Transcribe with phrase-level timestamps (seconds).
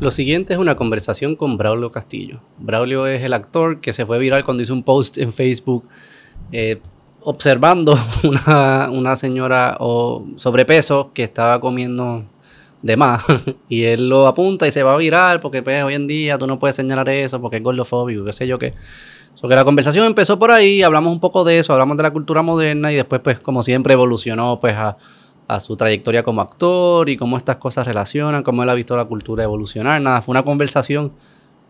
[0.00, 2.40] Lo siguiente es una conversación con Braulio Castillo.
[2.56, 5.84] Braulio es el actor que se fue viral cuando hizo un post en Facebook
[6.52, 6.80] eh,
[7.20, 12.24] observando una, una señora o sobrepeso que estaba comiendo
[12.80, 13.22] de más
[13.68, 16.46] y él lo apunta y se va a viral porque pues hoy en día tú
[16.46, 18.72] no puedes señalar eso porque es gordofóbico, qué sé yo qué.
[19.34, 22.10] So que la conversación empezó por ahí, hablamos un poco de eso, hablamos de la
[22.10, 24.96] cultura moderna y después pues como siempre evolucionó pues a,
[25.54, 29.04] a su trayectoria como actor y cómo estas cosas relacionan, cómo él ha visto la
[29.04, 30.00] cultura evolucionar.
[30.00, 31.12] Nada, fue una conversación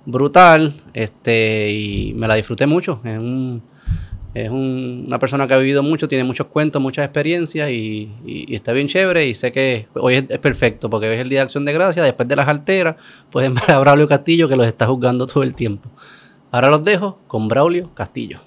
[0.06, 3.00] brutal este, y me la disfruté mucho.
[3.04, 3.62] Es, un,
[4.34, 8.10] es un- una persona que ha vivido mucho, tiene muchos cuentos, muchas experiencias y,
[8.50, 9.26] está bien chévere.
[9.26, 12.02] Y sé que hoy es, es perfecto porque es el Día de Acción de Gracia.
[12.02, 12.96] Después de las alteras,
[13.30, 15.88] pueden ver a Braulio Castillo que los está juzgando todo el tiempo.
[16.50, 18.40] Ahora los dejo con Braulio Castillo.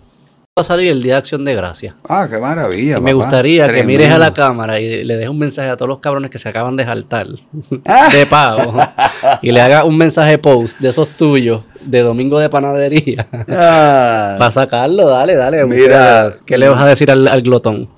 [0.56, 1.96] Va a salir el Día de Acción de Gracia.
[2.08, 2.98] Ah, qué maravilla.
[2.98, 3.24] Y me papá.
[3.26, 6.30] gustaría que mires a la cámara y le dejes un mensaje a todos los cabrones
[6.30, 7.26] que se acaban de saltar
[7.88, 8.08] Ah.
[8.14, 8.76] de pago
[9.42, 14.52] y le hagas un mensaje post de esos tuyos de domingo de panadería Ah, para
[14.52, 15.66] sacarlo, dale, dale.
[15.66, 16.32] Mira.
[16.46, 17.90] ¿Qué le vas a decir al, al glotón?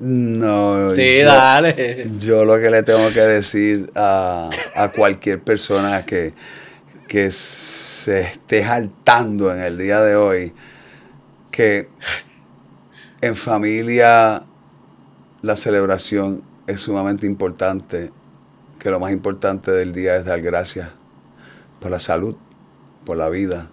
[0.00, 0.92] no.
[0.96, 2.08] Sí, yo- dale.
[2.18, 6.34] Yo lo que le tengo que decir a, a cualquier persona que,
[7.06, 10.52] que se esté saltando en el día de hoy,
[11.60, 11.90] que
[13.20, 14.46] en familia
[15.42, 18.12] la celebración es sumamente importante,
[18.78, 20.88] que lo más importante del día es dar gracias
[21.78, 22.34] por la salud,
[23.04, 23.68] por la vida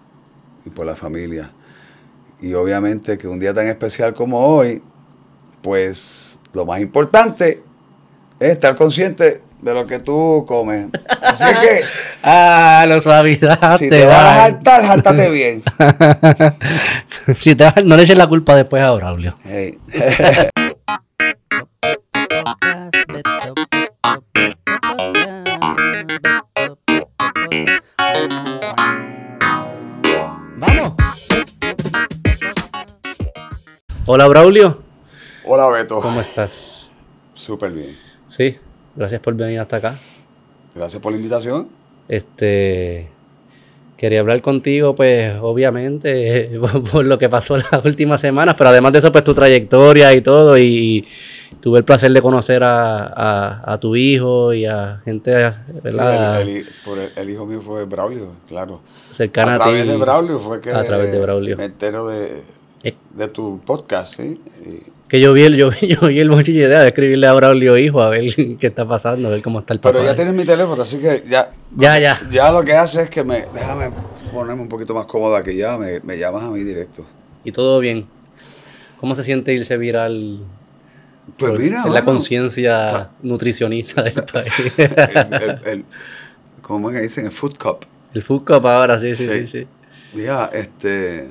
[0.66, 1.50] y por la familia.
[2.42, 4.82] Y obviamente que un día tan especial como hoy,
[5.62, 7.62] pues lo más importante
[8.38, 10.88] es estar consciente de lo que tú comes.
[11.22, 11.80] Así que
[12.22, 13.78] Ah, lo suavidad.
[13.78, 15.62] si te vas a saltar, jáltate bien.
[17.40, 19.36] si te vas- no le eches la culpa después a Braulio.
[19.44, 19.78] Hey.
[30.56, 30.92] Vamos.
[34.06, 34.82] Hola Braulio,
[35.44, 36.00] Hola Beto.
[36.00, 36.90] ¿cómo estás?
[37.34, 37.96] Súper bien.
[38.26, 38.58] Sí,
[38.98, 39.94] gracias por venir hasta acá.
[40.74, 41.68] Gracias por la invitación.
[42.08, 43.08] Este
[43.96, 48.92] quería hablar contigo, pues, obviamente, por, por lo que pasó las últimas semanas, pero además
[48.92, 51.04] de eso, pues tu trayectoria y todo, y
[51.60, 55.32] tuve el placer de conocer a, a- a tu hijo y a gente,
[55.82, 56.42] ¿verdad?
[56.44, 58.80] Sí, el, el- por el- el hijo mío fue Braulio, claro.
[59.10, 59.88] cercana a a, través ti.
[59.88, 61.56] de Braulio fue que a través de Braulio.
[61.56, 62.40] me entero de.
[62.82, 64.40] De tu podcast, ¿sí?
[65.08, 68.10] Que yo vi el, yo, yo vi el idea de escribirle a Braulio hijo a
[68.10, 68.24] ver
[68.58, 69.92] qué está pasando, a ver cómo está el papá.
[69.94, 72.20] pero ya tienes mi teléfono, así que ya, Ya, ya.
[72.30, 73.90] ya lo que hace es que me, déjame
[74.32, 77.04] ponerme un poquito más cómoda que ya, me, me llamas a mí directo.
[77.44, 78.06] Y todo bien.
[78.98, 80.40] ¿Cómo se siente irse viral?
[81.38, 84.52] Pues por- mira, en la conciencia nutricionista del país.
[84.76, 85.84] el, el, el-
[86.62, 87.26] ¿cómo es que dicen?
[87.26, 87.84] El food cup.
[88.14, 89.46] el food cup ahora, sí, sí, sí, Sí.
[89.46, 89.66] sí.
[90.14, 91.28] Mira, este.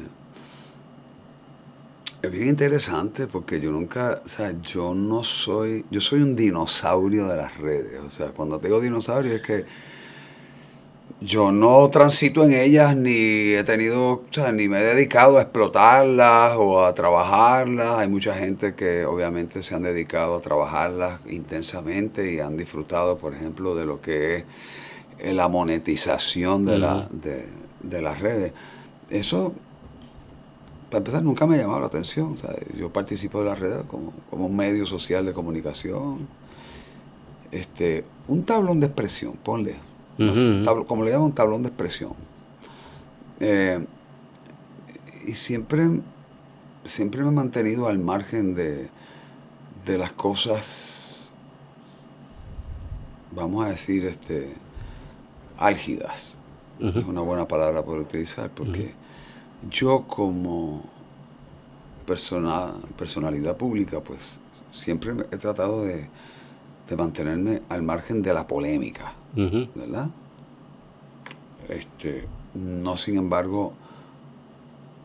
[2.27, 7.25] Es bien interesante porque yo nunca, o sea, yo no soy, yo soy un dinosaurio
[7.25, 8.01] de las redes.
[8.05, 9.63] O sea, cuando te digo dinosaurio es que
[11.21, 15.41] yo no transito en ellas ni he tenido, o sea, ni me he dedicado a
[15.43, 17.99] explotarlas o a trabajarlas.
[17.99, 23.33] Hay mucha gente que obviamente se han dedicado a trabajarlas intensamente y han disfrutado, por
[23.33, 24.43] ejemplo, de lo que es
[25.19, 27.47] eh, la monetización de, la, de,
[27.83, 28.51] de las redes.
[29.09, 29.53] Eso,
[30.89, 32.37] para empezar, nunca me ha llamado la atención.
[32.37, 36.27] Sea, yo participo de las redes como, como un medio social de comunicación.
[37.51, 39.75] Este, un tablón de expresión, ponle.
[40.31, 42.13] Así, tablo- como le llaman, un tablón de expresión.
[43.39, 43.85] Eh,
[45.27, 45.89] y siempre,
[46.83, 48.89] siempre me he mantenido al margen de,
[49.85, 51.29] de las cosas,
[53.35, 54.53] vamos a decir, este,
[55.57, 56.35] álgidas.
[56.79, 58.93] Es una buena palabra por utilizar, porque
[59.69, 60.83] yo como
[62.05, 64.39] persona, personalidad pública, pues
[64.71, 66.07] siempre he tratado de,
[66.87, 69.13] de mantenerme al margen de la polémica.
[69.35, 70.09] ¿verdad?
[71.69, 73.73] Este, no sin embargo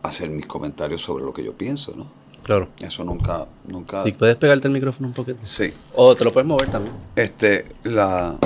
[0.02, 2.06] hacer mis comentarios sobre lo que yo pienso, ¿no?
[2.42, 2.68] Claro.
[2.80, 4.02] Eso nunca, nunca.
[4.02, 5.38] Si puedes pegarte el micrófono un poquito.
[5.44, 5.72] Sí.
[5.94, 6.94] O te lo puedes mover también.
[7.14, 8.36] Este, la,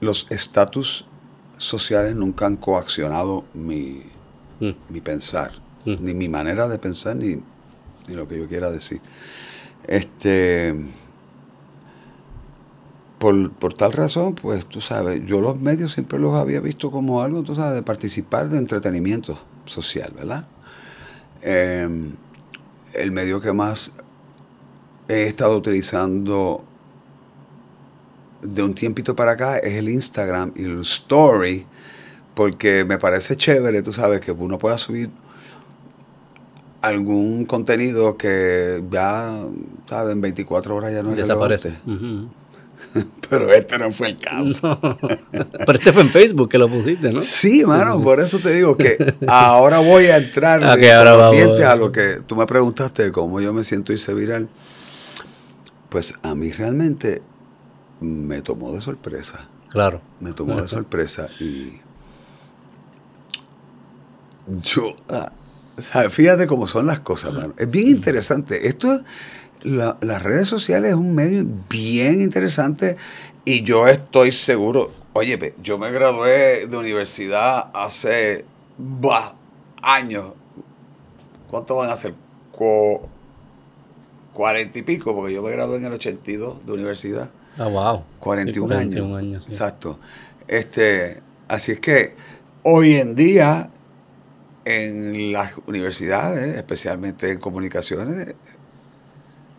[0.00, 1.06] los estatus
[1.64, 4.00] sociales nunca han coaccionado mi,
[4.60, 4.70] Mm.
[4.90, 5.50] mi pensar,
[5.84, 5.94] Mm.
[6.00, 7.36] ni mi manera de pensar, ni,
[8.06, 9.00] ni lo que yo quiera decir.
[9.88, 10.74] Este,
[13.18, 17.22] por, por tal razón, pues tú sabes, yo los medios siempre los había visto como
[17.22, 20.46] algo, tú sabes, de participar de entretenimiento social, ¿verdad?
[21.42, 21.88] Eh,
[22.94, 23.92] el medio que más
[25.08, 26.64] he estado utilizando
[28.42, 31.64] de un tiempito para acá es el Instagram y el Story,
[32.34, 35.10] porque me parece chévere, tú sabes, que uno pueda subir
[36.80, 39.44] algún contenido que ya,
[39.86, 40.12] ¿sabes?
[40.12, 41.76] En 24 horas ya no es Desaparece.
[43.30, 44.78] Pero este no fue el caso.
[45.30, 47.20] Pero este fue en Facebook que lo pusiste, ¿no?
[47.20, 51.30] Sí, mano, por eso te digo que ahora voy a entrar que ahora
[51.70, 54.48] a lo que tú me preguntaste cómo yo me siento hice viral.
[55.88, 57.22] Pues a mí realmente
[58.02, 59.48] me tomó de sorpresa.
[59.70, 60.00] Claro.
[60.20, 61.72] Me tomó de sorpresa y
[64.62, 65.32] yo, ah,
[65.78, 67.54] o sea, fíjate cómo son las cosas, mano.
[67.56, 68.66] Es bien interesante.
[68.68, 69.00] Esto,
[69.62, 72.96] la- las redes sociales es un medio bien interesante
[73.44, 78.44] y yo estoy seguro, oye, yo me gradué de universidad hace
[78.78, 79.34] bah,
[79.80, 80.34] años.
[81.50, 82.14] ¿Cuánto van a ser?
[84.32, 87.30] Cuarenta y pico, porque yo me gradué en el 82 de universidad.
[87.58, 88.04] Ah, wow.
[88.20, 89.18] 41, Sí, 41 años.
[89.18, 89.50] años, sí.
[89.52, 89.98] Exacto.
[90.48, 92.14] Este, así es que
[92.62, 93.70] hoy en día
[94.64, 98.34] en las universidades, especialmente en comunicaciones,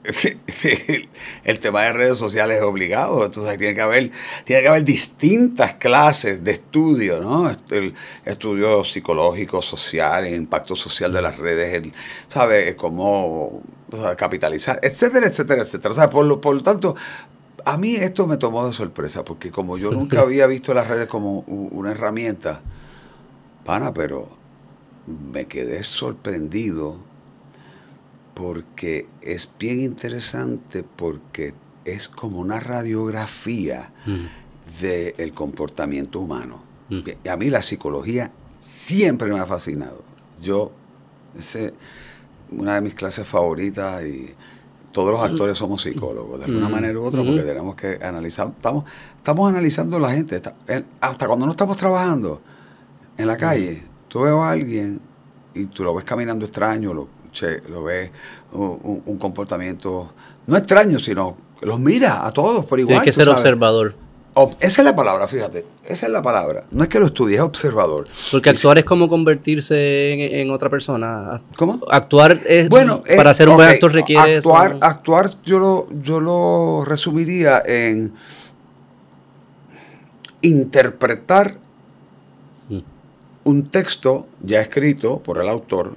[1.45, 3.25] el tema de redes sociales es obligado.
[3.25, 4.11] Entonces tiene que haber,
[4.43, 7.49] tiene que haber distintas clases de estudio, ¿no?
[7.69, 7.93] El
[8.25, 11.93] estudio psicológico, social, el impacto social de las redes, el,
[12.29, 12.75] ¿sabes?
[12.75, 13.61] Cómo
[13.91, 15.91] o sea, capitalizar, etcétera, etcétera, etcétera.
[15.91, 16.95] O sea, por lo, por lo tanto,
[17.65, 21.07] a mí esto me tomó de sorpresa, porque como yo nunca había visto las redes
[21.07, 22.61] como una herramienta,
[23.65, 24.27] pana, pero
[25.31, 26.97] me quedé sorprendido
[28.33, 31.53] porque es bien interesante porque
[31.85, 34.81] es como una radiografía Mm.
[34.81, 36.63] del comportamiento humano.
[36.89, 36.99] Mm.
[37.23, 40.03] Y a mí la psicología siempre me ha fascinado.
[40.41, 40.71] Yo,
[41.37, 41.73] ese,
[42.49, 44.33] una de mis clases favoritas y
[44.93, 46.71] todos los actores somos psicólogos, de alguna Mm.
[46.71, 48.85] manera u otra, porque tenemos que analizar, estamos,
[49.17, 52.39] estamos analizando la gente, está- el- hasta cuando no estamos trabajando
[53.17, 55.01] en la calle, tú ves a alguien
[55.55, 58.11] y tú lo ves caminando extraño, lo, che, lo ves
[58.53, 60.11] un, comportamiento,
[60.47, 62.99] no extraño, sino los mira a todos por igual.
[62.99, 63.39] Tienes que ser sabes.
[63.41, 63.95] observador.
[64.35, 66.63] Ob- esa es la palabra, fíjate, esa es la palabra.
[66.71, 68.05] No es que lo estudie, es observador.
[68.31, 71.39] Porque si- actuar es como convertirse en, en otra persona.
[71.55, 71.79] ¿Cómo?
[71.89, 72.67] Actuar es.
[72.69, 74.37] Bueno, eh, para ser un buen actor requiere.
[74.37, 74.55] eso.
[74.57, 78.13] actuar, actuar yo lo, yo lo resumiría en
[80.41, 81.57] interpretar
[82.69, 82.79] Mm.
[83.43, 85.95] un texto ya escrito por el autor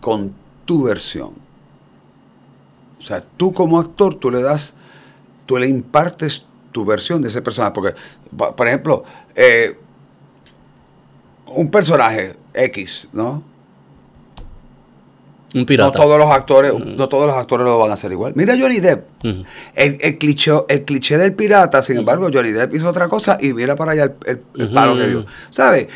[0.00, 0.34] con
[0.66, 1.30] tu versión.
[2.98, 4.74] O sea, tú como actor, tú le das,
[5.46, 7.72] tú le impartes tu versión de ese personaje.
[7.72, 7.94] Porque,
[8.56, 9.76] por ejemplo, eh,
[11.46, 13.42] un personaje X, ¿no?
[15.52, 15.98] Un No pirata.
[15.98, 18.34] todos los actores, no todos los actores lo van a hacer igual.
[18.36, 19.04] Mira Johnny Depp.
[19.24, 23.52] El, el cliché, el cliché del pirata, sin embargo, Johnny Depp hizo otra cosa y
[23.52, 25.26] mira para allá el, el- palo que dio.
[25.50, 25.88] ¿Sabes?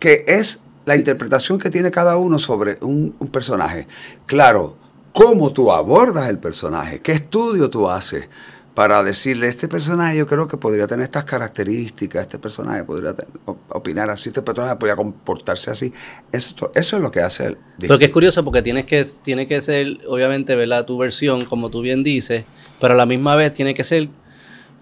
[0.00, 3.86] Que es la interpretación que tiene cada uno sobre un, un personaje.
[4.26, 4.76] Claro,
[5.12, 8.28] cómo tú abordas el personaje, qué estudio tú haces
[8.76, 13.26] para decirle, este personaje yo creo que podría tener estas características, este personaje podría ten-
[13.46, 15.94] op- opinar así, este personaje podría comportarse así.
[16.30, 19.46] Eso, eso es lo que hace el Lo que es curioso porque tienes que, tiene
[19.46, 20.84] que ser, obviamente, ¿verdad?
[20.84, 22.44] Tu versión, como tú bien dices,
[22.78, 24.10] pero a la misma vez tiene que ser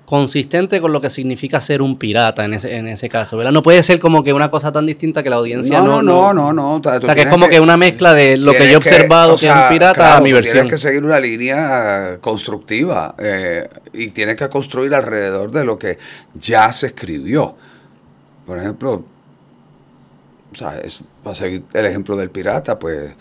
[0.05, 3.53] consistente con lo que significa ser un pirata en ese, en ese caso, ¿verdad?
[3.53, 6.03] No puede ser como que una cosa tan distinta que la audiencia No, no...
[6.03, 6.77] no, no, no, no.
[6.77, 9.39] O sea, que es como que una mezcla de lo que yo he observado o
[9.39, 10.55] que es un pirata claro, a mi versión.
[10.67, 15.79] Tienes que seguir una línea eh, constructiva eh, y tienes que construir alrededor de lo
[15.79, 15.99] que
[16.35, 17.57] ya se escribió.
[18.45, 19.05] Por ejemplo,
[20.53, 23.13] o sea, es- para seguir el ejemplo del pirata, pues,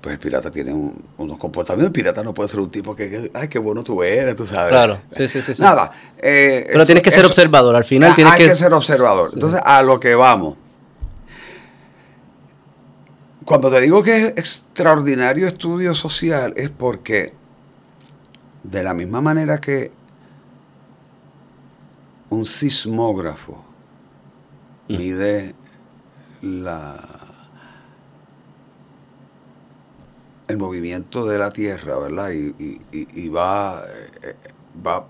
[0.00, 1.88] pues el pirata tiene un- unos comportamientos.
[1.88, 4.46] El pirata no puede ser un tipo que, que, ay, qué bueno tú eres, tú
[4.46, 4.70] sabes.
[4.70, 5.60] Claro, sí, sí, sí, sí.
[5.62, 5.90] Nada.
[6.18, 8.48] eh, Pero eso- tienes que ser eso- observador, al final Ah, tienes hay que...
[8.48, 9.26] que ser observador.
[9.28, 9.34] Sí.
[9.34, 10.56] Entonces, a lo que vamos.
[13.44, 17.32] Cuando te digo que es extraordinario estudio social es porque
[18.62, 19.90] de la misma manera que
[22.28, 23.64] un sismógrafo
[24.88, 24.96] Mm.
[24.96, 25.54] mide
[26.42, 26.96] la
[30.50, 32.30] el movimiento de la Tierra, ¿verdad?
[32.30, 33.82] Y, y- y- y va,
[34.22, 34.34] eh,
[34.86, 35.06] va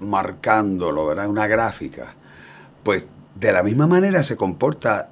[0.00, 1.28] marcándolo, ¿verdad?
[1.28, 2.14] Una gráfica.
[2.82, 5.10] Pues de la misma manera se comporta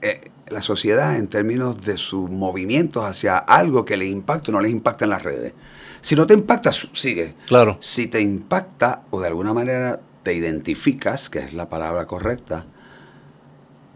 [0.00, 4.60] eh, la sociedad en términos de sus movimientos hacia algo que le impacta o no
[4.60, 5.54] les impacta en las redes.
[6.00, 7.34] Si no te impacta, sigue.
[7.46, 7.76] Claro.
[7.80, 12.66] Si te impacta o de alguna manera te identificas, que es la palabra correcta,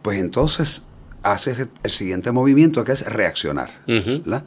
[0.03, 0.87] pues entonces
[1.33, 3.71] haces el- siguiente movimiento que es reaccionar.
[3.87, 4.45] ¿verdad?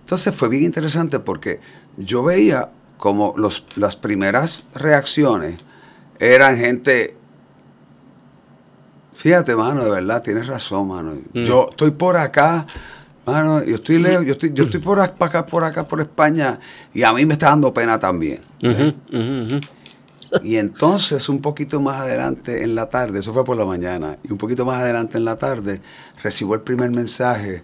[0.00, 1.60] Entonces fue bien interesante porque
[1.96, 5.56] yo veía como los, las primeras reacciones
[6.18, 7.16] eran gente.
[9.12, 11.12] Fíjate, mano, de verdad, tienes razón, mano.
[11.32, 11.42] Mm.
[11.42, 12.66] Yo estoy por acá,
[13.26, 16.58] mano, yo estoy lejos, yo estoy, yo estoy por ac- acá, por acá, por España,
[16.94, 18.40] y a mí me está dando pena también.
[18.62, 19.60] Ujú.
[20.42, 24.32] Y entonces, un poquito más adelante en la tarde, eso fue por la mañana, y
[24.32, 25.80] un poquito más adelante en la tarde,
[26.22, 27.62] recibo el primer mensaje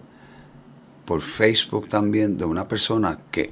[1.05, 3.51] por Facebook también de una persona que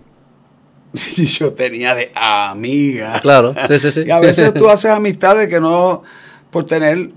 [1.40, 3.20] yo tenía de amiga.
[3.22, 4.04] Claro, sí, sí, sí.
[4.08, 6.04] Y a veces tú haces amistades que no
[6.52, 7.12] por tener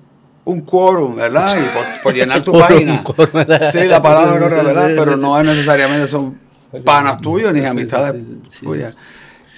[0.45, 1.47] un quórum, ¿verdad?
[1.53, 3.05] Y por, por llenar tu página.
[3.05, 3.45] quórum.
[3.71, 6.39] Sí, la palabra no es verdad, pero no es necesariamente son
[6.85, 8.97] panas tuyos ni amistades sí, sí, sí, tuyas.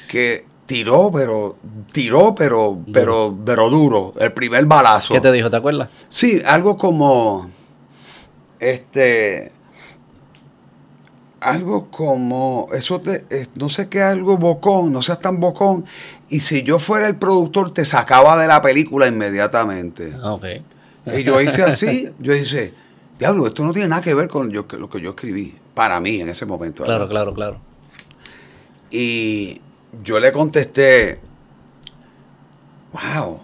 [0.09, 1.57] Que tiró, pero
[1.93, 4.13] tiró, pero, pero, pero duro.
[4.19, 5.15] El primer balazo.
[5.15, 5.51] ¿Qué te dijo?
[5.51, 5.89] ¿Te acuerdas?
[6.09, 7.51] Sí, algo como.
[8.61, 9.53] Este.
[11.41, 12.69] Algo como.
[12.73, 13.25] Eso te.
[13.31, 15.85] eh, no sé qué, algo bocón, no seas tan bocón.
[16.29, 20.15] Y si yo fuera el productor, te sacaba de la película inmediatamente.
[20.23, 20.45] Ah, ok.
[21.15, 22.73] Y yo hice así, yo hice.
[23.19, 25.55] Diablo, esto no tiene nada que ver con yo- lo que yo escribí.
[25.75, 26.85] Para mí en ese momento.
[26.85, 27.11] Claro, ¿verdad?
[27.11, 27.57] claro, claro.
[28.91, 29.61] Y
[30.03, 31.21] yo le contesté,
[32.93, 33.41] wow,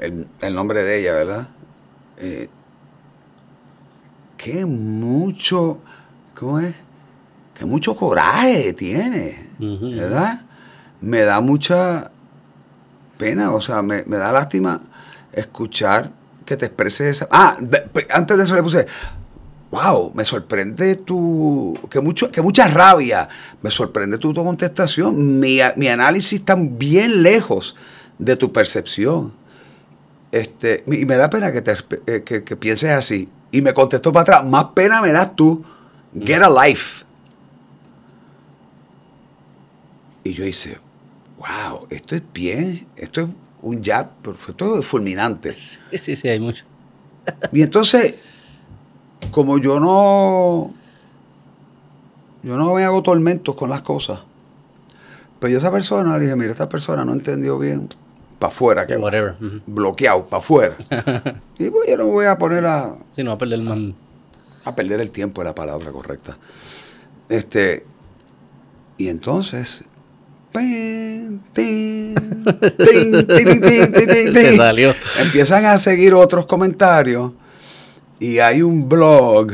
[0.00, 1.48] el, el nombre de ella, ¿verdad?
[2.16, 2.48] Eh,
[4.36, 5.78] qué mucho,
[6.34, 6.74] ¿cómo es?
[7.54, 9.50] Qué mucho coraje tiene.
[9.58, 10.44] ¿verdad?
[11.00, 12.10] Me da mucha
[13.18, 14.80] pena, o sea, me, me da lástima
[15.32, 16.10] escuchar
[16.44, 17.28] que te expreses esa...
[17.30, 17.56] Ah,
[18.10, 18.86] antes de eso le puse,
[19.72, 23.26] wow, me sorprende tu, que, mucho, que mucha rabia,
[23.62, 27.74] me sorprende tu, tu contestación, mi, mi análisis está bien lejos
[28.18, 29.32] de tu percepción.
[30.30, 31.74] Este, y me da pena que, te,
[32.06, 33.30] eh, que, que pienses así.
[33.50, 35.64] Y me contestó para atrás, más pena me das tú,
[36.14, 37.04] get a life.
[40.22, 40.78] Y yo hice,
[41.38, 43.28] wow, esto es bien, esto es
[43.62, 45.56] un jab, pero fue todo fulminante.
[45.90, 46.64] Sí, sí, sí, hay mucho.
[47.52, 48.14] Y entonces,
[49.30, 50.70] como yo no,
[52.42, 54.20] yo no me hago tormentos con las cosas,
[55.38, 57.88] pues yo a esa persona le dije, mira, esta persona no entendió bien,
[58.38, 59.36] para afuera, que Whatever.
[59.66, 60.76] bloqueado, para afuera.
[61.58, 63.78] y pues yo no me voy a poner a, Sí, no va a perder más.
[64.64, 66.36] a perder el tiempo es la palabra correcta.
[67.28, 67.86] Este,
[68.98, 69.84] y entonces,
[75.20, 77.32] empiezan a seguir otros comentarios
[78.22, 79.50] y hay un blog,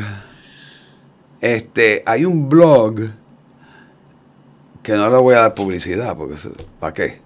[1.40, 3.00] este, hay un blog
[4.82, 6.36] que no le voy a dar publicidad porque
[6.78, 7.18] ¿para qué?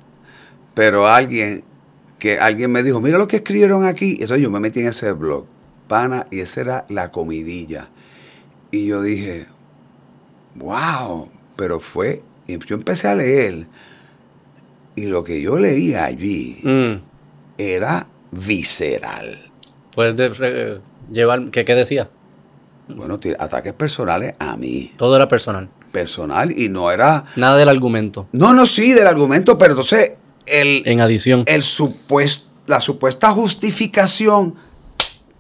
[0.72, 1.64] Pero alguien
[2.20, 5.10] que alguien me dijo, mira lo que escribieron aquí, entonces yo me metí en ese
[5.10, 5.46] blog,
[5.88, 7.88] pana, y esa era la comidilla.
[8.70, 9.48] Y yo dije,
[10.54, 13.66] wow, pero fue, y yo empecé a leer
[14.94, 17.02] y lo que yo leía allí Mm.
[17.58, 19.50] era visceral.
[19.92, 20.14] Puedes
[21.12, 21.50] llevar.
[21.50, 22.08] ¿qué, ¿Qué decía?
[22.88, 25.68] Bueno, ataques personales a mí, Todo era personal.
[25.92, 27.24] personal, y no era...
[27.36, 28.26] Nada del argumento.
[28.32, 30.12] No, no, sí, del argumento, pero entonces
[30.46, 31.44] el, En adición.
[31.46, 34.54] el supues- la supuesta justificación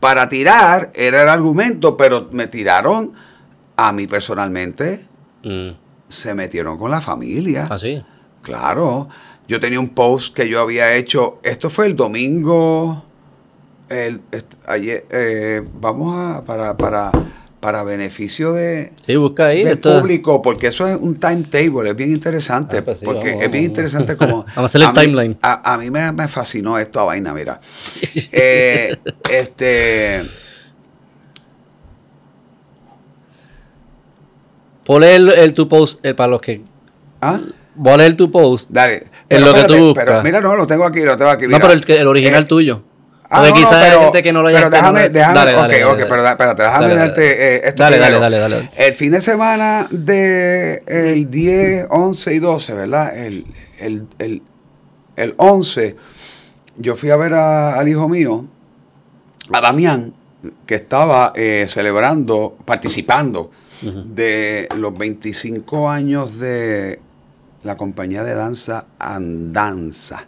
[0.00, 3.12] para tirar era el argumento, pero me tiraron
[3.76, 5.06] a mí personalmente,
[5.44, 5.70] Mm.
[6.08, 7.66] se metieron con la familia.
[7.68, 8.02] Así.
[8.42, 9.08] Claro,
[9.48, 13.04] yo tenía un post que yo había hecho, esto fue el domingo,
[13.92, 14.20] el,
[14.66, 17.10] ayer, eh, vamos a, para, para,
[17.60, 19.62] para beneficio de, Sí, busca ahí.
[19.64, 23.44] del público, porque eso es un timetable, es bien interesante, Ah, pues sí, porque vamos,
[23.44, 23.68] es bien vamos.
[23.68, 24.44] interesante como...
[24.56, 25.38] Vamos a hacer el mí- timeline.
[25.42, 27.60] A, a mí me, me fascinó esta vaina, mira.
[28.32, 28.96] Eh,
[29.30, 30.22] este...
[34.84, 36.62] Pon el, el tu post eh, para los que.
[37.20, 37.38] ¿Ah?
[37.74, 38.68] Voy a leer tu post.
[38.70, 39.04] Dale.
[39.28, 40.04] En lo que tú buscas.
[40.04, 41.42] Pero mira, no, lo tengo aquí, lo tengo aquí.
[41.44, 41.60] No, mira.
[41.60, 42.82] pero el, el original Eh, tuyo.
[43.34, 45.08] Ah, Porque no, no, quizás hay pero- gente que no lo haya Pero déjame, no-
[45.08, 46.06] déjame, Dale, ok, dale, ok, dale.
[46.06, 47.22] pero, espérate, déjame darte
[47.56, 48.20] eh, esto Dale, primero.
[48.20, 48.70] dale, dale, dale.
[48.76, 53.16] El fin de semana de el 10, 11 y 12, ¿verdad?
[53.16, 53.46] El,
[53.78, 54.42] el, el,
[55.16, 55.96] el 11,
[56.76, 58.44] yo fui a ver a- al hijo mío,
[59.50, 60.12] a Damián,
[60.66, 67.00] que estaba eh, celebrando, participando de los 25 años de
[67.62, 70.26] la compañía de danza Andanza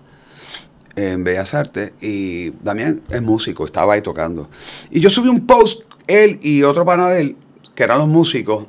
[0.97, 4.49] en Bellas Artes y Damián es músico, estaba ahí tocando.
[4.91, 7.37] Y yo subí un post, él y otro pana de él,
[7.75, 8.67] que eran los músicos.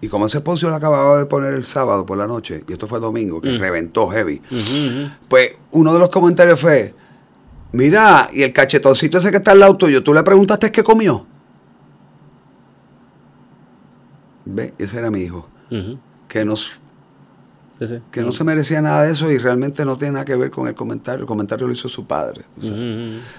[0.00, 2.72] Y como ese post yo lo acababa de poner el sábado por la noche, y
[2.72, 4.42] esto fue domingo, que reventó heavy,
[5.28, 6.94] pues uno de los comentarios fue,
[7.72, 11.26] mira, y el cachetoncito ese que está al lado tuyo, ¿tú le preguntaste qué comió?
[14.44, 15.48] Ve, ese era mi hijo
[16.28, 16.80] que nos
[17.86, 18.02] Sí, sí.
[18.10, 20.68] que no se merecía nada de eso y realmente no tiene nada que ver con
[20.68, 21.20] el comentario.
[21.20, 22.42] El comentario lo hizo su padre.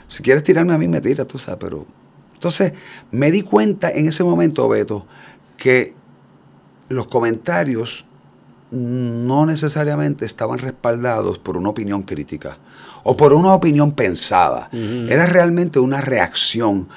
[0.09, 1.85] Si quieres tirarme a mí, me tiras, tú sabes, pero...
[2.33, 2.73] Entonces,
[3.11, 5.05] me di cuenta en ese momento, Beto,
[5.57, 5.93] que
[6.89, 8.05] los comentarios
[8.71, 12.57] no necesariamente estaban respaldados por una opinión crítica
[13.03, 14.69] o por una opinión pensada.
[14.71, 16.87] Era realmente una reacción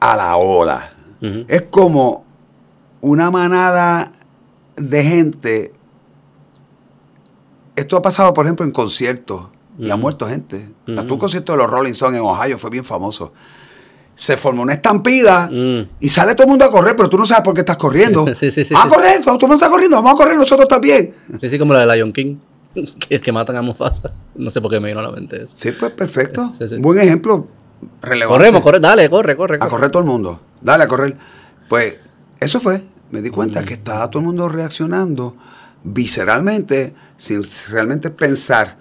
[0.00, 0.90] a la ola.
[1.48, 2.24] Es como
[3.00, 4.12] una manada
[4.76, 5.72] de gente.
[7.78, 9.44] Esto ha pasado, por ejemplo, en conciertos
[9.78, 10.68] y ha muerto gente.
[10.88, 11.00] Ujú.
[11.14, 13.32] Un concierto de los Rolling Stones en Ohio fue bien famoso.
[14.14, 15.88] Se formó una estampida Mm.
[16.00, 18.26] y sale todo el mundo a correr, pero tú no sabes por qué estás corriendo.
[18.34, 20.66] Sí, sí, sí, Vamos a correr, todo el mundo está corriendo, vamos a correr nosotros
[20.66, 21.12] también.
[21.40, 22.36] Sí, sí, como la de Lion King,
[23.08, 24.12] que, que matan a Mufasa.
[24.34, 25.54] No sé por qué me vino a la mente eso.
[25.56, 26.50] Sí, pues perfecto.
[26.80, 27.46] Buen ejemplo.
[28.02, 28.38] Relevante.
[28.38, 29.54] Corremos, corre, dale, corre, corre.
[29.56, 29.70] A corre.
[29.70, 30.40] correr todo el mundo.
[30.60, 31.16] Dale a correr.
[31.68, 31.96] Pues
[32.40, 32.82] eso fue.
[33.12, 33.34] Me di Mm.
[33.34, 35.36] cuenta que estaba todo el mundo reaccionando
[35.84, 38.76] visceralmente sin realmente pensar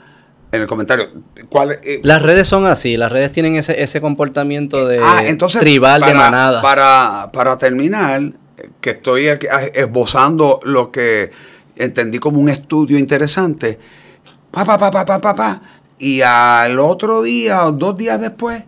[0.51, 1.09] en el comentario.
[1.49, 5.59] ¿Cuál, eh, Las redes son así, las redes tienen ese, ese comportamiento de ah, entonces,
[5.59, 6.61] tribal de para- manada.
[6.61, 8.21] Para, para terminar,
[8.81, 11.31] que estoy aquí, ah, esbozando lo que
[11.75, 13.77] entendí como un estudio interesante.
[14.51, 15.61] Pa, pa, pa, pa, pa, pa, pa.
[15.99, 18.63] Y al otro día o dos días después,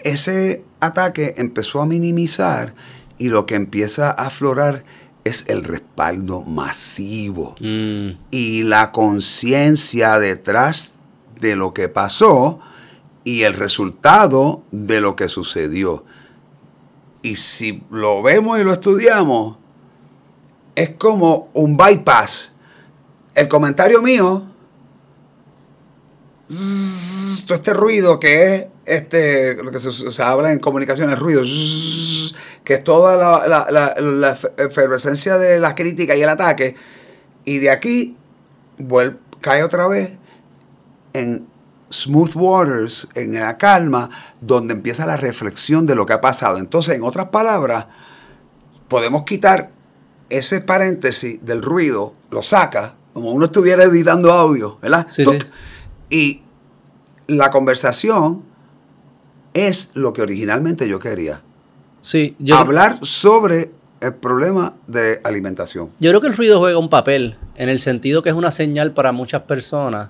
[0.00, 2.74] ese ataque empezó a minimizar
[3.16, 4.84] y lo que empieza a aflorar
[5.24, 10.96] es el respaldo masivo Mm, y la conciencia detrás
[11.40, 12.60] de lo que pasó
[13.24, 16.04] y el resultado de lo que sucedió.
[17.22, 19.56] Y si lo vemos y lo estudiamos,
[20.74, 22.54] es como un bypass.
[23.34, 24.44] El comentario mío,
[27.48, 31.42] todo este ruido que es este, lo que se, se habla en comunicación, el ruido,
[32.62, 36.76] que es toda la, la- la- la efervescencia de la crítica y el ataque,
[37.44, 38.16] y de aquí
[38.78, 40.18] vuel- cae otra vez
[41.14, 41.46] en
[41.90, 44.10] smooth waters, en la calma,
[44.42, 46.58] donde empieza la reflexión de lo que ha pasado.
[46.58, 47.86] Entonces, en otras palabras,
[48.88, 49.70] podemos quitar
[50.28, 55.06] ese paréntesis del ruido, lo saca, como uno estuviera editando audio, ¿verdad?
[55.08, 55.38] Sí, sí.
[56.10, 56.42] Y
[57.28, 58.42] la conversación
[59.54, 61.42] es lo que originalmente yo quería.
[62.00, 65.90] sí, yo, Hablar sobre el problema de alimentación.
[66.00, 68.92] yo creo que el ruido juega un papel en el sentido que es una señal
[68.92, 70.08] para muchas personas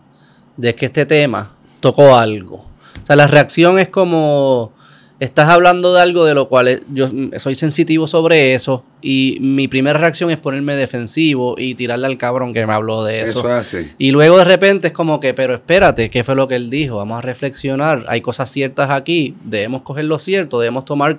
[0.57, 2.57] de que este tema tocó algo.
[3.03, 4.73] O sea, la reacción es como
[5.21, 9.67] estás hablando de algo de lo cual eh, yo soy sensitivo sobre eso y mi
[9.67, 13.49] primera reacción es ponerme defensivo y tirarle al cabrón que me habló de eso.
[13.59, 13.79] Eso.
[13.99, 16.97] Y luego de repente es como que, pero espérate, ¿qué fue lo que él dijo?
[16.97, 21.19] Vamos a reflexionar, hay cosas ciertas aquí, debemos coger lo cierto, debemos tomar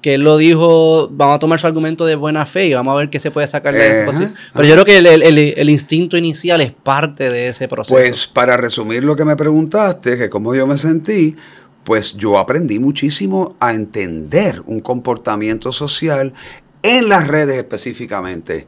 [0.00, 2.96] que él lo dijo, vamos a tomar su argumento de buena fe y vamos a
[2.98, 4.10] ver qué se puede sacar de esto.
[4.12, 4.30] Ajá.
[4.54, 7.94] Pero yo creo que el- el instinto inicial es parte de ese proceso.
[7.96, 11.34] Pues para resumir lo que me preguntaste, que cómo yo me sentí,
[11.88, 16.34] pues yo aprendí muchísimo a entender un comportamiento social
[16.82, 18.66] en las redes específicamente,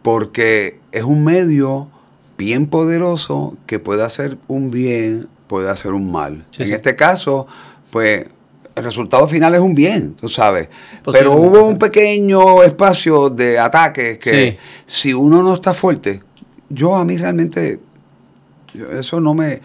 [0.00, 1.90] porque es un medio
[2.38, 6.42] bien poderoso que puede hacer un bien, puede hacer un mal.
[6.52, 6.72] Sí, en sí.
[6.72, 7.46] este caso,
[7.90, 8.28] pues
[8.74, 10.70] el resultado final es un bien, tú sabes.
[11.12, 14.58] Pero hubo un pequeño espacio de ataque que Sí.
[14.86, 16.22] si uno no está fuerte,
[16.70, 17.78] yo a mí realmente
[18.98, 19.60] eso no me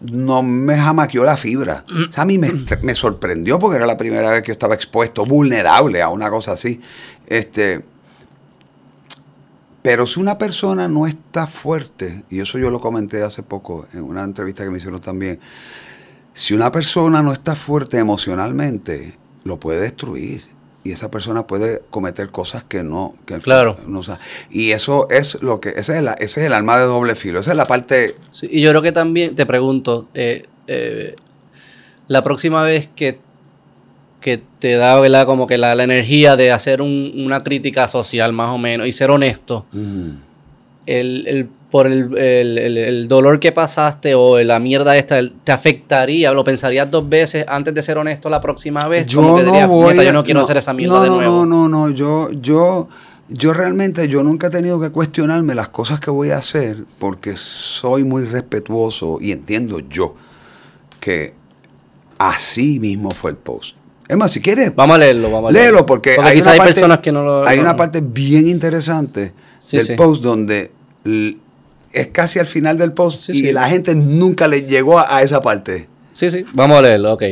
[0.00, 1.84] no me jamaqueó la fibra.
[1.88, 2.50] O sea, a mí me,
[2.82, 6.52] me sorprendió porque era la primera vez que yo estaba expuesto, vulnerable a una cosa
[6.52, 6.80] así.
[7.26, 7.84] Este,
[9.82, 14.02] pero si una persona no está fuerte, y eso yo lo comenté hace poco en
[14.02, 15.40] una entrevista que me hicieron también,
[16.34, 20.44] si una persona no está fuerte emocionalmente, lo puede destruir.
[20.82, 23.14] Y esa persona puede cometer cosas que no...
[23.26, 23.76] Que Claro.
[23.86, 24.18] no sa-
[24.50, 25.68] y eso es lo que...
[25.70, 27.40] Ese es, el, ese es el arma de doble filo.
[27.40, 28.16] Esa es la parte...
[28.30, 31.16] Sí, y yo creo que también, te pregunto, eh, eh,
[32.08, 33.20] la próxima vez que,
[34.22, 35.26] que te da ¿verdad?
[35.26, 38.92] como que la, la energía de hacer un- una crítica social más o menos y
[38.92, 40.10] ser honesto, mm,
[40.86, 45.52] el, el- por el, el- el- el dolor que pasaste o la mierda esta, ¿te
[45.52, 46.32] afectaría?
[46.32, 49.12] ¿Lo pensarías dos veces antes de ser honesto la próxima vez?
[49.14, 51.46] Como que dirías, "Neta, yo no quiero hacer esa mierda no, de no, nuevo.
[51.46, 52.88] No, no, no, yo, yo,
[53.28, 57.34] yo realmente, yo nunca he tenido que cuestionarme las cosas que voy a hacer porque
[57.36, 60.16] soy muy respetuoso y entiendo yo
[60.98, 61.34] que
[62.18, 63.76] así mismo fue el post.
[64.08, 65.70] Es más, si quieres, Vamos a leerlo, vamos a leerlo.
[65.72, 67.46] léelo porque, hay, quizás una hay parte, personas que no lo...
[67.46, 69.94] hay no- una parte bien interesante Sí, del sí.
[69.94, 70.72] post donde
[71.92, 73.52] es casi al final del post Sí, y sí.
[73.52, 75.88] la gente nunca le llegó a, a esa parte.
[76.12, 77.22] Sí, sí, vamos a leerlo, ok.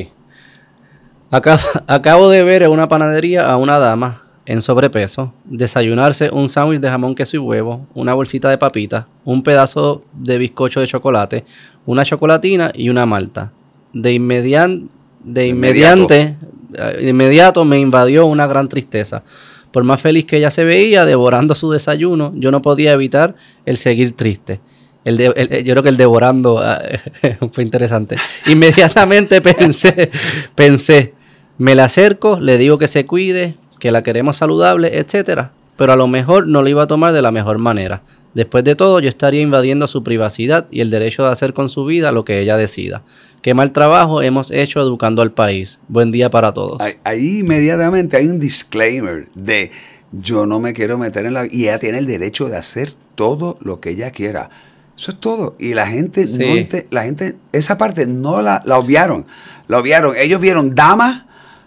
[1.31, 6.81] Acá, acabo de ver en una panadería a una dama en sobrepeso, desayunarse un sándwich
[6.81, 11.45] de jamón, queso y huevo, una bolsita de papitas, un pedazo de bizcocho de chocolate,
[11.85, 13.53] una chocolatina y una malta.
[13.93, 14.89] De, inmedian,
[15.23, 16.37] de inmediante,
[16.71, 19.23] de inmediato me invadió una gran tristeza.
[19.73, 23.35] Por más feliz que ella se veía devorando su desayuno, yo no podía evitar
[23.67, 24.61] el seguir triste.
[25.05, 26.81] El el- yo creo que el devorando ah,
[27.53, 28.17] fue interesante.
[28.47, 30.11] Inmediatamente pensé,
[30.55, 31.15] pensé,
[31.59, 35.53] me la acerco, le digo que se cuide, que la queremos saludable, etcétera.
[35.79, 38.03] Pero a lo mejor no lo iba a tomar de la mejor manera.
[38.35, 41.87] Después de todo, yo estaría invadiendo su privacidad y el derecho de hacer con su
[41.87, 43.03] vida lo que ella decida.
[43.43, 45.79] Qué mal trabajo hemos hecho educando al país.
[45.89, 46.81] Buen día para todos.
[46.83, 49.71] Ahí, ahí inmediatamente hay un disclaimer de
[50.13, 51.47] yo no me quiero meter en la...
[51.47, 54.51] Y ella tiene el derecho de hacer todo lo que ella quiera.
[54.97, 55.55] Eso es todo.
[55.61, 56.39] Y la gente, Sí.
[56.41, 59.27] no ente- la gente, esa parte no la, la obviaron.
[59.69, 60.17] La obviaron.
[60.17, 61.25] Ellos vieron damas,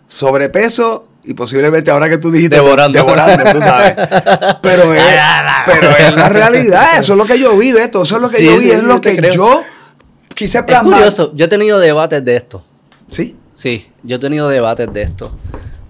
[0.07, 2.97] sobrepeso y posiblemente ahora que tú dijiste Devorando.
[2.97, 3.93] devorando, tú sabes.
[4.61, 5.03] Pero es,
[5.65, 6.97] pero es la realidad.
[6.99, 8.01] Eso es lo que yo vi, Beto.
[8.03, 8.61] Eso es lo que Sí, yo vi.
[8.61, 9.33] sí, es lo que creo.
[9.33, 9.63] yo
[10.33, 10.93] quise Es plasmar.
[10.95, 12.63] curioso, yo he tenido debates de esto.
[13.09, 13.35] Sí.
[13.53, 15.35] Sí, yo he tenido debates de esto.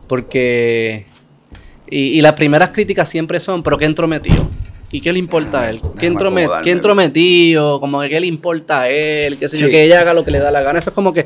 [0.07, 1.05] Porque.
[1.89, 4.49] Y, y las primeras críticas siempre son, ¿pero qué entrometido?
[4.91, 5.81] ¿Y qué le importa a él?
[5.99, 7.79] ¿Qué, entrome- qué entrometido?
[7.79, 9.71] Como que qué le importa a él, qué sé yo, Sí.
[9.71, 10.79] que ella haga lo que le da la gana.
[10.79, 11.25] Eso es como que.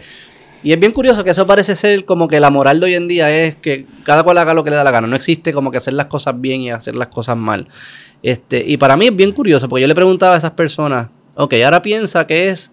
[0.64, 3.08] Y es bien curioso que eso parece ser como que la moral de hoy en
[3.08, 5.08] día es que cada cual haga lo que le da la gana.
[5.08, 7.68] No existe como que hacer las cosas bien y hacer las cosas mal.
[8.24, 11.54] Este, y para mí es bien curioso, porque yo le preguntaba a esas personas, ok,
[11.64, 12.72] ahora piensa que es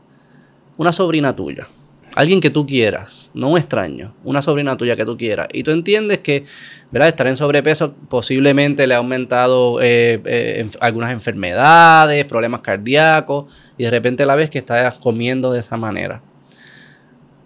[0.78, 1.66] una sobrina tuya.
[2.14, 5.48] Alguien que tú quieras, no un extraño, una sobrina tuya que tú quieras.
[5.52, 6.44] Y tú entiendes que,
[6.90, 7.08] ¿verdad?
[7.08, 13.90] Estar en sobrepeso posiblemente le ha aumentado eh, eh, algunas enfermedades, problemas cardíacos, y de
[13.90, 16.22] repente la ves que está comiendo de esa manera.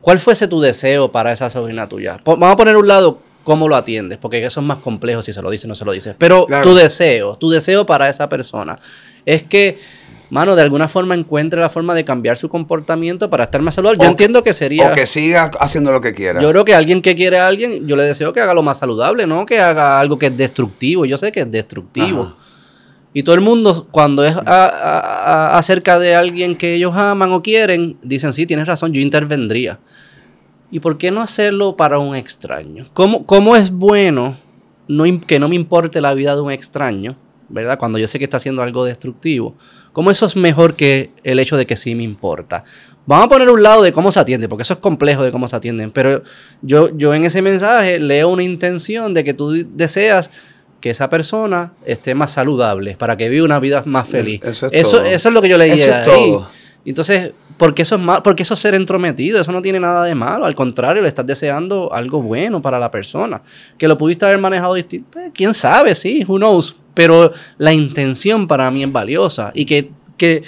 [0.06, 2.20] ¿Cuál fuese tu deseo para esa sobrina tuya?
[2.24, 5.42] Vamos a poner un lado cómo lo atiendes, porque eso es más complejo si se
[5.42, 6.14] lo dices o no se lo dices.
[6.16, 6.62] Pero Claro.
[6.62, 8.78] tu deseo, tu deseo para esa persona
[9.24, 9.80] es que,
[10.30, 13.98] mano, de alguna forma encuentre la forma de cambiar su comportamiento para estar más saludable.
[14.00, 14.92] Yo entiendo que sería...
[14.92, 16.40] O que siga haciendo lo que quiera.
[16.40, 18.78] Yo creo que alguien que quiere a alguien, yo le deseo que haga lo más
[18.78, 21.04] saludable, no que haga algo que es destructivo.
[21.04, 22.32] Yo sé que es destructivo.
[22.32, 22.45] Ajá.
[23.16, 28.34] Y todo el mundo, cuando es acerca de alguien que ellos aman o quieren, dicen,
[28.34, 29.78] sí, tienes razón, yo intervendría.
[30.70, 32.84] ¿Y por qué no hacerlo para un extraño?
[32.92, 34.36] ¿Cómo, cómo es bueno
[34.86, 37.16] no, que no me importe la vida de un extraño,
[37.48, 37.78] ¿verdad?
[37.78, 39.54] Cuando yo sé que está haciendo algo destructivo.
[39.94, 42.64] ¿Cómo eso es mejor que el hecho de que sí me importa?
[43.06, 45.48] Vamos a poner un lado de cómo se atiende, porque eso es complejo de cómo
[45.48, 45.90] se atienden.
[45.90, 46.22] Pero
[46.60, 50.30] yo, yo en ese mensaje leo una intención de que tú deseas
[50.86, 54.40] que esa persona esté más saludable, para que viva una vida más feliz.
[54.44, 55.04] Eso es eso, todo.
[55.04, 56.04] eso es lo que yo leí Eso es ahí.
[56.06, 56.48] todo.
[56.84, 58.22] Entonces, ¿por qué eso es mal?
[58.22, 60.46] Porque eso es ser entrometido, eso no tiene nada de malo.
[60.46, 63.42] Al contrario, le estás deseando algo bueno para la persona.
[63.76, 65.08] Que lo pudiste haber manejado distinto.
[65.10, 66.76] pues, quién sabe, sí, who knows.
[66.94, 69.50] Pero la intención para mí es valiosa.
[69.52, 70.44] Y que, que,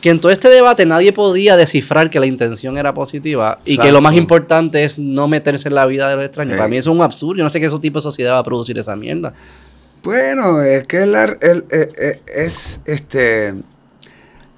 [0.00, 3.58] que en todo este debate nadie podía descifrar que la intención era positiva.
[3.66, 6.54] Y que lo más importante es no meterse en la vida de los extraños.
[6.54, 6.56] Sí.
[6.56, 7.36] Para mí eso es un absurdo.
[7.36, 9.34] Yo no sé qué tipo de sociedad va a producir esa mierda.
[10.04, 13.54] Bueno, es que la- el- eh, eh, es este.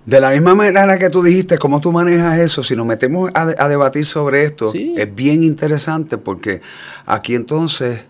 [0.05, 3.43] De la misma manera que tú dijiste, cómo tú manejas eso, si nos metemos a,
[3.59, 4.95] a debatir sobre esto, Sí.
[4.97, 6.63] es bien interesante porque
[7.07, 8.03] aquí entonces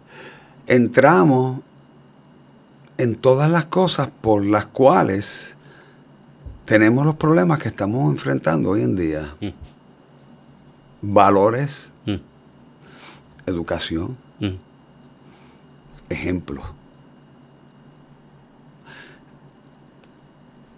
[0.67, 1.61] entramos
[2.99, 5.57] en todas las cosas por las cuales
[6.67, 9.35] tenemos los problemas que estamos enfrentando hoy en día.
[9.41, 9.49] Mm.
[11.03, 12.17] Valores, Mm,
[13.47, 14.55] educación, mm.
[16.11, 16.65] ejemplos.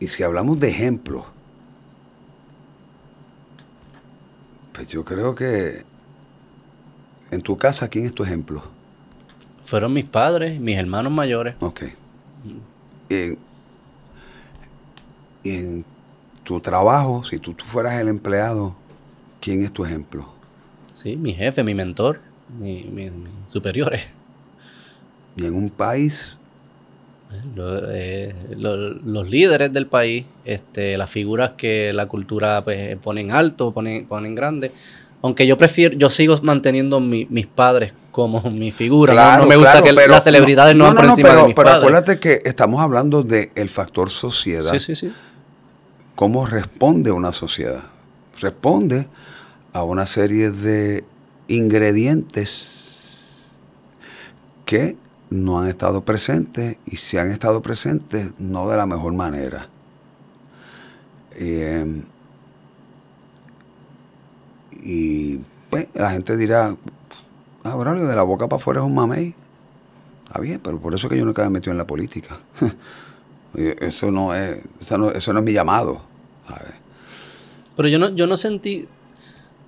[0.01, 1.25] Y si hablamos de ejemplos,
[4.73, 5.83] pues yo creo que
[7.31, 8.63] en tu casa, ¿quién es tu ejemplo?
[9.63, 11.57] Fueron mis padres, mis hermanos mayores.
[11.61, 11.83] Ok.
[13.09, 13.39] Y en,
[15.43, 15.85] y en
[16.45, 18.75] tu trabajo, si tú, tú fueras el empleado,
[19.41, 20.29] ¿quién es tu ejemplo?
[20.95, 22.21] Sí, mi jefe, mi mentor,
[22.59, 24.07] mi- mi- mis superiores.
[25.37, 26.38] Y en un país,
[27.55, 33.21] Lo- eh, lo- los líderes del país, este, las figuras que la cultura pues, pone
[33.21, 34.73] en alto, pone, pone en grande.
[35.23, 39.13] Aunque yo prefiero, yo sigo manteniendo mi- mis padres como mi figura.
[39.13, 39.17] ¿no?
[39.21, 41.55] Claro, no, me gusta claro, que pero- las celebridades no, por encima pero, de mis
[41.55, 41.79] pero padres.
[41.83, 44.73] acuérdate que estamos hablando del factor sociedad.
[44.73, 45.13] Sí, sí, sí.
[46.15, 47.85] ¿Cómo responde una sociedad?
[48.41, 49.07] Responde
[49.73, 51.05] a una serie de
[51.49, 53.45] ingredientes
[54.65, 54.97] que
[55.31, 59.69] no han estado presentes y si han estado presentes no de la mejor manera.
[61.33, 62.03] Eh,
[64.83, 65.39] y
[65.71, 66.77] pues la gente dirá,
[67.65, 69.35] ah, Braulio, de la boca para afuera es un mamey.
[70.27, 72.39] Está bien, pero por eso es que yo nunca me metido en la política.
[73.55, 76.03] eso no es, eso no, eso no es mi llamado.
[77.77, 78.89] Pero yo no, yo no sentí.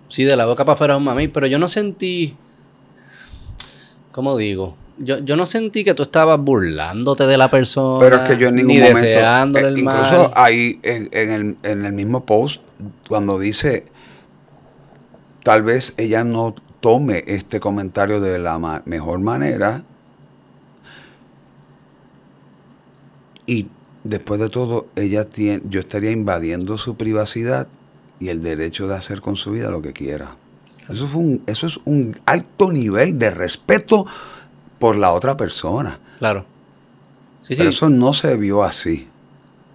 [0.08, 2.36] Sí, de la boca para afuera un mami, pero yo no sentí.
[4.12, 4.74] ¿Cómo digo?
[4.98, 7.98] Yo, yo no sentí que tú estabas burlándote de la persona.
[8.00, 9.00] Pero es que yo en ningún ni momento.
[9.00, 10.30] deseándole eh, el incluso mal.
[10.34, 12.60] ahí en, en el, en el mismo post,
[13.08, 13.84] cuando dice.
[15.42, 19.84] Tal vez ella no tome este comentario de la ma- mejor manera.
[23.46, 23.68] Y
[24.04, 27.68] después de todo, ella tiene, yo estaría invadiendo su privacidad
[28.18, 30.36] y el derecho de hacer con su vida lo que quiera.
[30.88, 34.06] Eso, fue un, eso es un alto nivel de respeto
[34.80, 36.00] por la otra persona.
[36.18, 36.44] Claro.
[37.42, 37.58] Sí, sí.
[37.58, 39.06] Pero eso no se vio así.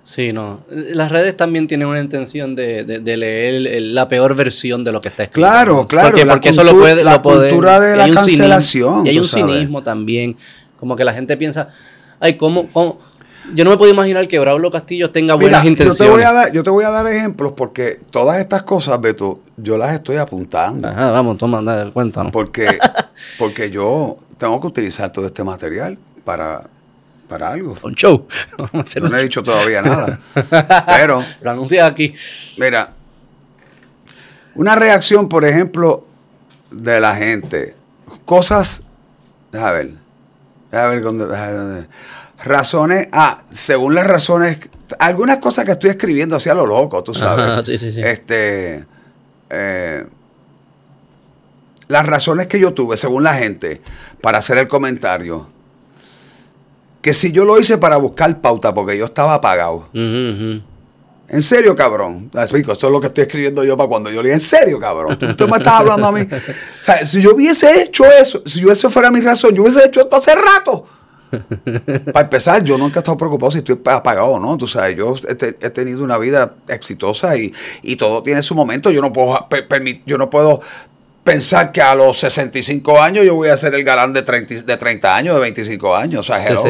[0.03, 0.59] Sí, no.
[0.69, 5.01] Las redes también tienen una intención de, de- de leer la peor versión de lo
[5.01, 5.47] que está escrito.
[5.47, 7.03] Claro, claro, Porque, porque eso lo puede.
[7.03, 9.45] la lo puede- cultura de la hay un cinismo- cancelación, y hay un sabes.
[9.55, 10.35] cinismo también.
[10.77, 11.69] Como que la gente piensa,
[12.19, 12.99] ay, ¿cómo, cómo?
[13.53, 15.97] Yo no me puedo imaginar que Braulio Castillo tenga Mira, buenas yo intenciones.
[16.07, 19.39] te, voy a dar, yo te voy a dar ejemplos porque todas estas cosas, Beto,
[19.57, 20.87] yo las estoy apuntando.
[20.87, 22.31] Ajá, vamos, toma, dale, cuéntanos.
[22.31, 22.65] Porque,
[23.37, 26.63] porque yo tengo que utilizar todo este material para,
[27.29, 27.77] para algo.
[27.83, 28.25] Un show.
[28.57, 30.19] Vamos a No le he dicho todavía nada.
[30.97, 32.13] Pero, Lo anuncias aquí.
[32.57, 32.93] mira,
[34.55, 36.05] una reacción, por ejemplo,
[36.71, 37.75] de la gente.
[38.25, 38.83] Cosas,
[39.51, 39.89] déjame ver,
[40.71, 41.89] déjame ver, dónde- déjame ver.
[42.45, 44.59] Razones, ah, según las razones,
[44.99, 47.45] algunas cosas que estoy escribiendo así a lo loco, tú sabes.
[47.45, 48.01] Ajá, sí, sí, sí.
[48.01, 48.85] Este,
[49.49, 50.05] eh,
[51.87, 53.81] las razones que yo tuve, según la gente,
[54.21, 55.47] para hacer el comentario,
[57.01, 59.89] que si yo lo hice para buscar pauta, porque yo estaba apagado.
[59.93, 62.31] En serio, cabrón.
[62.33, 65.17] Esto es lo que estoy escribiendo yo para cuando yo le diga, en serio, cabrón.
[65.17, 66.21] Tú, tú me estás hablando a mí.
[66.81, 69.83] O sea, si yo hubiese hecho eso, si yo eso fuera mi razón, yo hubiese
[69.85, 70.85] hecho esto hace rato.
[72.13, 74.57] Para empezar, yo nunca he estado preocupado si estoy apagado o no.
[74.57, 78.55] Tú sabes, yo he, te- he tenido una vida exitosa y, y todo tiene su
[78.55, 78.91] momento.
[78.91, 80.61] Yo no puedo per- permit- yo no puedo
[81.23, 84.77] pensar que a los 65 años yo voy a ser el galán de 30, de
[84.77, 86.19] 30 años, de 25 años.
[86.19, 86.61] O sea, hello.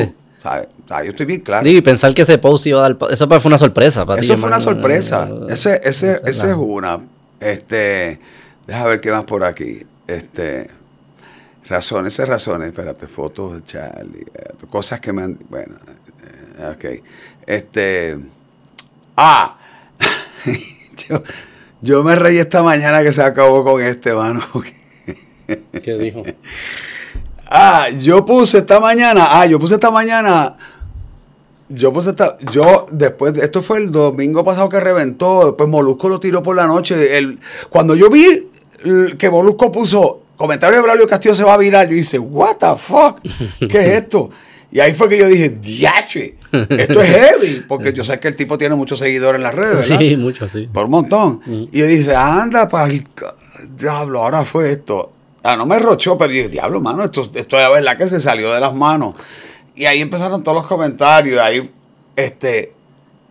[0.42, 1.68] sea, yo estoy bien claro.
[1.68, 2.98] Y pensar que ese post iba a dar.
[3.12, 4.22] Eso fue una sorpresa para.
[4.22, 5.28] Eso fue una sorpresa.
[5.50, 7.00] Ese, ese, esa ese es una.
[7.40, 8.20] Este,
[8.68, 9.84] deja ver qué más por aquí.
[10.08, 10.70] Este,
[11.68, 12.70] razones, esas razones.
[12.70, 14.26] Espérate, fotos de Charlie.
[14.34, 15.38] eh, cosas que me han.
[15.50, 15.76] Bueno,
[16.60, 17.04] eh, ok.
[17.48, 18.18] Este.
[19.18, 19.58] Ah.
[21.10, 21.24] yo,
[21.82, 24.42] yo me reí esta mañana que se acabó con este, mano.
[25.82, 26.24] ¿Qué dijo?
[27.48, 30.58] Ah, yo puse esta mañana, ah, yo puse esta mañana,
[31.70, 36.10] yo puse esta, yo después, de- esto fue el domingo pasado que reventó, después Molusco
[36.10, 38.50] lo tiró por la noche, el, cuando yo vi
[39.20, 42.76] que Molusco puso, comentario de Braulio Castillo se va a virar, yo hice, what the
[42.78, 43.20] fuck,
[43.70, 44.30] ¿qué es esto?
[44.72, 48.36] Y ahí fue que yo dije, diache, esto es heavy, porque yo sé que el
[48.36, 50.06] tipo tiene muchos seguidores en las redes, ¿verdad?
[50.06, 50.68] Sí, mucho, sí.
[50.72, 51.42] Por un montón.
[51.72, 53.08] Y yo dije, anda, para el
[53.78, 55.14] diablo, ahora fue esto.
[55.44, 58.20] Ah, no me rochó, pero yo dije, diablo, mano, esto, esto es verdad que se
[58.20, 59.16] salió de las manos.
[59.76, 61.40] Y ahí empezaron todos los comentarios.
[61.40, 61.72] Ahí,
[62.16, 62.74] este,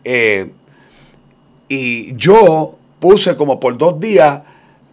[0.04, 0.50] eh,
[1.68, 4.42] y yo puse como por dos días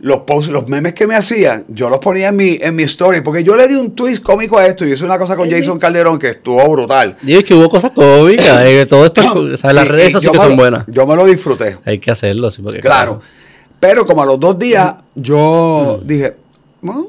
[0.04, 3.22] los posts, los memes que me hacían, yo los ponía en mi, en mi story,
[3.22, 5.78] porque yo le di un twist cómico a esto y hice una cosa con Jason
[5.78, 7.18] Calderón que estuvo brutal.
[7.22, 8.62] Digo, es que hubo cosas cómicas.
[8.66, 10.86] eh, todo esto, o sea, las Y- redes sí que son lo- buenas.
[10.88, 11.78] Yo me lo disfruté.
[11.86, 13.22] Hay que hacerlo, sí, porque Claro.
[13.80, 16.36] Pero como a los dos días, yo dije,
[16.82, 17.08] bueno,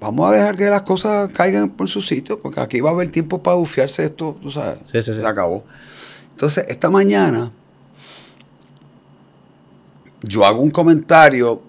[0.00, 3.08] vamos a dejar que las cosas caigan por su sitio, porque aquí va a haber
[3.10, 4.78] tiempo para bufiarse esto, tú sabes.
[4.84, 5.20] Sí, sí, sí.
[5.20, 5.64] Se acabó.
[6.32, 7.50] Entonces, esta mañana,
[10.22, 11.62] yo hago un comentario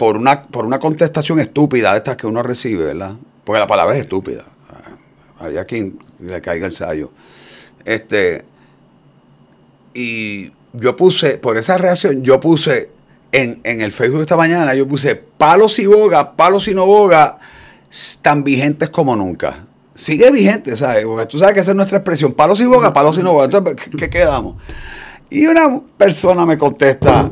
[0.00, 3.16] por una, por una contestación estúpida de estas que uno recibe, ¿verdad?
[3.44, 4.46] Porque la palabra es estúpida.
[5.38, 7.10] Hay a quien le caiga el sayo.
[7.84, 8.46] Este,
[9.92, 12.88] y yo puse, por esa reacción, yo puse
[13.30, 17.38] en, en el Facebook esta mañana, yo puse palos y boga, palos y no boga,
[18.22, 19.66] tan vigentes como nunca.
[19.94, 21.04] Sigue vigente, ¿sabes?
[21.04, 23.44] Porque tú sabes que esa es nuestra expresión, palos y boga, palos y no boga.
[23.44, 24.54] Entonces, ¿qué, qué quedamos?
[25.28, 27.30] Y una persona me contesta,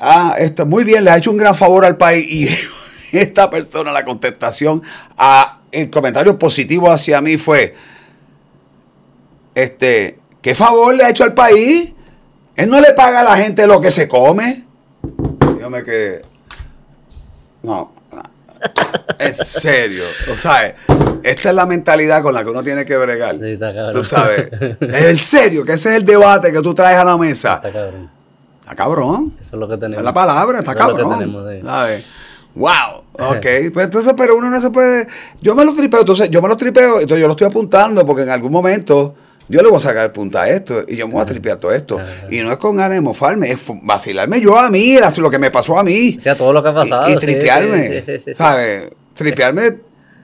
[0.00, 2.26] ah, esto, muy bien, le ha hecho un gran favor al país.
[2.28, 2.48] Y
[3.16, 4.82] esta persona, la contestación,
[5.16, 7.74] a el comentario positivo hacia mí fue,
[9.54, 11.94] este, ¿qué favor le ha hecho al país?
[12.56, 14.64] Él no le paga a la gente lo que se come.
[15.58, 16.22] Yo me quedé.
[17.62, 17.92] No.
[18.12, 18.22] no.
[19.18, 20.04] En serio.
[20.30, 20.74] O sea,
[21.22, 23.38] esta es la mentalidad con la que uno tiene que bregar.
[23.38, 23.92] Sí, está cabrón.
[23.92, 24.50] Tú sabes.
[24.80, 27.54] En serio, que ese es el debate que tú traes a la mesa.
[27.56, 28.19] Está cabrón.
[28.70, 29.32] Está cabrón.
[29.40, 29.98] Eso es lo que tenemos.
[29.98, 31.18] es la palabra, está Eso es lo que cabrón.
[31.18, 31.60] tenemos, sí.
[31.60, 32.04] ¿sabes?
[32.54, 33.02] Wow,
[33.36, 33.46] ok.
[33.72, 35.08] Pues entonces, pero uno no se puede.
[35.40, 38.22] Yo me lo tripeo, entonces yo me lo tripeo, entonces yo lo estoy apuntando porque
[38.22, 39.16] en algún momento
[39.48, 41.72] yo le voy a sacar punta a esto y yo me voy a tripear todo
[41.72, 42.00] esto.
[42.30, 45.50] Y no es con ganas de mofarme, es vacilarme yo a mí, lo que me
[45.50, 46.16] pasó a mí.
[46.16, 47.10] O sea, todo lo que ha pasado.
[47.10, 48.04] Y, y tripearme,
[48.34, 48.90] ¿sabes?
[49.14, 49.80] Tripearme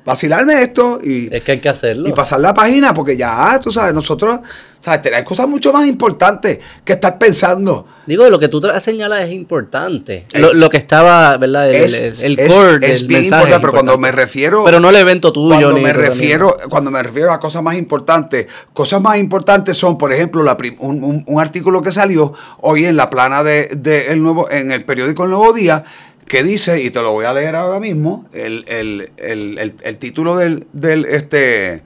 [0.07, 2.09] vacilarme esto y, es que hay que hacerlo.
[2.09, 4.39] y pasar la página porque ya, tú sabes, nosotros,
[4.79, 7.85] sabes, tenemos cosas mucho más importantes que estar pensando.
[8.07, 10.27] Digo, lo que tú señalas es importante.
[10.35, 11.71] lo, que estaba, ¿verdad?
[11.71, 14.65] El, es, el core es, bien importante, pero cuando me refiero...
[14.65, 15.59] Pero no el evento tuyo.
[15.59, 20.13] Cuando, me refiero, cuando me refiero a cosas más importantes, cosas más importantes son, por
[20.13, 24.49] ejemplo, la un, un, artículo que salió hoy en la plana de, de el nuevo,
[24.51, 25.85] en el periódico El Nuevo Día,
[26.27, 30.37] que dice, y te lo voy a leer ahora mismo, el, el, el, el título
[30.37, 31.83] del, del este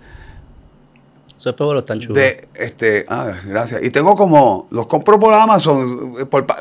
[1.40, 2.16] eso es pueblo tan chulo.
[2.16, 3.82] De, este, ah, gracias.
[3.82, 6.14] Y tengo como, los compro por Amazon,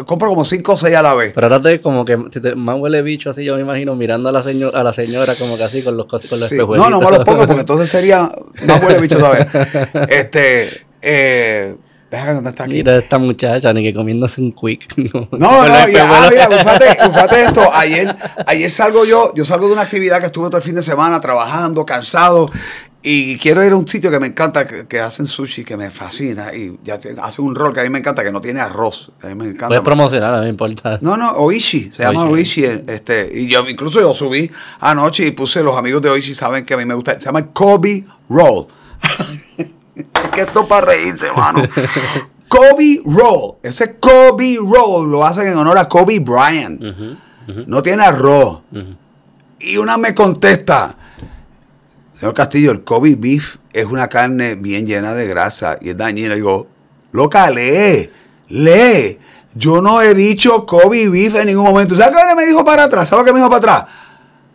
[0.06, 1.34] compro como 5 o 6 a la vez.
[1.36, 2.16] Pero ahora te como que
[2.56, 5.58] más huele bicho así, yo me imagino, mirando a la, señora a la señora como
[5.58, 8.32] que así con los, con los No, no me los pongo porque entonces sería
[8.66, 9.48] más huele bicho otra vez.
[10.08, 10.70] Este,
[11.02, 11.76] eh,
[12.10, 12.74] Déjame está aquí.
[12.74, 14.96] Mira esta muchacha, ni que comiéndose un quick.
[15.14, 17.70] No, no, no y, ah, mira, ufate, esto.
[17.74, 20.82] Ayer, ayer salgo yo, yo salgo de una actividad que estuve todo el fin de
[20.82, 22.50] semana trabajando, cansado,
[23.02, 26.54] y quiero ir a un sitio que me encanta, que, hacen sushi, que me fascina,
[26.54, 29.12] y ya hacen un rol que a mí me encanta, que no tiene arroz.
[29.22, 29.68] A mí me encanta.
[29.68, 31.00] Puedes promocionar, no me importa.
[31.02, 32.66] No, no, Oishi, se llama Oishi.
[32.66, 36.74] Este, y yo incluso yo subí anoche y puse, los amigos de Oishi saben que
[36.74, 38.68] a mí me gusta, se llama Kobe Roll.
[40.00, 41.64] Es que esto para reírse, hermano.
[42.48, 43.56] Kobe Roll.
[43.64, 46.82] Ese Kobe Roll lo hacen en honor a Kobe Bryant.
[47.68, 48.62] No tiene arroz.
[49.60, 50.96] Y una me contesta,
[52.18, 56.36] señor Castillo, el Kobe Beef es una carne bien llena de grasa y es dañina.
[56.36, 56.68] digo,
[57.12, 58.10] loca, lee,
[58.48, 59.20] lee.
[59.56, 61.98] Yo no he dicho Kobe Beef en ningún momento.
[61.98, 63.10] ¿Sabes qué me dijo para atrás?
[63.10, 63.94] ¿Sabes qué me dijo para atrás?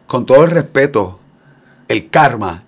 [0.07, 1.18] Con todo el respeto,
[1.88, 2.64] el karma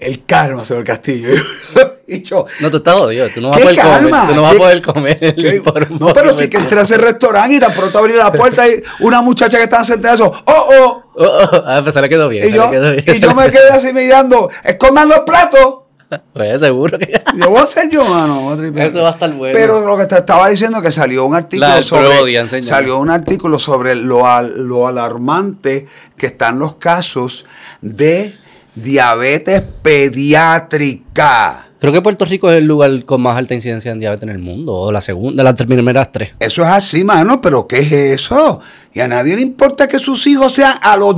[0.00, 1.28] el karma, señor Castillo.
[2.06, 4.26] y yo, no te estás jodido, tú no vas a poder comer.
[4.28, 5.90] Tú no vas a poder comer.
[5.98, 8.82] no, pero sí que entré a ese restaurante y tan pronto abrí la puerta y
[9.00, 11.02] una muchacha que estaba sentada eso, ¡oh, oh!
[11.14, 11.62] oh, oh.
[11.66, 12.48] Ah, pues se le quedó bien.
[12.48, 15.80] Y, yo, quedó bien, y yo me quedé así mirando, escondan los platos.
[16.32, 17.20] Pues seguro que.
[17.36, 18.54] Yo voy a ser yo, mano.
[18.54, 19.58] Esto va a estar bueno.
[19.58, 22.62] Pero lo que te estaba diciendo que salió un artículo sobre.
[22.62, 25.86] Salió un artículo sobre lo, lo alarmante
[26.16, 27.46] que están los casos
[27.80, 28.32] de
[28.74, 31.63] diabetes pediátrica.
[31.84, 34.38] Creo que Puerto Rico es el lugar con más alta incidencia en diabetes en el
[34.38, 36.30] mundo, o la segunda, las primeras tres.
[36.40, 38.58] Eso es así, mano, pero ¿qué es eso?
[38.94, 41.16] Y a nadie le importa que sus hijos sean a los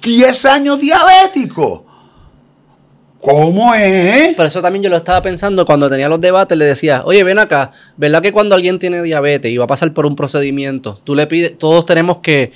[0.00, 1.80] 10 años diabéticos.
[3.18, 4.36] ¿Cómo es?
[4.36, 7.40] Por eso también yo lo estaba pensando cuando tenía los debates, le decía, oye, ven
[7.40, 11.16] acá, ¿verdad que cuando alguien tiene diabetes y va a pasar por un procedimiento, tú
[11.16, 12.52] le pides, todos tenemos que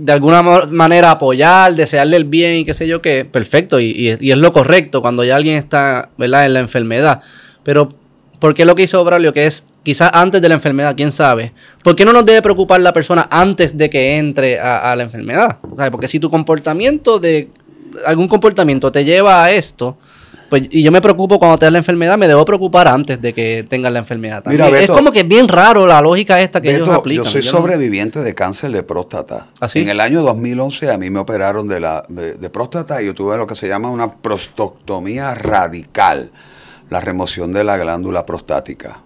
[0.00, 4.38] de alguna manera apoyar, desearle el bien y qué sé yo qué, perfecto, y, es
[4.38, 6.46] lo correcto cuando ya alguien está ¿verdad?
[6.46, 7.22] en la enfermedad.
[7.62, 7.90] Pero,
[8.38, 11.52] ¿por qué lo que hizo Braulio, que es quizás antes de la enfermedad, quién sabe?
[11.82, 15.58] ¿Por qué no nos debe preocupar la persona antes de que entre a, la enfermedad?
[15.90, 17.50] Porque si tu comportamiento de
[18.06, 19.98] algún comportamiento te lleva a esto,
[20.50, 23.32] pues, y yo me preocupo cuando te da la enfermedad, me debo preocupar antes de
[23.32, 24.74] que tengas la enfermedad también.
[24.74, 27.24] es como que es bien raro la lógica esta que ellos aplican.
[27.24, 29.46] Yo soy sobreviviente de cáncer de próstata.
[29.60, 33.14] ¿Ah, en el año 2011 a mí me operaron de, la, de, próstata y yo
[33.14, 36.32] tuve lo que se llama una prostoctomía radical,
[36.90, 39.02] la remoción de la glándula prostática,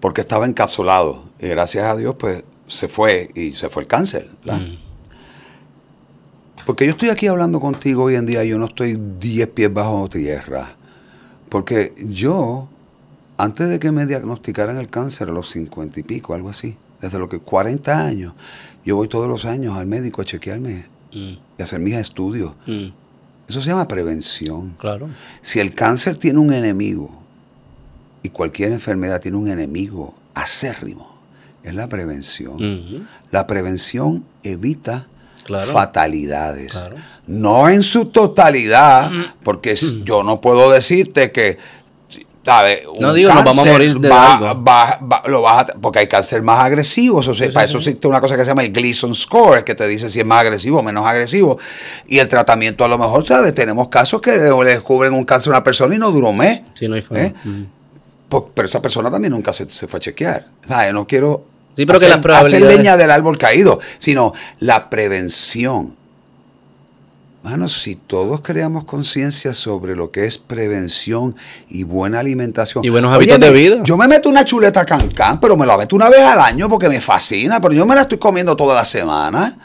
[0.00, 4.28] porque estaba encapsulado y gracias a Dios pues se fue y se fue el cáncer.
[4.44, 4.83] Mm.
[6.66, 10.08] Porque yo estoy aquí hablando contigo hoy en día, yo no estoy 10 pies bajo
[10.08, 10.76] tierra.
[11.48, 12.68] Porque yo,
[13.36, 17.18] antes de que me diagnosticaran el cáncer a los 50 y pico, algo así, desde
[17.18, 18.34] los que 40 años,
[18.84, 21.32] yo voy todos los años al médico a chequearme mm.
[21.58, 22.54] y hacer mis estudios.
[22.66, 22.86] Mm.
[23.46, 24.74] Eso se llama prevención.
[24.78, 25.08] Claro.
[25.42, 27.14] Si el cáncer tiene un enemigo
[28.22, 31.14] y cualquier enfermedad tiene un enemigo acérrimo,
[31.62, 33.06] es la prevención.
[33.30, 35.08] La prevención evita
[35.66, 36.90] fatalidades.
[37.26, 39.10] No en su totalidad,
[39.42, 41.58] porque yo no puedo decirte que
[43.00, 47.22] no digo, nos vamos a morir de lo vas porque hay cáncer más agresivo.
[47.52, 50.20] para eso existe una cosa que se llama el Gleason Score, que te dice si
[50.20, 51.58] es más agresivo o menos agresivo.
[52.06, 53.54] Y el tratamiento, a lo mejor, ¿sabes?
[53.54, 56.60] Tenemos casos que le descubren un cáncer a una persona y no duró un mes.
[56.74, 57.24] Sí, no hay forma.
[57.24, 57.34] ¿eh?
[58.52, 60.46] pero esa persona también nunca se, fue a chequear.
[60.92, 65.96] No quiero Sí, pero hacer, que hacer leña del árbol caído, sino la prevención.
[67.44, 71.36] Bueno, si todos creamos conciencia sobre lo que es prevención
[71.68, 72.82] y buena alimentación.
[72.82, 73.82] Y buenos hábitos de vida.
[73.84, 76.88] Yo me meto una chuleta cancán, pero me la meto una vez al año porque
[76.88, 79.58] me fascina, pero yo me la estoy comiendo toda la semana.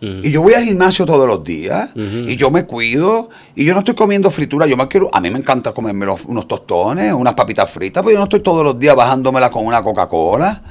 [0.00, 3.80] Y yo voy al gimnasio todos los días y yo me cuido y yo no
[3.80, 7.68] estoy comiendo fritura, yo me quiero, a mí me encanta comerme unos tostones, unas papitas
[7.68, 10.62] fritas, pero yo no estoy todos los días bajándomela con una Coca-Cola.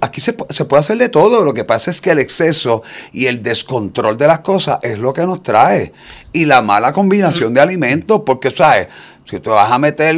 [0.00, 2.82] Aquí se, se, puede hacer de todo, lo que pasa es que el exceso
[3.12, 5.92] y el descontrol de las cosas es lo que nos trae.
[6.32, 8.88] Y la mala combinación de alimentos, porque, ¿sabes?
[9.24, 10.16] Si te vas a meter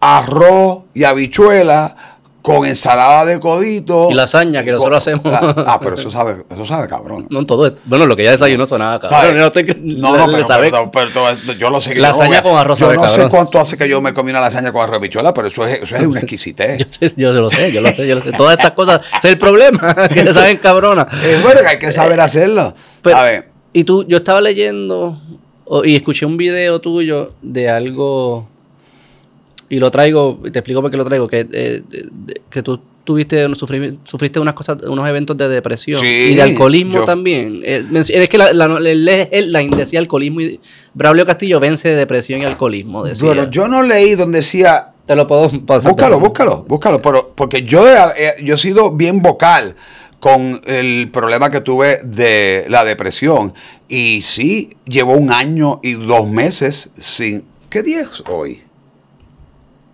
[0.00, 2.11] arroz y habichuela
[2.42, 4.08] con ensalada de codito.
[4.10, 5.22] Y lasaña, que nosotros hacemos.
[5.24, 7.28] Ah, pero eso sabe, eso sabe cabrón.
[7.30, 7.80] No, todo esto.
[7.84, 9.36] Bueno, lo que ya desayuno sonaba cabrón.
[9.36, 13.28] No, no, no, pero, pero, yo lo sé que Lasaña con arroz Yo no sé
[13.28, 15.96] cuánto hace que yo me comí una lasaña con arroz bichuela, pero eso es, eso
[15.96, 16.86] es una exquisitez.
[17.16, 18.32] yo, yo, lo sé, yo lo sé, yo lo sé.
[18.32, 21.06] Todas estas cosas, es el problema, que se saben cabrona.
[21.24, 22.74] Es bueno que hay que saber hacerlo.
[23.14, 23.50] a ver.
[23.72, 25.16] Y tú, yo estaba leyendo
[25.84, 28.48] y escuché un video tuyo de algo
[29.72, 31.82] y lo traigo, te explico por qué lo traigo, que, eh,
[32.50, 33.48] que tú tuviste,
[34.04, 37.62] sufriste unas cosas, unos eventos de depresión y de alcoholismo también.
[37.64, 40.60] Eh, es que la, la, la, decía alcoholismo y
[40.92, 43.02] Braulio Castillo vence de depresión y alcoholismo.
[43.02, 43.26] Decía.
[43.26, 44.92] Bueno, yo no leí donde decía...
[45.06, 45.90] Te lo puedo pasar.
[45.90, 49.74] Búscalo, búscalo, búscalo, pero, porque yo, eh, yo he sido bien vocal
[50.20, 53.54] con el problema que tuve de la depresión.
[53.88, 57.46] Y sí, llevo un año y dos meses sin...
[57.70, 58.60] ¿Qué día es hoy?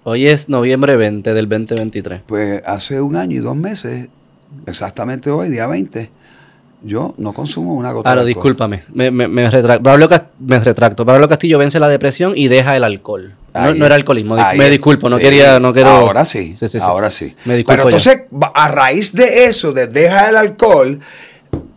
[0.04, 2.22] Hoy es noviembre 20 del 2023.
[2.26, 4.08] Pues hace un año y dos meses,
[4.66, 6.10] exactamente hoy, día 20,
[6.82, 9.82] yo no consumo una gota Ahora, discúlpame, me, me, me, retracto.
[10.38, 11.04] me retracto.
[11.04, 13.34] Pablo Castillo vence la depresión y deja el alcohol.
[13.54, 15.90] No, era alcoholismo, me disculpo, no quería, no quiero...
[15.90, 17.34] Ahora sí, ahora sí.
[17.44, 21.00] Me Pero entonces, a raíz de eso, de deja el alcohol,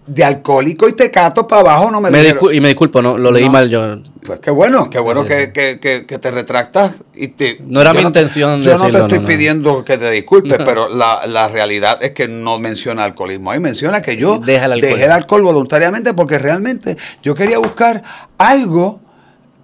[0.08, 3.48] de alcohólico y tecato para abajo no me, me Y me disculpo, no, lo leí
[3.50, 4.02] mal yo.
[4.26, 6.96] Pues qué bueno, qué bueno que, te retractas.
[7.16, 10.90] Y te, no era mi intención Yo no te estoy pidiendo que te disculpes, pero
[10.90, 13.52] la, realidad es que no menciona alcoholismo.
[13.52, 18.04] Ahí menciona que yo dejé el alcohol voluntariamente porque realmente yo quería buscar
[18.38, 19.00] algo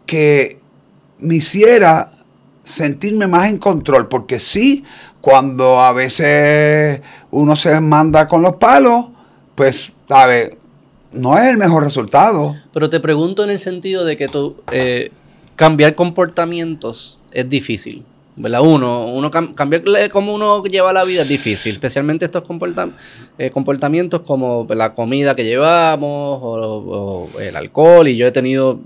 [0.06, 0.60] que
[1.20, 2.12] me hiciera
[2.64, 4.08] sentirme más en control.
[4.08, 4.84] Porque sí,
[5.20, 9.08] cuando a veces uno se manda con los palos,
[9.56, 10.56] pues ¿sabes?
[11.12, 12.56] No es el mejor resultado.
[12.74, 15.12] Pero te pregunto en el sentido de que tú eh,
[15.56, 18.04] cambiar comportamientos es difícil.
[18.38, 18.62] ¿Verdad?
[18.62, 22.44] Uno, uno cambiar cómo uno lleva la vida es difícil, especialmente estos
[23.40, 28.08] eh, comportamientos como la comida que llevamos o, el alcohol.
[28.08, 28.80] Y yo he tenido,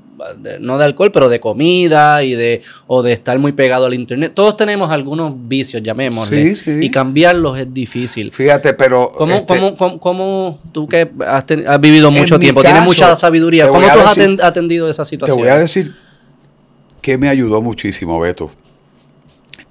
[0.62, 4.32] no de alcohol, pero de comida y de, o de estar muy pegado al internet.
[4.34, 6.56] Todos tenemos algunos vicios, llamémosle.
[6.82, 8.32] Y cambiarlos es difícil.
[8.32, 9.12] Fíjate, pero.
[9.12, 11.46] ¿Cómo, este cómo, tú que has,
[11.82, 15.38] vivido mucho tiempo, tienes mucha sabiduría, cómo tú has atendido esa situación?
[15.38, 15.94] Te voy a decir
[17.02, 18.52] que me ayudó muchísimo, Beto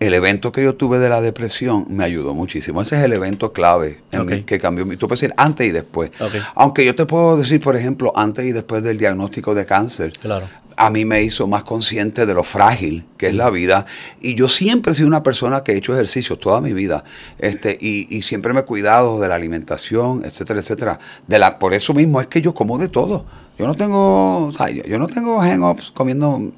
[0.01, 2.81] el evento que yo tuve de la depresión me ayudó muchísimo.
[2.81, 4.97] Ese es el evento clave en que cambió mi.
[4.97, 6.11] Tú puedes decir antes y después.
[6.55, 10.15] Aunque yo te puedo decir, por ejemplo, antes y después del diagnóstico de cáncer.
[10.19, 10.49] Claro.
[10.77, 13.85] A mí me hizo más consciente de lo frágil que es la vida.
[14.23, 17.05] Y yo siempre he sido una persona que he hecho ejercicio toda mi vida.
[17.39, 20.99] Este, y, siempre me he cuidado de la alimentación, etcétera, etcétera.
[21.27, 23.27] De la, por eso mismo es que yo como de todo.
[23.59, 26.51] Yo no tengo, o sea, yo, no tengo hang-ups comiendo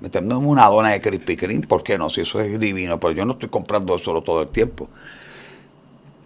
[0.00, 2.10] meterme una dona de Krispy Kreme, ¿por qué no?
[2.10, 4.88] Si eso es divino, pero yo no estoy comprando solo todo el tiempo.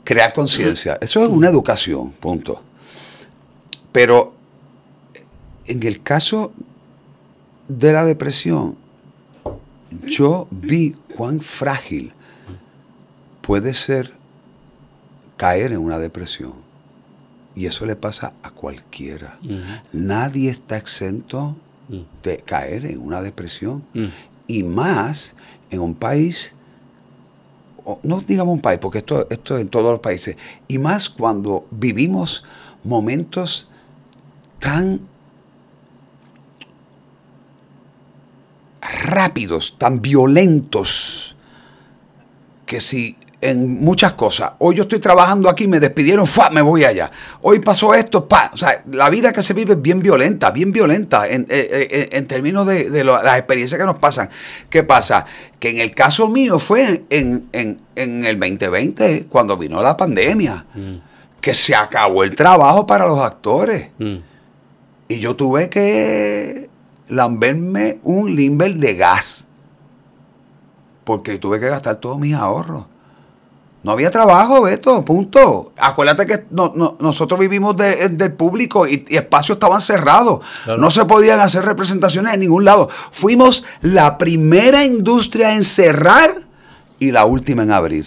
[0.02, 2.60] Crear conciencia, eso es una educación, punto.
[3.92, 4.34] Pero
[5.66, 6.52] en el caso
[7.68, 8.76] de la depresión,
[10.06, 12.12] yo vi cuán frágil
[13.40, 14.10] puede ser
[15.36, 16.52] caer en una depresión.
[17.54, 19.38] Y eso le pasa a cualquiera.
[19.92, 21.56] Nadie está exento
[22.22, 23.84] de caer en una depresión.
[23.94, 24.06] Mm.
[24.46, 25.36] Y más
[25.70, 26.54] en un país,
[28.02, 30.36] no digamos un país, porque esto, esto es en todos los países,
[30.68, 32.44] y más cuando vivimos
[32.82, 33.68] momentos
[34.58, 35.00] tan
[38.80, 41.36] rápidos, tan violentos,
[42.66, 44.52] que si en muchas cosas.
[44.58, 46.48] Hoy yo estoy trabajando aquí, me despidieron, ¡fua!
[46.48, 47.10] me voy allá.
[47.42, 48.50] Hoy pasó esto, ¡pa!
[48.54, 52.22] O sea, la vida que se vive es bien violenta, bien violenta en, eh, eh,
[52.22, 54.30] términos de, las experiencias que nos pasan.
[54.70, 55.26] ¿Qué pasa?
[55.58, 57.50] Que en el caso mío fue en,
[57.94, 60.94] el 2020, cuando vino la pandemia, mm.
[61.42, 63.90] que se acabó el trabajo para los actores.
[63.98, 64.16] Mm.
[65.08, 66.70] Y yo tuve que
[67.08, 69.48] lamberme un limber de gas.
[71.04, 72.86] Porque tuve que gastar todos mis ahorros.
[73.84, 75.72] No había trabajo, Beto, punto.
[75.78, 80.40] Acuérdate que nosotros vivimos del público y, espacios estaban cerrados.
[80.78, 82.88] No se podían hacer representaciones en ningún lado.
[83.12, 86.34] Fuimos la primera industria en cerrar
[86.98, 88.06] y la última en abrir.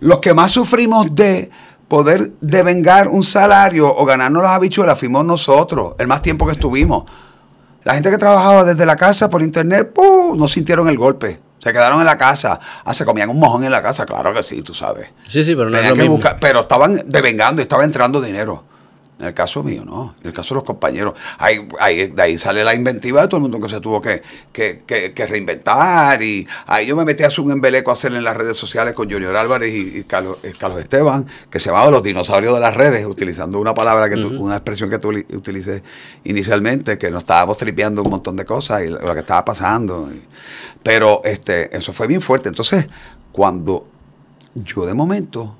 [0.00, 1.50] Los que más sufrimos de
[1.88, 7.04] poder devengar un salario o ganarnos las habichuelas fuimos nosotros, el más tiempo que estuvimos.
[7.84, 10.38] La gente que trabajaba desde la casa por internet, ¡pum!
[10.38, 11.45] no sintieron el golpe.
[11.58, 12.60] Se quedaron en la casa.
[12.84, 15.08] Ah, se comían un mojón en la casa, claro que sí, tú sabes.
[15.26, 16.16] Sí, sí, pero no es Tenían lo que mismo.
[16.16, 18.62] buscar- pero estaban devengando y estaba entrando dinero.
[19.18, 20.14] En el caso mío, no.
[20.20, 21.14] En el caso de los compañeros.
[21.38, 24.20] Ahí, ahí- de ahí sale la inventiva de todo el mundo que se tuvo que,
[24.52, 26.22] que, que- que reinventar.
[26.22, 28.92] Y ahí yo me metí a hacer un embeleco a hacer en las redes sociales
[28.94, 30.36] con Junior Álvarez y, y Carlos,
[30.78, 34.44] Esteban, que se llamaba Los Dinosaurios de las Redes, utilizando una palabra, que tú- Ujú.
[34.44, 35.82] una expresión que tú li- utilicé
[36.24, 40.10] inicialmente, que nos estábamos tripeando un montón de cosas y lo, que estaba pasando.
[40.82, 42.50] Pero este, eso fue bien fuerte.
[42.50, 42.86] Entonces,
[43.32, 43.88] cuando
[44.54, 45.56] yo de momento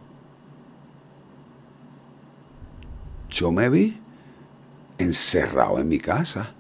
[3.31, 4.01] yo me vi
[4.99, 6.53] encerrado en mi casa,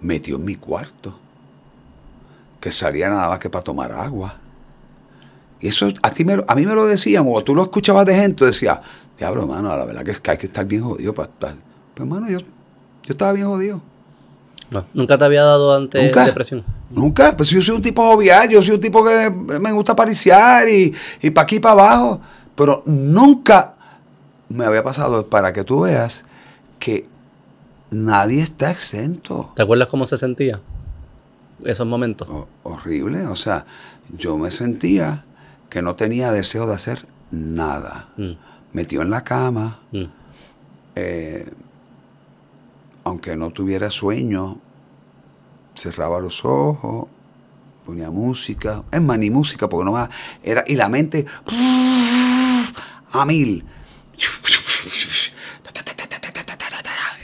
[0.00, 1.18] metido en mi cuarto,
[2.60, 4.36] que salía nada más que para tomar agua.
[5.60, 8.14] Y eso a, ti me, a mí me lo decían, o tú lo escuchabas de
[8.14, 8.80] gente, decía,
[9.18, 11.54] diablo, hermano, la verdad que, es que hay que estar bien jodido para estar.
[11.94, 12.46] Pues, hermano, yo, yo
[13.08, 13.82] estaba bien jodido.
[14.70, 16.24] No, Nunca te había dado antes Nunca.
[16.24, 16.64] depresión.
[16.90, 20.68] Nunca, pues yo soy un tipo jovial, yo soy un tipo que me gusta pariciar
[20.68, 22.20] y, y para aquí y para abajo,
[22.54, 23.73] pero nunca
[24.48, 26.24] me había pasado para que tú veas
[26.78, 27.06] que
[27.90, 29.52] nadie está exento.
[29.56, 30.60] ¿Te acuerdas cómo se sentía?
[31.64, 32.28] Esos momentos.
[32.28, 33.64] Ho- horrible, o sea,
[34.16, 35.24] yo me sentía
[35.70, 38.08] que no tenía deseo de hacer nada.
[38.16, 38.32] Mm,
[38.72, 40.04] Metido en la cama, mm.
[40.96, 41.50] eh,
[43.04, 44.58] aunque no tuviera sueño,
[45.76, 47.06] cerraba los ojos,
[47.86, 50.08] ponía música, es más, ni música, porque no más,
[50.42, 51.24] era, y la mente
[53.12, 53.64] a mil.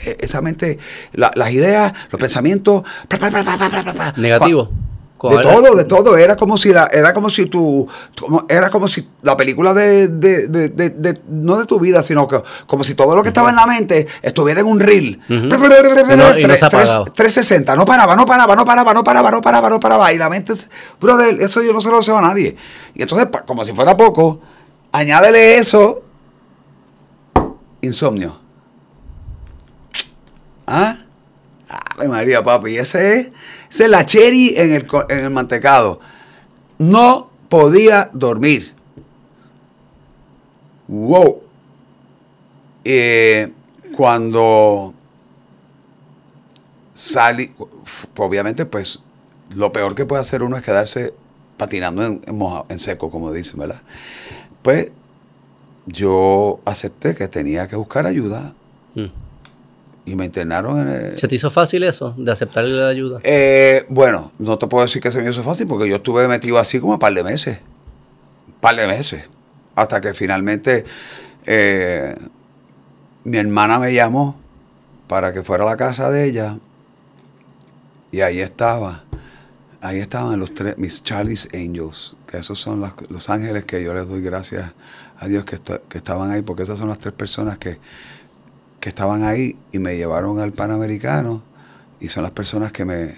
[0.05, 0.79] E- Esa mente,
[1.13, 2.83] la- las ideas, los pensamientos,
[4.17, 4.69] Negativo.
[5.29, 6.17] De todo, de todo.
[6.17, 7.87] Era como si la, era como si tu,
[8.19, 12.01] como- era como si la película de, de- de- de- de- no de tu vida,
[12.01, 15.21] sino que como si todo lo que estaba en la mente estuviera en un reel.
[16.63, 17.03] Ha apagado.
[17.13, 20.11] 360, no paraba, no paraba, no paraba, no paraba, no paraba, no paraba.
[20.11, 20.53] Y la mente,
[20.99, 22.55] brother, eso yo no se lo deseo a nadie.
[22.95, 24.41] Y entonces, como si fuera poco,
[24.91, 26.01] añádele eso,
[27.81, 28.39] insomnio.
[30.67, 30.97] ¿Ah?
[31.69, 33.31] Ave María, papi, ese es,
[33.69, 35.99] esa es la cherry en el, en el mantecado.
[36.77, 38.73] No podía dormir.
[40.87, 41.41] Wow.
[42.83, 43.53] Eh,
[43.95, 44.93] cuando
[46.93, 47.53] salí,
[48.17, 48.99] obviamente, pues
[49.53, 51.13] lo peor que puede hacer uno es quedarse
[51.57, 52.21] patinando en,
[52.69, 53.81] en seco, como dicen, ¿verdad?
[54.61, 54.91] Pues
[55.85, 58.53] yo acepté que tenía que buscar ayuda
[58.95, 59.05] Mm.
[60.05, 63.19] y me internaron en el, ¿Se te hizo fácil eso, de aceptarle la ayuda?
[63.23, 66.57] eh, bueno, no te puedo decir que se me hizo fácil porque yo estuve metido
[66.59, 67.59] así como un par de meses.
[68.47, 69.23] Un par de meses.
[69.75, 70.83] Hasta que finalmente
[71.45, 72.15] eh,
[73.23, 74.35] mi hermana me llamó
[75.07, 76.57] para que fuera a la casa de ella.
[78.11, 79.03] Y ahí estaba.
[79.81, 82.15] Ahí estaban los tres, mis Charlie's Angels.
[82.27, 84.71] Que esos son las- los ángeles que yo les doy gracias
[85.21, 86.41] a Dios que, esta- que estaban ahí.
[86.41, 87.79] Porque esas son las tres personas que,
[88.81, 91.43] que estaban ahí y me llevaron al Panamericano
[91.99, 93.13] y son las personas que me,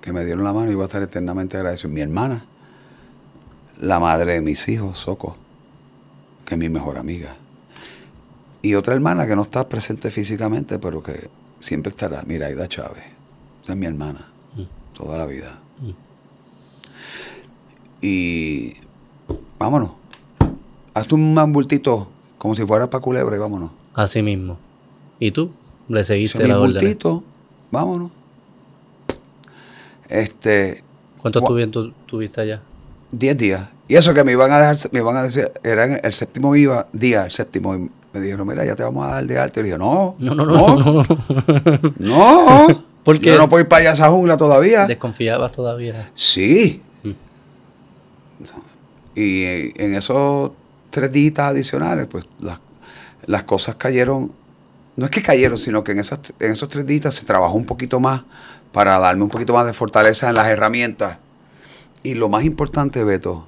[0.00, 1.88] que me dieron la mano y voy a estar eternamente agradecido.
[1.90, 2.44] Mi hermana,
[3.80, 5.36] la madre de mis hijos, Soco,
[6.44, 7.36] que es mi mejor amiga.
[8.62, 11.30] Y otra hermana que no está presente físicamente, pero que
[11.60, 13.04] siempre estará, Miraida Chávez.
[13.64, 14.30] Esa es mi hermana,
[14.92, 15.58] toda la vida.
[15.80, 15.90] Mm.
[18.02, 18.74] Y
[19.58, 19.92] vámonos.
[20.94, 23.70] Hazte un bultito como si fuera para culebra y vámonos.
[23.94, 24.58] Así mismo.
[25.18, 25.50] ¿Y tú?
[25.88, 26.72] Le seguiste la orden.
[26.72, 27.22] bultito,
[27.70, 28.10] vámonos.
[30.08, 30.82] Este,
[31.20, 32.62] ¿Cuánto Gua- tuvi- tu- tuviste allá?
[33.12, 33.68] 10 días.
[33.88, 36.86] Y eso que me iban a dejar, me iban a decir, era el séptimo iba,
[36.92, 39.60] día, el séptimo, y me dijeron, mira, ya te vamos a dar de alta.
[39.60, 40.76] Y dije, no, No, no, no.
[40.76, 41.94] no, no.
[41.98, 42.66] no.
[43.04, 43.26] ¿Por qué?
[43.30, 44.86] Yo no puedo ir para allá a esa jungla todavía.
[44.86, 46.10] Desconfiabas todavía.
[46.14, 46.82] Sí.
[47.02, 47.10] Mm.
[49.16, 49.44] Y
[49.82, 50.52] en esos
[50.90, 52.60] tres días adicionales, pues las,
[53.26, 54.32] las cosas cayeron.
[54.96, 57.64] No es que cayeron, sino que en, esas, en esos tres días se trabajó un
[57.64, 58.24] poquito más
[58.72, 61.18] para darme un poquito más de fortaleza en las herramientas.
[62.02, 63.46] Y lo más importante, Beto,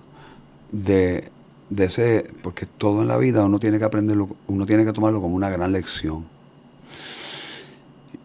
[0.71, 1.31] de,
[1.71, 5.21] de ese, porque todo en la vida uno tiene que aprenderlo, uno tiene que tomarlo
[5.21, 6.27] como una gran lección.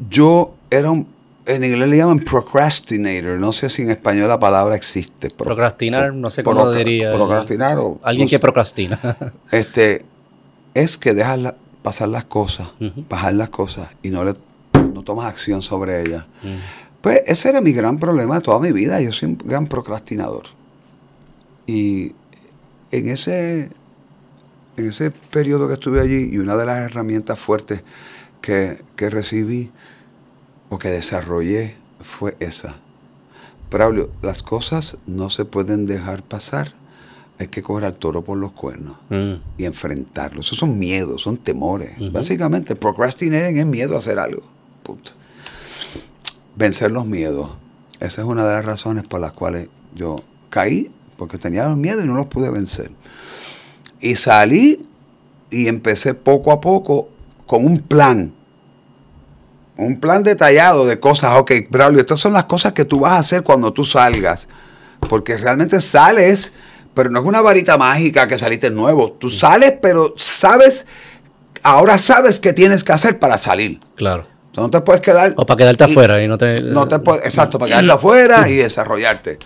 [0.10, 1.08] Yo era un,
[1.48, 5.30] en inglés le llaman procrastinator, no sé si en español la palabra existe.
[5.30, 7.12] Pro- Procrastinar, no sé cómo diría.
[7.14, 8.00] Procrastinar o...
[8.04, 8.40] Alguien no que sé.
[8.40, 9.00] procrastina.
[9.52, 10.04] Este,
[10.74, 13.06] es que dejas la- pasar las cosas, Ujú.
[13.10, 14.36] bajar las cosas y no, le,
[14.94, 16.26] no tomas acción sobre ellas.
[17.02, 19.00] Pues ese era mi gran problema de toda mi vida.
[19.00, 20.44] Yo soy un gran procrastinador.
[21.66, 22.14] Y
[22.92, 23.70] en ese
[24.78, 27.82] en ese periodo que estuve allí y una de las herramientas fuertes
[28.42, 29.72] que, que recibí
[30.70, 32.76] o que desarrollé fue esa.
[33.70, 36.74] Braulio, las cosas no se pueden dejar pasar.
[37.40, 39.34] Hay que coger al toro por los cuernos Mm.
[39.58, 40.42] y enfrentarlo.
[40.42, 41.94] Esos son miedos, son temores.
[42.12, 44.42] Básicamente, procrastinating es miedo a hacer algo.
[44.84, 45.12] Punto.
[46.56, 47.52] Vencer los miedos.
[48.00, 50.16] Esa es una de las razones por las cuales yo
[50.50, 52.92] caí, porque tenía los miedos y no los pude vencer.
[54.00, 54.86] Y salí
[55.52, 57.10] y empecé poco a poco
[57.46, 58.34] con un plan.
[59.78, 61.38] Un plan detallado de cosas.
[61.38, 64.48] Ok, Braulio, estas son las cosas que tú vas a hacer cuando tú salgas.
[65.08, 66.52] Porque realmente sales,
[66.94, 69.12] pero no es una varita mágica que saliste nuevo.
[69.14, 70.88] Tú sales, pero sabes,
[71.64, 73.80] ahora sabes qué tienes que hacer para salir.
[73.96, 74.26] Claro.
[74.48, 75.34] Entonces no te puedes quedar.
[75.38, 76.62] O para quedarte y- afuera y no te...
[76.62, 79.38] No te puedes, exacto, para quedarte afuera y desarrollarte.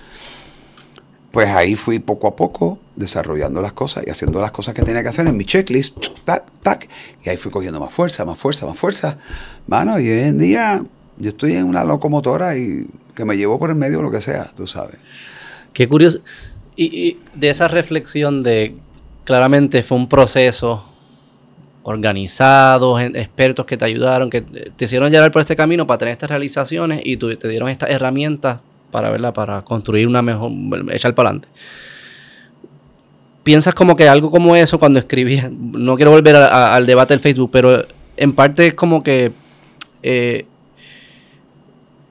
[1.32, 5.02] Pues ahí fui poco a poco desarrollando las cosas y haciendo las cosas que tenía
[5.02, 6.90] que hacer en mi checklist, tac, tac,
[7.24, 9.18] y ahí fui cogiendo más fuerza, más fuerza, más fuerza.
[9.66, 10.84] Mano, y hoy en día
[11.18, 14.52] yo estoy en una locomotora y que me llevo por el medio lo que sea,
[14.56, 14.98] tú sabes.
[15.72, 16.20] Qué curioso.
[16.76, 18.76] Y, de esa reflexión de,
[19.24, 20.84] claramente fue un proceso
[21.84, 26.30] organizado, expertos que te ayudaron, que te hicieron llevar por este camino para tener estas
[26.30, 28.60] realizaciones y te dieron estas herramientas
[28.92, 30.52] para para construir una mejor,
[30.92, 31.48] echar para adelante.
[33.44, 37.14] Piensas como que algo como eso cuando escribías, no quiero volver a- a- al debate
[37.14, 37.86] del Facebook, pero
[38.18, 39.32] en parte es como que
[40.04, 40.46] eh,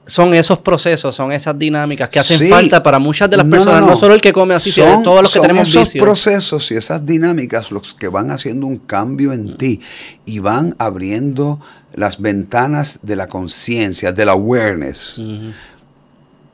[0.05, 2.49] son esos procesos, son esas dinámicas que hacen Sí.
[2.49, 3.95] falta para muchas de las No, no, personas, no, no.
[3.95, 6.03] solo el que come así, sino todos los que son tenemos esos vicios.
[6.03, 9.79] procesos y esas dinámicas los que van haciendo un cambio en ti
[10.25, 11.61] y van abriendo
[11.95, 15.21] las ventanas de la conciencia, del awareness.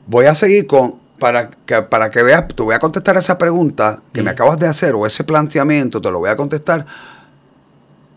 [0.08, 4.02] Voy a seguir con, para que, para que veas, te voy a contestar esa pregunta
[4.12, 6.86] que me acabas de hacer o ese planteamiento, te lo voy a contestar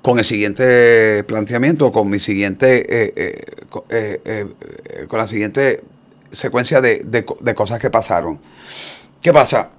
[0.02, 3.14] con el siguiente planteamiento, o con mi siguiente, eh,
[3.90, 5.84] eh, eh, con la siguiente
[6.32, 8.40] secuencia de, de co- de cosas que pasaron.
[9.22, 9.70] ¿Qué pasa?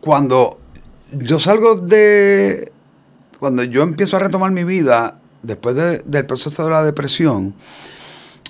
[0.00, 0.58] Cuando
[1.12, 2.72] yo salgo de,
[3.38, 7.54] cuando yo empiezo a retomar mi vida después de- del proceso de la depresión,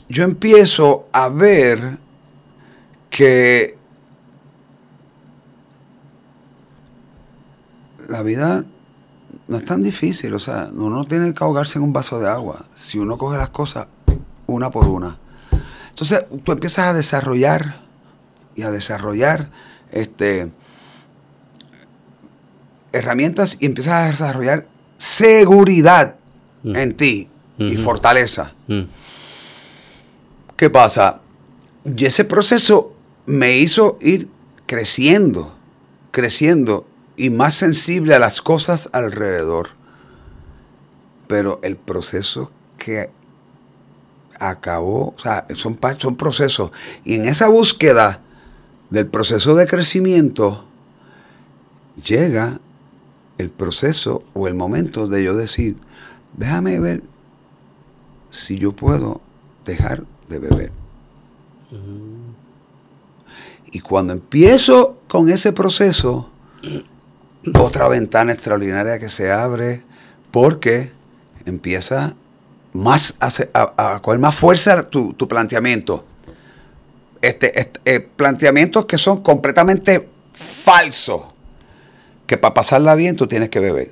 [0.09, 1.99] yo empiezo a ver
[3.11, 3.77] que
[8.09, 8.65] la vida
[9.49, 12.65] no es tan difícil, o sea, uno tiene que ahogarse en un vaso de agua
[12.75, 13.87] si uno coge las cosas
[14.47, 15.19] una por una.
[15.91, 17.81] Entonces tú empiezas a desarrollar
[18.57, 19.51] y a desarrollar
[19.93, 20.51] este,
[22.93, 26.17] herramientas y empiezas a desarrollar seguridad
[26.63, 26.77] Mm.
[26.77, 27.83] en ti y Ujú.
[27.85, 28.53] fortaleza.
[28.69, 28.83] Mm.
[30.57, 31.23] ¿Qué pasa?
[31.87, 32.93] Y ese proceso
[33.31, 34.29] me hizo ir
[34.67, 35.55] creciendo,
[36.11, 39.71] creciendo y más sensible a las cosas alrededor.
[41.29, 43.11] Pero el proceso que
[44.41, 46.73] acabó, o sea, son, son procesos.
[47.05, 48.21] Y en esa búsqueda
[48.91, 50.65] del proceso de crecimiento,
[52.05, 52.59] llega
[53.39, 55.77] el proceso o el momento de yo decir,
[56.37, 57.03] déjame ver
[58.29, 59.21] si yo puedo
[59.65, 60.73] dejar de beber.
[63.73, 66.29] Y cuando empiezo con ese proceso,
[67.59, 69.83] otra ventana extraordinaria que se abre
[70.31, 70.91] porque
[71.45, 72.15] empieza
[72.73, 73.29] más a,
[73.77, 76.05] a- a coger más fuerza tu, tu planteamiento.
[77.23, 81.23] Este, este, eh, planteamientos que son completamente falsos.
[82.27, 83.91] Que para pasarla bien tú tienes que beber.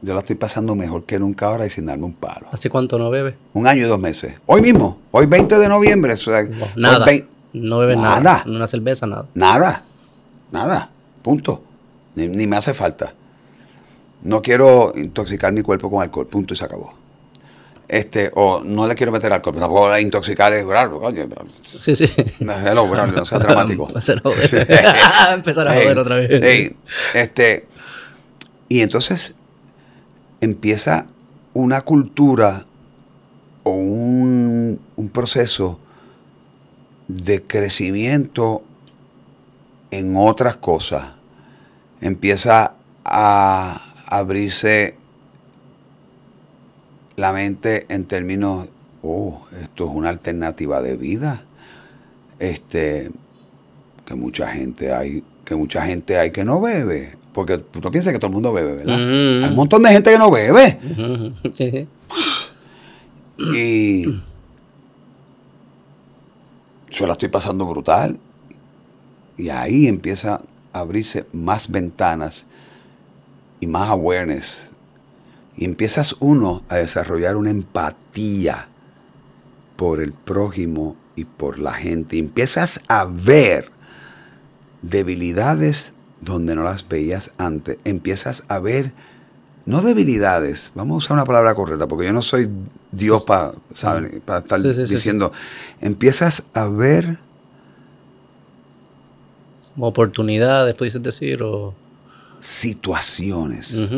[0.00, 2.46] Yo la estoy pasando mejor que nunca ahora y sin darme un palo.
[2.52, 3.34] ¿Hace cuánto no bebes?
[3.52, 4.34] Un año y dos meses.
[4.46, 6.12] Hoy mismo, hoy 20 de noviembre.
[6.12, 6.44] o sea,
[6.76, 7.04] Nada.
[7.04, 7.28] 20
[7.60, 8.20] No bebes nada.
[8.20, 8.44] Nada.
[8.46, 9.26] Una cerveza, nada.
[9.34, 9.82] Nada,
[10.50, 10.90] nada,
[11.22, 11.62] punto.
[12.14, 13.14] Ni, ni me hace falta.
[14.22, 16.92] No quiero intoxicar mi cuerpo con alcohol, punto y se acabó.
[17.88, 21.26] Este, o no le quiero meter alcohol, tampoco le intoxicar es bravo, coño.
[21.80, 22.04] Sí, sí.
[22.40, 23.88] Hello, bravo, no sea dramático.
[23.94, 25.32] Empezar a.
[25.34, 26.42] Empezar a joder otra vez.
[26.42, 26.76] ey,
[27.14, 27.66] este,
[28.68, 29.34] y entonces
[30.42, 31.06] empieza
[31.54, 32.66] una cultura
[33.62, 35.80] o un, un proceso
[37.08, 38.62] de crecimiento
[39.90, 41.12] en otras cosas.
[42.00, 44.94] Empieza a abrirse
[47.16, 48.68] la mente en términos,
[49.02, 51.42] oh, esto es una alternativa de vida.
[52.38, 53.10] Este,
[54.06, 57.16] que mucha gente hay, que mucha gente hay que no bebe.
[57.32, 58.96] Porque tú no piensas que todo el mundo bebe, ¿verdad?
[58.96, 60.78] Hay un montón de gente que no bebe.
[63.54, 64.06] Y
[66.98, 68.18] yo la estoy pasando brutal.
[69.36, 70.40] Y ahí empieza
[70.72, 72.46] a abrirse más ventanas
[73.60, 74.72] y más awareness.
[75.56, 78.68] Y empiezas uno a desarrollar una empatía
[79.76, 82.18] por el prójimo y por la gente.
[82.18, 83.70] Empiezas a ver
[84.82, 87.78] debilidades donde no las veías antes.
[87.84, 88.92] Empiezas a ver,
[89.68, 92.48] no debilidades, vamos a usar una palabra correcta, porque yo no soy
[92.90, 95.32] Dios para estar Sí, sí, sí, diciendo,
[95.80, 97.18] empiezas a ver
[99.80, 101.72] Oportunidades, puedes decir, o...
[102.40, 103.88] situaciones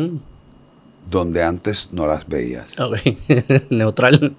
[1.11, 2.79] donde antes no las veías.
[2.79, 2.99] Ok,
[3.71, 4.37] neutral.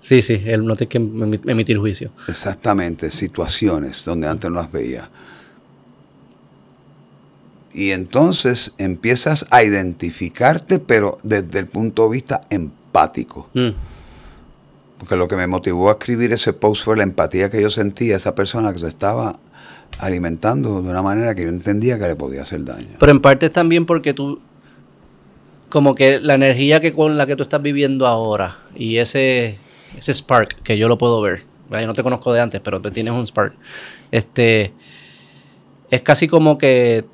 [0.00, 2.10] sí, sí, él no tiene que emi- emitir juicio.
[2.28, 5.08] Exactamente, situaciones donde antes no las veías.
[7.78, 13.48] Y entonces empiezas a identificarte, pero desde el punto de vista empático.
[13.54, 13.68] Mm,
[14.98, 18.14] Porque lo que me motivó a escribir ese post fue la empatía que yo sentía
[18.14, 19.38] a esa persona que se estaba
[20.00, 22.96] alimentando de una manera que yo entendía que le podía hacer daño.
[22.98, 24.40] Pero en parte es también porque tú,
[25.68, 29.56] como que la energía que con la que tú estás viviendo ahora y ese,
[29.96, 31.82] ese spark que yo lo puedo ver, ¿verdad?
[31.82, 33.54] yo no te conozco de antes, pero tú tienes un spark,
[34.10, 34.72] este,
[35.92, 37.04] es casi como que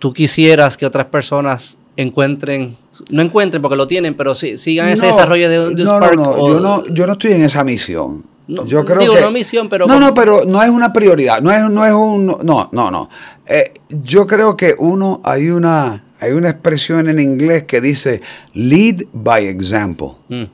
[0.00, 2.76] tú quisieras que otras personas encuentren,
[3.10, 5.96] no encuentren porque lo tienen, pero sí, sigan ese No, desarrollo de, un- de no,
[5.96, 6.16] spark.
[6.16, 8.24] No, o- yo no, yo no estoy en esa misión.
[8.48, 10.92] No, yo creo digo, que, no misión, pero No, como- no, pero no es una
[10.92, 11.40] prioridad.
[11.40, 12.26] No es, no es un.
[12.26, 13.08] No, no, no.
[13.46, 15.20] Eh, yo creo que uno.
[15.22, 18.20] Hay una, hay una expresión en inglés que dice
[18.54, 20.08] lead by example.
[20.28, 20.44] Mm,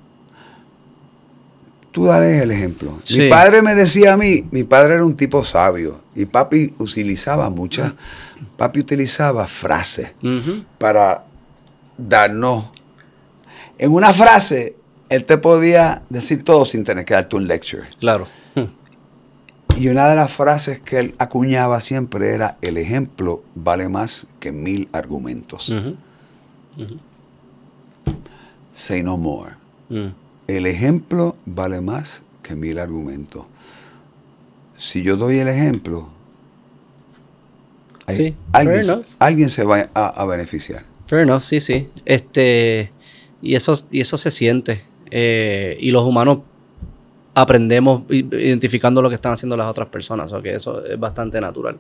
[1.91, 2.99] Tú dale el ejemplo.
[3.05, 3.19] Sí.
[3.21, 7.49] Mi padre me decía a mí, mi padre era un tipo sabio y papi utilizaba
[7.49, 7.95] muchas,
[8.57, 10.15] papi utilizaba frases
[10.79, 11.25] para
[11.97, 12.71] darnos.
[13.79, 14.77] En una frase,
[15.09, 17.85] él te podía decir todo sin tener que darte un lecture.
[18.01, 18.27] claro.
[19.79, 24.51] Y una de las frases que él acuñaba siempre era: el ejemplo vale más que
[24.51, 25.71] mil argumentos.
[28.73, 29.53] Say no more.
[29.91, 30.09] mm.
[30.47, 33.45] El ejemplo vale más que mil argumentos.
[34.77, 36.09] Si yo doy el ejemplo,
[38.07, 39.05] hay- Sí, fair alguien, enough.
[39.19, 40.83] alguien se va a, a beneficiar.
[41.07, 41.89] Fair enough, sí, sí.
[42.05, 42.93] Este,
[43.43, 44.83] y eso, y eso se siente.
[45.11, 46.39] Eh, y los humanos
[47.35, 50.33] aprendemos identificando lo que están haciendo las otras personas.
[50.33, 51.79] O que eso es bastante natural.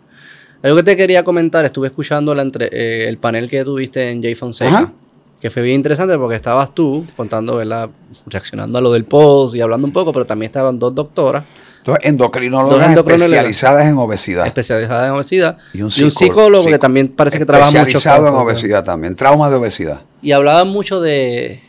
[0.62, 4.22] Algo que te quería comentar, estuve escuchando la entre- eh, el panel que tuviste en
[4.22, 4.78] Jay Fonseca.
[4.78, 4.92] Ajá.
[5.40, 7.90] Que fue bien interesante porque estabas tú contando, ¿verdad?
[8.26, 11.44] Reaccionando a lo del post y hablando un poco, pero también estaban dos doctoras
[11.86, 14.46] Entonces, endocrinólogas especializadas en obesidad.
[14.46, 18.84] especializadas en obesidad Y un, psicólogo, que también parece que trabaja mucho Especializado en obesidad
[18.84, 19.14] también.
[19.14, 20.00] Trauma de obesidad.
[20.20, 21.62] Y hablaban mucho de...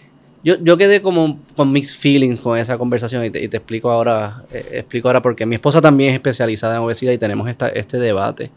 [0.44, 3.92] Yo, yo quedé como con mixed feelings con esa conversación y te, y te explico
[3.92, 7.68] ahora eh, explico ahora porque mi esposa también es especializada en obesidad y tenemos esta,
[7.70, 8.50] este debate.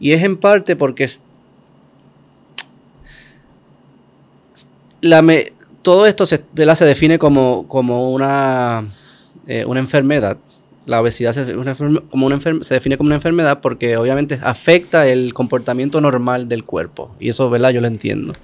[0.00, 1.10] Y es en parte porque
[5.00, 5.52] la me-
[5.82, 6.42] todo esto se,
[6.74, 8.84] se define como, como una,
[9.46, 10.38] eh, una enfermedad.
[10.86, 11.54] La obesidad se,
[12.10, 17.14] como una se define como una enfermedad porque obviamente afecta el comportamiento normal del cuerpo.
[17.18, 17.70] Y eso, ¿verdad?
[17.70, 18.34] Yo lo entiendo.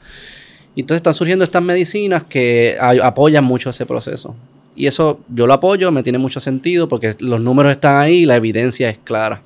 [0.77, 4.35] Entonces están surgiendo estas medicinas que apoyan mucho ese proceso.
[4.77, 8.25] Y eso yo lo apoyo, me tiene mucho sentido porque los números están ahí y
[8.25, 9.43] la evidencia es clara.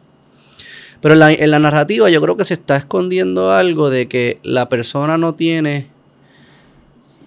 [1.01, 5.19] Pero en la narrativa yo creo que se está escondiendo algo de que la persona
[5.19, 5.89] no tiene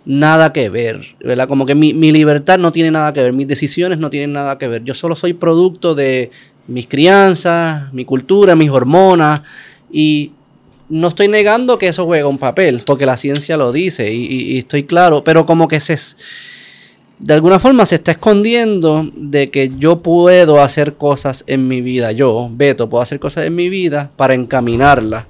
[0.08, 1.50] nada que ver, ¿verdad?
[1.50, 4.58] Como que mi, mi libertad no tiene nada que ver, mis decisiones no tienen nada
[4.58, 4.84] que ver.
[4.86, 6.32] Yo solo soy producto de
[6.68, 9.42] mis crianzas, mi cultura, mis hormonas
[9.92, 10.32] y
[10.90, 14.84] no estoy negando que eso juega un papel, porque la ciencia lo dice y, estoy
[14.84, 15.98] claro, pero como que se...
[17.20, 22.12] De alguna forma se está escondiendo de que yo puedo hacer cosas en mi vida,
[22.12, 25.28] yo, Beto, puedo hacer cosas en mi vida para encaminarla.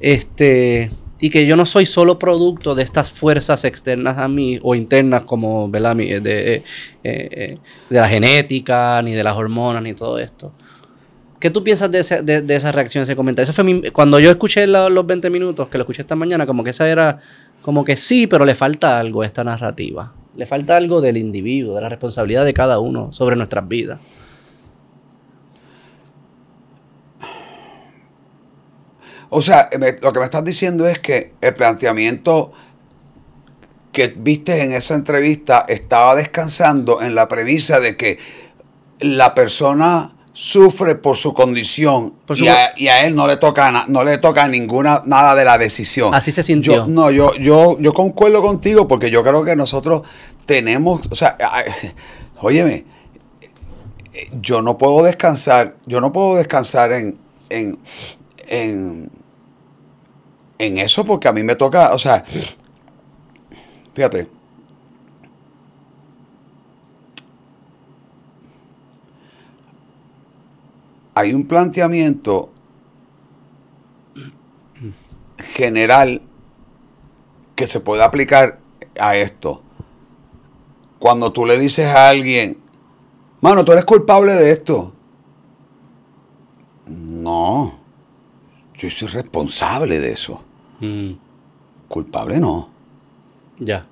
[0.00, 0.90] Este,
[1.20, 5.22] y que yo no soy solo producto de estas fuerzas externas a mí o internas
[5.22, 5.94] como ¿verdad?
[5.96, 6.62] Mi- de, eh,
[7.04, 7.58] eh,
[7.88, 10.52] de la genética, ni de las hormonas, ni todo esto.
[11.40, 13.44] ¿Qué tú piensas de, ese- de- de esa reacción, ese comentario?
[13.44, 16.64] Eso fue mi- cuando yo escuché los 20 minutos, que lo escuché esta mañana, como
[16.64, 17.20] que esa era,
[17.62, 20.12] como que sí, pero le falta algo a esta narrativa.
[20.36, 24.00] Le falta algo del individuo, de la responsabilidad de cada uno sobre nuestras vidas.
[29.30, 32.52] O sea, me- lo que me estás diciendo es que el planteamiento
[33.92, 38.18] que viste en esa entrevista estaba descansando en la premisa de que
[39.00, 43.70] la persona sufre por su condición Por y, a, y a él no le toca
[43.72, 46.14] na- no le toca ninguna nada de la decisión.
[46.14, 46.74] Así se sintió.
[46.74, 50.02] Yo, no, yo, yo, yo concuerdo contigo porque yo creo que nosotros
[50.44, 51.64] tenemos, o sea, ay,
[52.40, 52.84] óyeme,
[54.40, 57.18] yo no puedo descansar, yo no puedo descansar en,
[57.48, 57.78] en,
[58.48, 59.10] en,
[60.58, 62.24] en eso porque a mí me toca, o sea,
[63.94, 64.28] fíjate,
[71.14, 72.50] hay un planteamiento
[75.38, 76.20] general
[77.54, 78.58] que se puede aplicar
[79.00, 79.62] a esto.
[80.98, 82.58] Cuando tú le dices a alguien,
[83.40, 84.92] mano, tú eres culpable de esto.
[86.86, 87.78] No,
[88.78, 90.42] yo soy responsable de eso.
[90.80, 91.12] Mm,
[91.88, 92.68] Culpable no.
[93.58, 93.86] ya.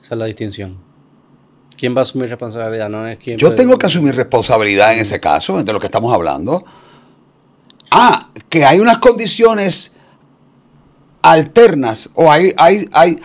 [0.00, 0.78] Esa es la distinción.
[1.76, 2.88] ¿Quién va a asumir responsabilidad?
[2.88, 3.38] No es quién.
[3.38, 6.64] Yo puede- tengo que asumir responsabilidad en ese caso, de lo que estamos hablando.
[7.90, 9.94] Ah, que hay unas condiciones
[11.22, 13.18] alternas o hay, hay, hay,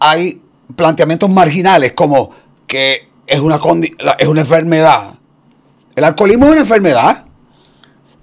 [0.00, 0.42] hay
[0.74, 2.30] planteamientos marginales como
[2.66, 3.60] que es una,
[4.18, 5.14] es una enfermedad.
[5.94, 7.26] El alcoholismo es una enfermedad,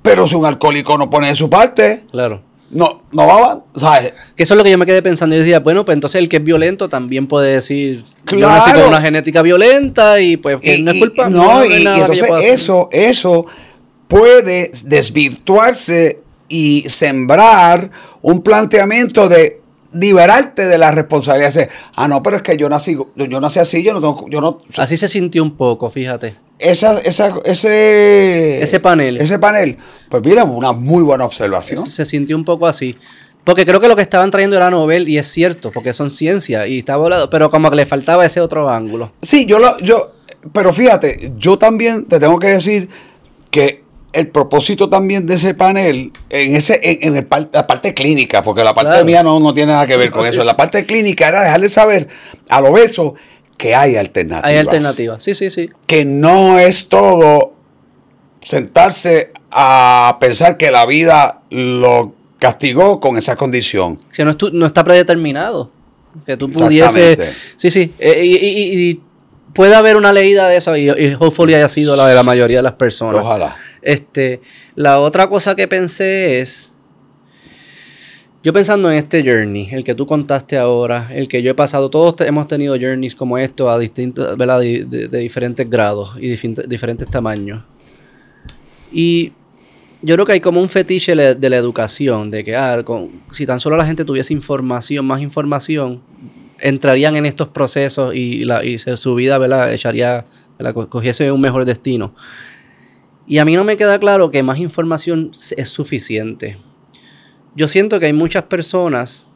[0.05, 2.41] pero si un alcohólico no pone de su parte, Claro.
[2.69, 3.63] no, no va a...
[3.79, 4.13] ¿sabes?
[4.35, 5.35] Que eso es lo que yo me quedé pensando.
[5.35, 8.53] Yo decía, bueno, pues entonces el que es violento también puede decir, yo Claro.
[8.55, 11.29] nací con una genética violenta y pues Y- no es y- culpa.
[11.29, 12.49] No, hay y, y yo entonces hacer.
[12.53, 13.45] eso, eso
[14.07, 17.89] puede desvirtuarse y sembrar
[18.21, 19.61] un planteamiento de
[19.95, 21.69] liberarte de la responsabilidad.
[21.95, 24.61] Ah, no, pero es que yo nací, yo nací así, yo no tengo, yo no.
[24.77, 26.35] Así se sintió un poco, fíjate.
[26.59, 29.17] Esa, esa, ese, Ese panel.
[29.17, 29.77] Ese panel.
[30.09, 31.89] Pues mira, una muy buena observación.
[31.89, 32.97] Se sintió un poco así.
[33.43, 36.65] Porque creo que lo que estaban trayendo era Nobel y es cierto, porque son ciencia
[36.67, 39.11] y está volado, pero como que le faltaba ese otro ángulo.
[39.21, 40.13] Sí, yo lo, yo,
[40.51, 42.89] pero fíjate, yo también te tengo que decir
[43.51, 43.84] que
[44.15, 48.41] el propósito también de ese panel, en ese, en, en el par- la parte clínica,
[48.43, 49.05] porque la parte Claro.
[49.05, 50.43] mía no, no tiene nada que ver con eso.
[50.43, 52.07] La parte clínica era dejarle saber
[52.49, 53.15] al obeso
[53.57, 54.49] que hay alternativas.
[54.49, 55.23] Hay alternativas.
[55.23, 55.69] Sí, sí, sí.
[55.87, 57.53] Que no es todo
[58.41, 63.97] sentarse a pensar que la vida lo castigó con esa condición.
[64.11, 65.71] Si no, estu- no está predeterminado.
[66.25, 67.19] Que tú pudieses.
[67.57, 67.93] Sí, sí.
[67.99, 69.01] eh, y, y- y
[69.53, 72.57] puede haber una leída de eso y, y hopefully haya sido la de la mayoría
[72.57, 73.15] de las personas.
[73.15, 73.55] Ojalá.
[73.85, 74.41] Este,
[74.75, 76.71] la otra cosa que pensé es,
[78.43, 81.89] yo pensando en este journey, el que tú contaste ahora, el que yo he pasado,
[81.89, 84.37] todos hemos tenido journeys como esto a distintos.
[84.37, 86.29] De, diferentes grados y
[86.67, 87.63] diferentes tamaños.
[88.91, 89.33] Y
[90.01, 93.45] yo creo que hay como un fetiche de la educación, de que ah, con- si
[93.45, 96.01] tan solo la gente tuviese información, más información,
[96.59, 99.73] entrarían en estos procesos y, la, y su vida ¿verdad?
[99.73, 100.23] echaría,
[100.57, 100.73] ¿verdad?
[100.73, 102.13] Co- cogiese un mejor destino.
[103.27, 106.57] Y a mí no me queda claro que más información es suficiente.
[107.55, 109.27] Yo siento que hay muchas personas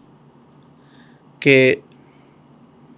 [1.39, 1.81] que,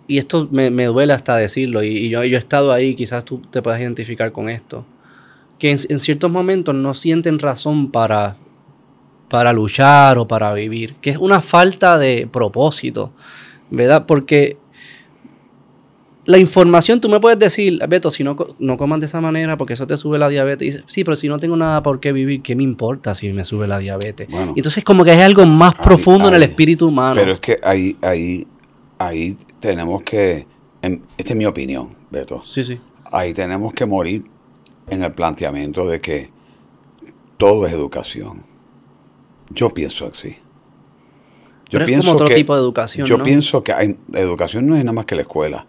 [0.07, 3.23] y esto me, me duele hasta decirlo, y, y yo, yo he estado ahí, quizás
[3.23, 4.85] tú te puedas identificar con esto,
[5.59, 8.37] que en, en ciertos momentos no sienten razón para,
[9.29, 13.13] para luchar o para vivir, que es una falta de propósito,
[13.69, 14.05] ¿verdad?
[14.05, 14.57] Porque
[16.25, 19.73] la información, tú me puedes decir, Beto, si no, no comas de esa manera porque
[19.73, 20.61] eso te sube la diabetes.
[20.67, 23.31] Y dices, sí, pero si no tengo nada por qué vivir, ¿qué me importa si
[23.33, 24.27] me sube la diabetes?
[24.29, 24.53] Bueno.
[24.55, 27.15] Entonces como que hay algo más profundo en el espíritu humano.
[27.15, 28.45] Pero es que ahí, ahí,
[28.99, 30.45] ahí tenemos que,
[30.83, 32.79] en- esta es mi opinión, Beto, Sí, sí.
[33.11, 34.23] ahí tenemos que morir
[34.89, 36.29] en el planteamiento de que
[37.37, 38.43] todo es educación.
[39.49, 40.35] Yo pienso así.
[41.71, 43.23] Pero es como otro tipo de educación, Yo ¿no?
[43.23, 45.65] pienso que hay, educación no es nada más que la escuela.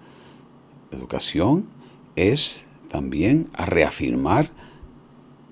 [0.92, 1.64] Educación
[2.16, 4.48] es también a reafirmar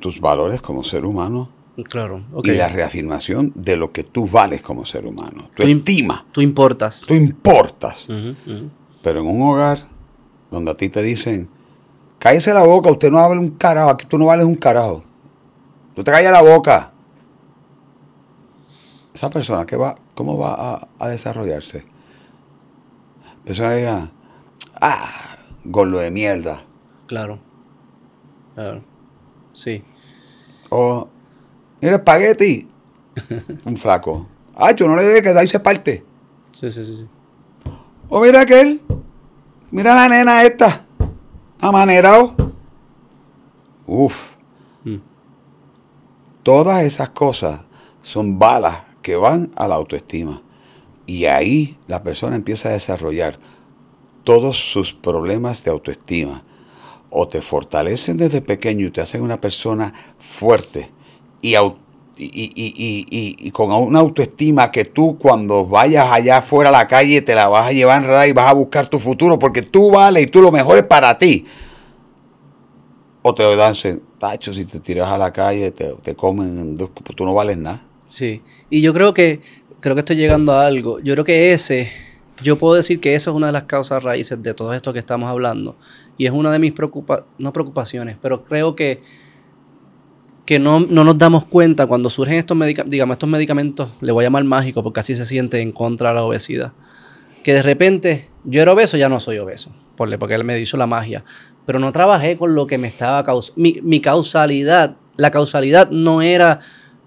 [0.01, 1.49] tus valores como ser humano
[1.89, 5.49] Claro, y la reafirmación de lo que tú vales como ser humano.
[5.55, 7.05] Tu Tú im- estima, Tú importas.
[7.07, 8.07] tú importas.
[9.03, 9.83] Pero en un hogar
[10.51, 11.49] donde a ti te dicen,
[12.19, 15.03] cállese la boca, usted no habla un carajo, aquí tú no vales un carajo.
[15.95, 16.93] Tú te callas la boca.
[19.15, 21.85] Esa persona, ¿qué va, ¿cómo va a, a desarrollarse?
[23.45, 24.11] Persona que diga,
[24.81, 25.30] ah,
[25.65, 26.63] gordo de mierda.
[27.07, 27.39] Claro.
[28.55, 28.83] Claro.
[29.53, 29.83] Sí.
[30.69, 31.09] O,
[31.81, 32.69] mira, espagueti.
[33.65, 34.27] un flaco.
[34.55, 36.05] Ah, yo no le debe quedar y se parte.
[36.53, 36.97] Sí, sí, sí.
[36.97, 37.09] sí.
[38.09, 38.81] O mira aquel.
[39.71, 40.85] Mira la nena esta.
[41.61, 42.35] Amanerado.
[43.87, 44.35] Uf.
[44.85, 44.97] Mm.
[46.43, 47.61] Todas esas cosas
[48.03, 50.43] son balas que van a la autoestima.
[51.07, 53.39] Y ahí la persona empieza a desarrollar
[54.31, 56.45] todos sus problemas de autoestima.
[57.11, 60.89] O te fortalecen desde pequeño y te hacen una persona fuerte
[61.43, 61.57] y,
[63.51, 67.71] con una autoestima que tú cuando vayas allá afuera a la calle te la vas
[67.71, 70.53] a llevar enredada y vas a buscar tu futuro porque tú vales y tú lo
[70.53, 71.45] mejor es para ti.
[73.23, 73.75] O te dan,
[74.21, 77.81] tacho, si te tiras a la calle te, te comen, dos- tú no vales nada.
[78.09, 79.41] Sí, y yo creo que
[79.81, 81.01] creo que estoy llegando a algo.
[81.01, 81.91] Yo creo que ese,
[82.43, 84.99] yo puedo decir que eso es una de las causas raíces de todo esto que
[84.99, 85.77] estamos hablando.
[86.17, 89.03] Y es una de mis preocupa no preocupaciones, pero creo que,
[90.47, 94.45] que no, nos damos cuenta cuando surgen estos, digamos, estos medicamentos, le voy a llamar
[94.45, 96.73] mágicos porque así se siente en contra de la obesidad.
[97.45, 100.87] Que de repente yo era obeso, ya no soy obeso, porque él me hizo la
[100.87, 101.25] magia.
[101.67, 103.61] Pero no trabajé con lo que me estaba causando.
[103.61, 106.61] Mi, mi causalidad, la causalidad no era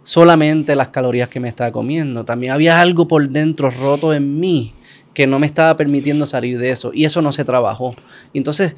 [0.04, 2.24] solamente las calorías que me estaba comiendo.
[2.24, 4.74] También había algo por dentro roto en mí
[5.14, 6.92] que no me estaba permitiendo salir de eso.
[6.94, 7.96] Y eso no se trabajó.
[8.34, 8.76] Entonces,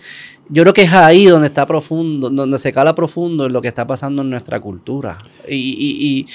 [0.50, 3.68] yo creo que es ahí donde está profundo, donde se cala profundo en lo que
[3.68, 5.18] está pasando en nuestra cultura.
[5.48, 6.28] Y, y,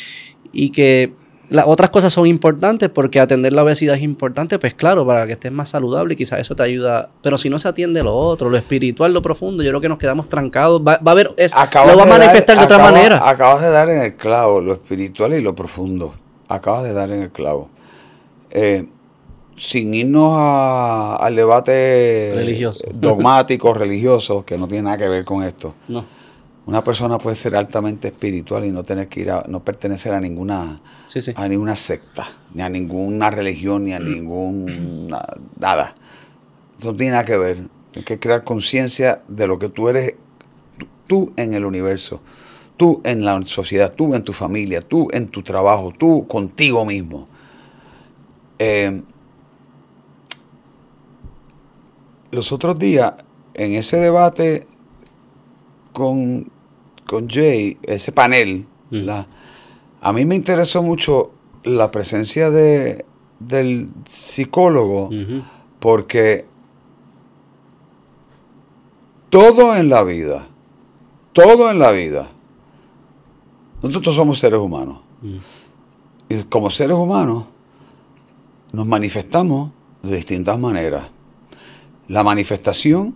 [0.53, 1.13] y, y que
[1.51, 5.33] las otras cosas son importantes porque atender la obesidad es importante, pues claro, para que
[5.33, 7.11] estés más saludable y quizás eso te ayuda.
[7.23, 9.99] Pero si no se atiende lo otro, lo espiritual, lo profundo, yo creo que nos
[9.99, 10.81] quedamos trancados.
[10.81, 13.29] Va, a haber, lo va a manifestar de, otra manera.
[13.29, 16.15] Acabas de dar en el clavo lo espiritual y lo profundo.
[16.49, 17.69] Acabas de dar en el clavo.
[18.53, 18.87] Eh,
[19.61, 20.35] sin irnos
[21.21, 22.85] al debate religioso.
[22.95, 25.75] dogmático, religioso, que no tiene nada que ver con esto.
[25.87, 26.05] No
[26.71, 30.21] una persona puede ser altamente espiritual y no tener que ir a, no pertenecer a
[30.21, 30.81] ninguna,
[31.35, 35.09] a ninguna secta, ni a ninguna religión, ni a ningún
[35.59, 35.97] nada.
[36.85, 37.59] No tiene nada que ver.
[37.97, 40.15] Hay que crear conciencia de lo que tú eres,
[41.09, 42.21] tú en el universo,
[42.77, 47.27] tú en la sociedad, tú en tu familia, tú en tu trabajo, tú contigo mismo.
[48.61, 49.03] Eh,
[52.31, 53.15] los otros días,
[53.55, 54.67] en ese debate
[55.93, 56.51] con
[57.11, 59.09] con Jay, ese panel, mm.
[60.01, 61.33] a mí me interesó mucho
[61.65, 63.05] la presencia de,
[63.41, 65.11] del psicólogo
[65.81, 66.47] porque
[69.29, 70.47] todo en la vida,
[71.33, 72.29] todo en la vida,
[73.83, 75.01] nosotros somos seres humanos.
[75.21, 75.39] Mm.
[76.29, 77.47] Y como seres humanos
[78.71, 79.73] nos manifestamos
[80.05, 81.11] de distintas maneras.
[82.11, 83.15] La manifestación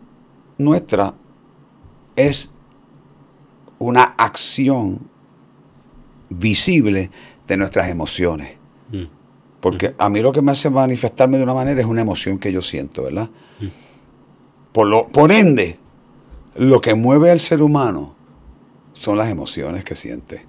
[0.57, 1.15] nuestra
[2.15, 2.53] es
[3.81, 5.11] una acción
[6.31, 7.11] visible
[7.49, 8.57] de nuestras emociones.
[8.93, 9.07] Mm.
[9.59, 12.53] Porque a mí lo que me hace manifestarme de una manera es una emoción que
[12.53, 13.31] yo siento, ¿verdad?
[13.59, 13.67] Mm.
[14.71, 15.77] Por, lo, por ende,
[16.55, 18.15] lo que mueve al ser humano
[18.93, 20.47] son las emociones que siente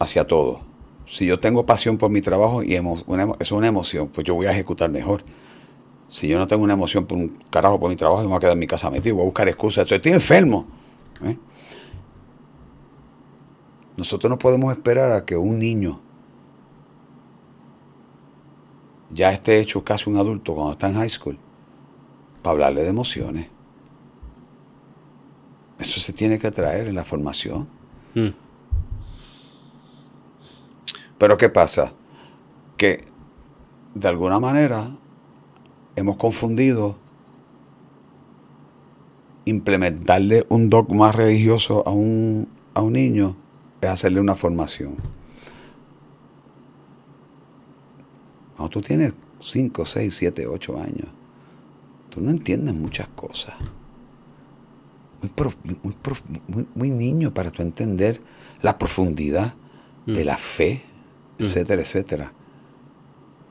[0.00, 0.62] hacia todo.
[1.06, 4.50] Si yo tengo pasión por mi trabajo y es una emoción, pues yo voy a
[4.50, 5.22] ejecutar mejor.
[6.12, 8.40] Si yo no tengo una emoción por un carajo por mi trabajo, me voy a
[8.40, 9.90] quedar en mi casa metido, voy a buscar excusas.
[9.90, 10.66] Estoy enfermo.
[11.22, 11.38] ¿eh?
[13.96, 16.00] Nosotros no podemos esperar a que un niño
[19.08, 21.38] ya esté hecho casi un adulto cuando está en high school
[22.42, 23.48] para hablarle de emociones.
[25.78, 27.66] Eso se tiene que traer en la formación.
[28.14, 28.28] Mm.
[31.16, 31.94] Pero ¿qué pasa?
[32.76, 33.02] Que
[33.94, 34.98] de alguna manera
[35.96, 36.96] hemos confundido
[39.44, 43.36] implementarle un dogma religioso a un, a un niño
[43.80, 44.96] es hacerle una formación.
[48.56, 51.08] Cuando tú tienes 5, 6, 7, 8 años,
[52.10, 53.54] tú no entiendes muchas cosas.
[56.48, 58.20] Muy, muy, niño para tú entender
[58.60, 59.54] la profundidad
[60.06, 60.26] de mm.
[60.26, 60.82] la fe,
[61.38, 61.42] mm.
[61.42, 62.32] etcétera, etcétera.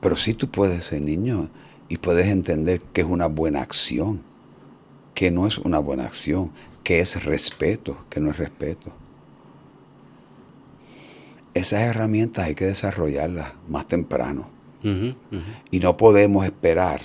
[0.00, 1.50] Pero sí tú puedes ser niño
[1.92, 4.22] y puedes entender que es una buena acción
[5.12, 6.50] que no es una buena acción,
[6.84, 8.90] que es respeto, que no es respeto.
[11.52, 14.48] Esas herramientas hay que desarrollarlas más temprano.
[15.70, 17.02] Y no podemos esperar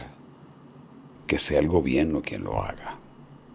[1.28, 2.98] que sea el gobierno quien lo haga.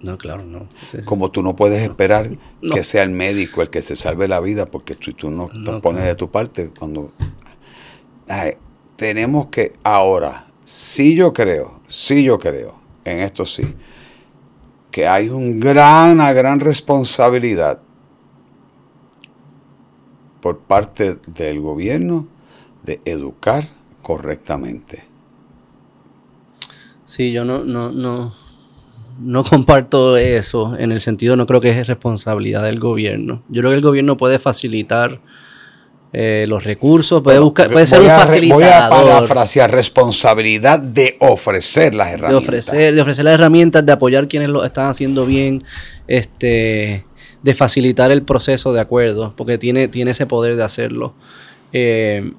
[0.03, 0.69] No, claro, no.
[1.07, 2.29] Como tú no puedes esperar
[2.61, 5.81] que sea el médico el que se salve la vida porque tú, tú no, te
[5.81, 7.11] pones de tu parte cuando...
[8.97, 13.63] tenemos que ahora, sí yo creo, sí yo creo, en esto sí,
[14.91, 17.81] que hay un gran, gran responsabilidad
[20.41, 22.27] por parte del gobierno
[22.83, 23.69] de educar
[24.03, 25.05] correctamente.
[27.05, 28.33] Sí, yo no, no, no,
[29.21, 33.43] no comparto eso en el sentido, no creo que es responsabilidad del gobierno.
[33.49, 35.21] Yo creo que el gobierno puede facilitar
[36.15, 38.63] eh, los recursos, puede, buscar, puede ser un facilitador.
[38.63, 42.31] Voy a parafrasear, responsabilidad de ofrecer las herramientas.
[42.31, 45.65] De ofrecer, de ofrecer las herramientas, de apoyar quienes lo están haciendo bien,
[46.07, 47.07] este,
[47.43, 51.15] de facilitar el proceso de acuerdo, porque tiene, tiene ese poder de hacerlo.
[51.73, 52.31] Eh,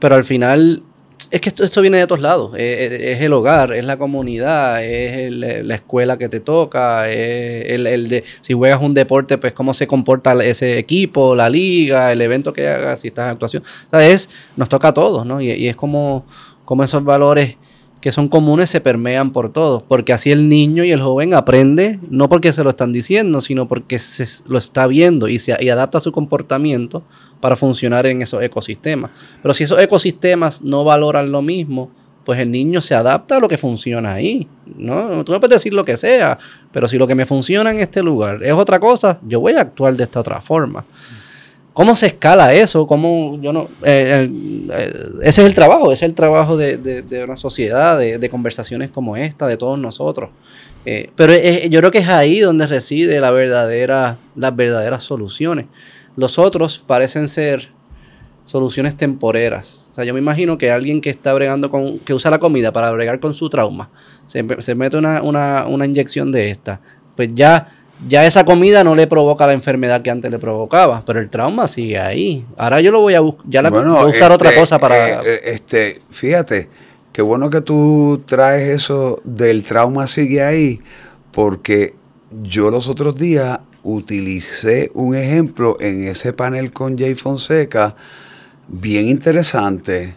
[0.00, 0.82] pero al final,
[1.30, 2.52] es que esto, esto viene de todos lados.
[2.56, 6.40] Eh, eh, es, el hogar, es la comunidad, es el- eh, la escuela que te
[6.40, 11.48] toca, es el, de si juegas un deporte, pues cómo se comporta ese equipo, la
[11.48, 13.62] liga, el evento que hagas, si estás en actuación.
[13.92, 13.98] O
[14.56, 15.40] nos toca a todos, ¿no?
[15.40, 16.26] Y, y es como,
[16.64, 17.56] como esos valores
[18.04, 21.98] que son comunes se permean por todos, porque así el niño y el joven aprende,
[22.10, 25.70] no porque se lo están diciendo, sino porque se lo está viendo y, se, y
[25.70, 27.02] adapta su comportamiento
[27.40, 29.10] para funcionar en esos ecosistemas.
[29.40, 31.90] Pero si esos ecosistemas no valoran lo mismo,
[32.26, 34.46] pues el niño se adapta a lo que funciona ahí.
[34.76, 35.24] ¿no?
[35.24, 36.36] Tú me puedes decir lo que sea,
[36.72, 39.62] pero si lo que me funciona en este lugar es otra cosa, yo voy a
[39.62, 40.84] actuar de esta otra forma.
[41.74, 42.86] ¿Cómo se escala eso?
[42.86, 44.30] ¿Cómo, yo no, eh,
[44.70, 48.90] eh, ese es el trabajo, ese es el trabajo de, de- una sociedad, de, conversaciones
[48.90, 50.30] como esta, de todos nosotros.
[50.86, 55.66] Eh, pero yo creo que es ahí donde reside la verdadera, las verdaderas soluciones.
[56.16, 57.70] Los otros parecen ser
[58.44, 59.84] soluciones temporeras.
[59.90, 62.72] O sea, yo me imagino que alguien que está bregando con, que usa la comida
[62.72, 63.90] para bregar con su trauma,
[64.26, 66.80] se, se mete una, una, una inyección de esta,
[67.16, 67.66] pues ya,
[68.08, 71.68] ya esa comida no le provoca la enfermedad que antes le provocaba, pero el trauma
[71.68, 72.44] sigue ahí.
[72.56, 75.22] Ahora yo lo voy a ya la, voy a usar otra este, cosa para...
[75.22, 76.68] eh, eh, este, fíjate,
[77.12, 80.80] qué bueno que tú traes eso del trauma sigue ahí,
[81.30, 81.94] porque
[82.42, 87.94] yo los otros días utilicé un ejemplo en ese panel con Jay Fonseca,
[88.68, 90.16] bien interesante.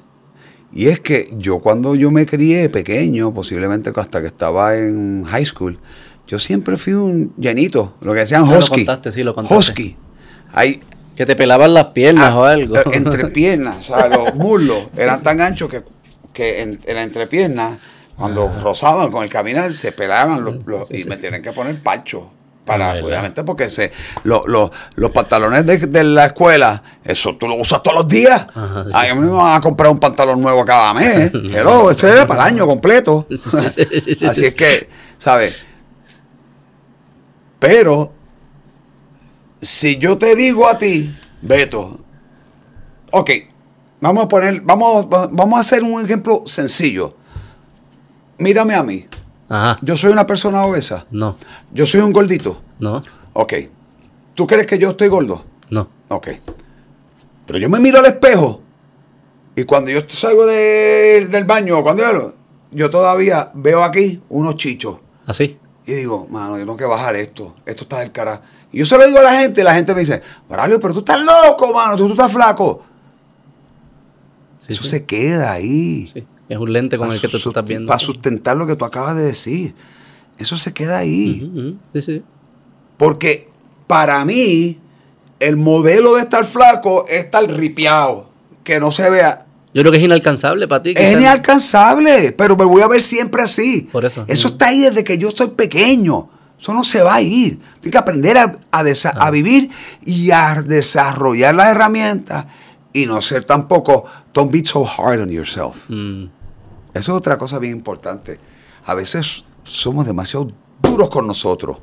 [0.74, 5.46] Y es que yo cuando yo me crié pequeño, posiblemente hasta que estaba en high
[5.46, 5.80] school,
[6.28, 8.86] yo siempre fui un llenito, lo que decían Ah, lo husky.
[8.86, 9.56] contaste, sí, lo contaste.
[9.58, 9.96] Husky.
[10.54, 10.82] Hay,
[11.16, 12.76] que te pelaban las piernas o algo.
[12.78, 15.84] Ah, Entre piernas, o sea, los muslos eran tan anchos que,
[16.34, 17.78] que en, en la entrepierna,
[18.18, 20.86] cuando rozaban con el caminar, se pelaban los, los- Ah.
[20.92, 22.32] Sí, y me tienen que poner parcho.
[22.66, 27.48] Para, Ah, obviamente, porque se, lo- lo- los pantalones de, de la escuela, eso tú
[27.48, 28.46] lo usas todos los días.
[28.54, 31.32] Ajá, a mí me van a comprar un pantalón nuevo cada mes.
[31.34, 33.26] Hello, ese es para el año completo.
[33.30, 33.50] Sí, sí,
[33.90, 34.26] sí, sí, sí.
[34.28, 35.66] Así es que, ¿sabes?
[37.60, 38.12] Pero,
[39.62, 41.10] si yo te digo a ti,
[41.42, 41.98] Beto,
[43.12, 43.30] ok,
[44.02, 47.16] vamos a poner, vamos, vamos a hacer un ejemplo sencillo.
[48.38, 49.06] Mírame a mí.
[49.50, 49.80] Ajá.
[49.82, 51.06] Yo soy una persona obesa.
[51.10, 51.38] No,
[51.74, 52.62] Yo soy un gordito.
[52.80, 53.02] no,
[53.34, 53.54] Ok.
[54.36, 55.44] ¿Tú crees que yo estoy gordo?
[55.72, 55.90] no.
[56.10, 56.28] Ok.
[57.48, 58.62] Pero yo me miro al espejo
[59.56, 62.34] y cuando yo salgo de- del baño, cuando yo,
[62.72, 64.98] yo todavía veo aquí unos chichos.
[65.26, 65.58] Así.
[65.88, 67.56] Y digo, mano, yo tengo que bajar esto.
[67.66, 68.42] Esto está del cara.
[68.74, 70.94] Y yo se lo digo a la gente y la gente me dice, Moralio, pero
[70.94, 72.84] tú estás loco, mano, tú, tú estás flaco.
[74.60, 74.90] Sí, Eso sí.
[74.90, 76.06] se queda ahí.
[76.08, 77.88] Sí, Es un lente con el que tú, tú estás viendo.
[77.88, 79.74] Para sustentar lo que tú acabas de decir.
[80.38, 81.80] Eso se queda ahí.
[81.94, 82.24] Sí, sí.
[82.98, 83.50] Porque
[83.88, 84.80] para mí,
[85.40, 88.30] el modelo de estar flaco es estar ripiado.
[88.66, 89.47] Que no se vea.
[89.74, 90.94] Yo creo que es inalcanzable para ti.
[90.96, 93.88] Es inalcanzable, pero me voy a ver siempre así.
[93.92, 94.26] Por eso.
[94.28, 94.52] Eso Mm.
[94.52, 96.30] está ahí desde que yo soy pequeño.
[96.60, 97.60] Eso no se va a ir.
[97.82, 99.28] Tienes que aprender a, a desa- Ah.
[99.28, 99.70] a vivir
[100.04, 102.48] y a desarrollar las herramientas
[102.94, 105.90] y no ser tampoco, don't be so hard on yourself.
[105.90, 106.26] Mm,
[106.94, 108.40] Eso es otra cosa bien importante.
[108.86, 110.52] A veces somos demasiado
[110.82, 111.78] duros con nosotros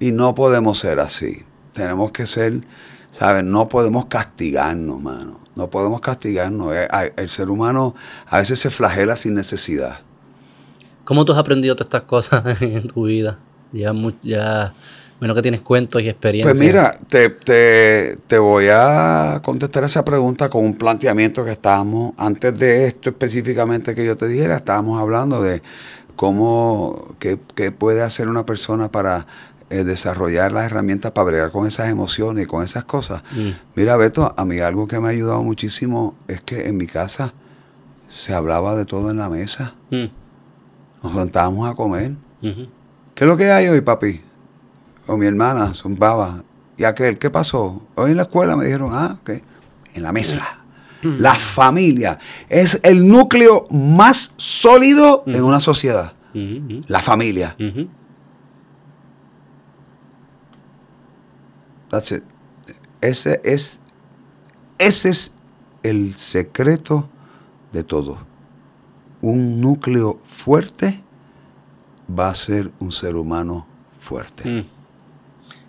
[0.00, 1.44] y no podemos ser así.
[1.72, 2.62] Tenemos que ser,
[3.14, 3.44] ¿sabes?
[3.44, 5.38] No podemos castigarnos, mano.
[5.54, 6.74] No podemos castigarnos.
[6.74, 7.94] Eh, El ser humano
[8.26, 9.98] a veces se flagela sin necesidad.
[11.04, 13.38] ¿Cómo tú has aprendido todas estas cosas en tu vida?
[13.72, 13.92] Ya,
[14.24, 14.74] ya
[15.20, 16.56] menos que tienes cuentos y experiencias.
[16.56, 22.14] Pues mira, te, te- te voy a contestar esa pregunta con un planteamiento que estábamos,
[22.16, 25.62] antes de esto específicamente que yo te dijera, estábamos hablando de
[26.16, 29.26] cómo, qué, qué puede hacer una persona para
[29.74, 33.22] eh, desarrollar las herramientas para bregar con esas emociones y con esas cosas.
[33.32, 33.48] Mm.
[33.74, 37.34] Mira, Beto, a mí algo que me ha ayudado muchísimo es que en mi casa
[38.06, 39.74] se hablaba de todo en la mesa.
[39.90, 40.04] Mm,
[41.02, 42.12] Nos sentábamos a comer.
[42.40, 44.20] ¿Qué es lo que hay hoy, papi?
[45.06, 46.44] O mi hermana zumbaba.
[46.76, 47.82] ¿Y aquel qué pasó?
[47.96, 49.30] Hoy en la escuela me dijeron, ah, ok.
[49.94, 50.60] En la mesa.
[51.02, 52.18] La familia
[52.48, 56.12] es el núcleo más sólido en una sociedad.
[56.86, 57.56] La familia.
[61.94, 62.24] That's it.
[63.00, 63.78] Ese es,
[64.78, 65.36] ese es
[65.84, 67.08] el secreto
[67.72, 68.18] de todo.
[69.20, 71.00] Un núcleo fuerte
[72.10, 73.64] va a ser un ser humano
[74.00, 74.50] fuerte.
[74.50, 74.64] Mm.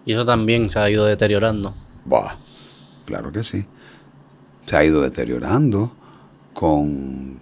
[0.07, 1.75] Y eso también se ha ido deteriorando.
[3.05, 3.67] Claro que sí.
[4.65, 5.91] Se ha ido deteriorando
[6.55, 7.39] con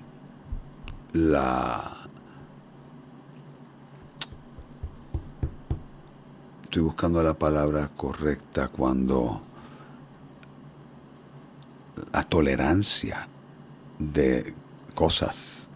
[1.13, 2.02] la...
[6.73, 9.43] Estoy buscando la palabra correcta cuando
[12.11, 13.27] la tolerancia
[13.99, 14.55] de
[14.95, 15.69] cosas.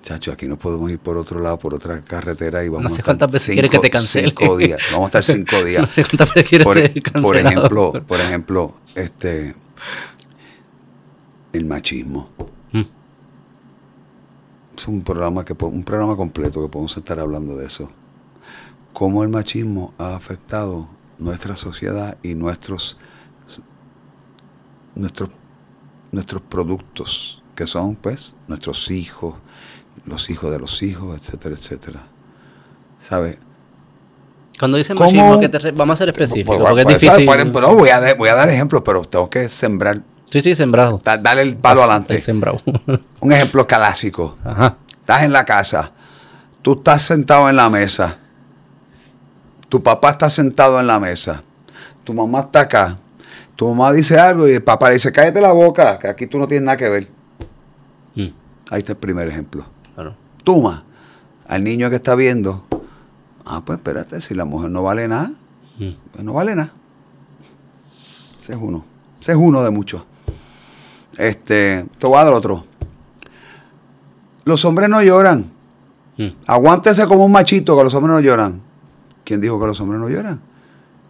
[0.00, 2.94] Chacho, aquí no podemos ir por otro lado, por otra carretera y vamos No sé
[2.94, 4.28] a estar cuántas veces quiere que te cancele.
[4.28, 4.80] cinco días.
[4.90, 5.82] Vamos a estar cinco días.
[5.82, 9.54] No sé cuántas veces por, ser por ejemplo, por ejemplo, este
[11.52, 12.30] el machismo.
[12.72, 12.84] Mm.
[14.78, 17.90] Es un programa que un programa completo que podemos estar hablando de eso.
[18.92, 20.88] Cómo el machismo ha afectado
[21.18, 22.98] nuestra sociedad y nuestros
[24.94, 25.30] nuestros
[26.12, 29.34] nuestros productos, que son pues nuestros hijos,
[30.06, 32.02] los hijos de los hijos, etcétera, etcétera.
[32.98, 33.38] ¿Sabe?
[34.58, 35.10] Cuando dicen ¿Cómo?
[35.10, 37.26] machismo, que te vamos a ser específicos, Pues, porque es difícil.
[37.26, 41.00] no, voy a, dar- voy a dar ejemplos, pero tengo que sembrar, Sí, sí, sembrado.
[41.02, 42.18] da- darle el palo adelante.
[42.18, 42.60] Sembrado.
[43.20, 44.36] Un ejemplo clásico.
[44.44, 44.76] Ajá.
[44.90, 45.92] Estás en la casa,
[46.60, 48.18] tú estás sentado en la mesa,
[49.70, 51.42] tu papá está sentado en la mesa,
[52.04, 52.98] tu mamá está acá,
[53.56, 56.38] tu mamá dice algo y el papá le dice, cállate la boca, que aquí tú
[56.38, 57.08] no tienes nada que ver.
[58.16, 58.26] Mm,
[58.70, 59.64] Ahí está el primer ejemplo.
[59.94, 60.14] claro.
[60.44, 60.84] Tuma
[61.48, 62.64] al niño que está viendo,
[63.46, 65.30] ah, pues espérate, si la mujer no vale nada,
[65.78, 65.94] Mm.
[66.12, 66.72] pues no vale nada.
[68.38, 68.84] Ese es uno.
[69.20, 70.02] Ese es uno de muchos.
[71.16, 72.64] Este, te voy a dar otro.
[74.44, 75.50] Los hombres no lloran.
[76.16, 76.28] Mm.
[76.46, 78.60] Aguántese como un machito que los hombres no lloran.
[79.30, 80.40] ¿Quién dijo que los hombres no lloran?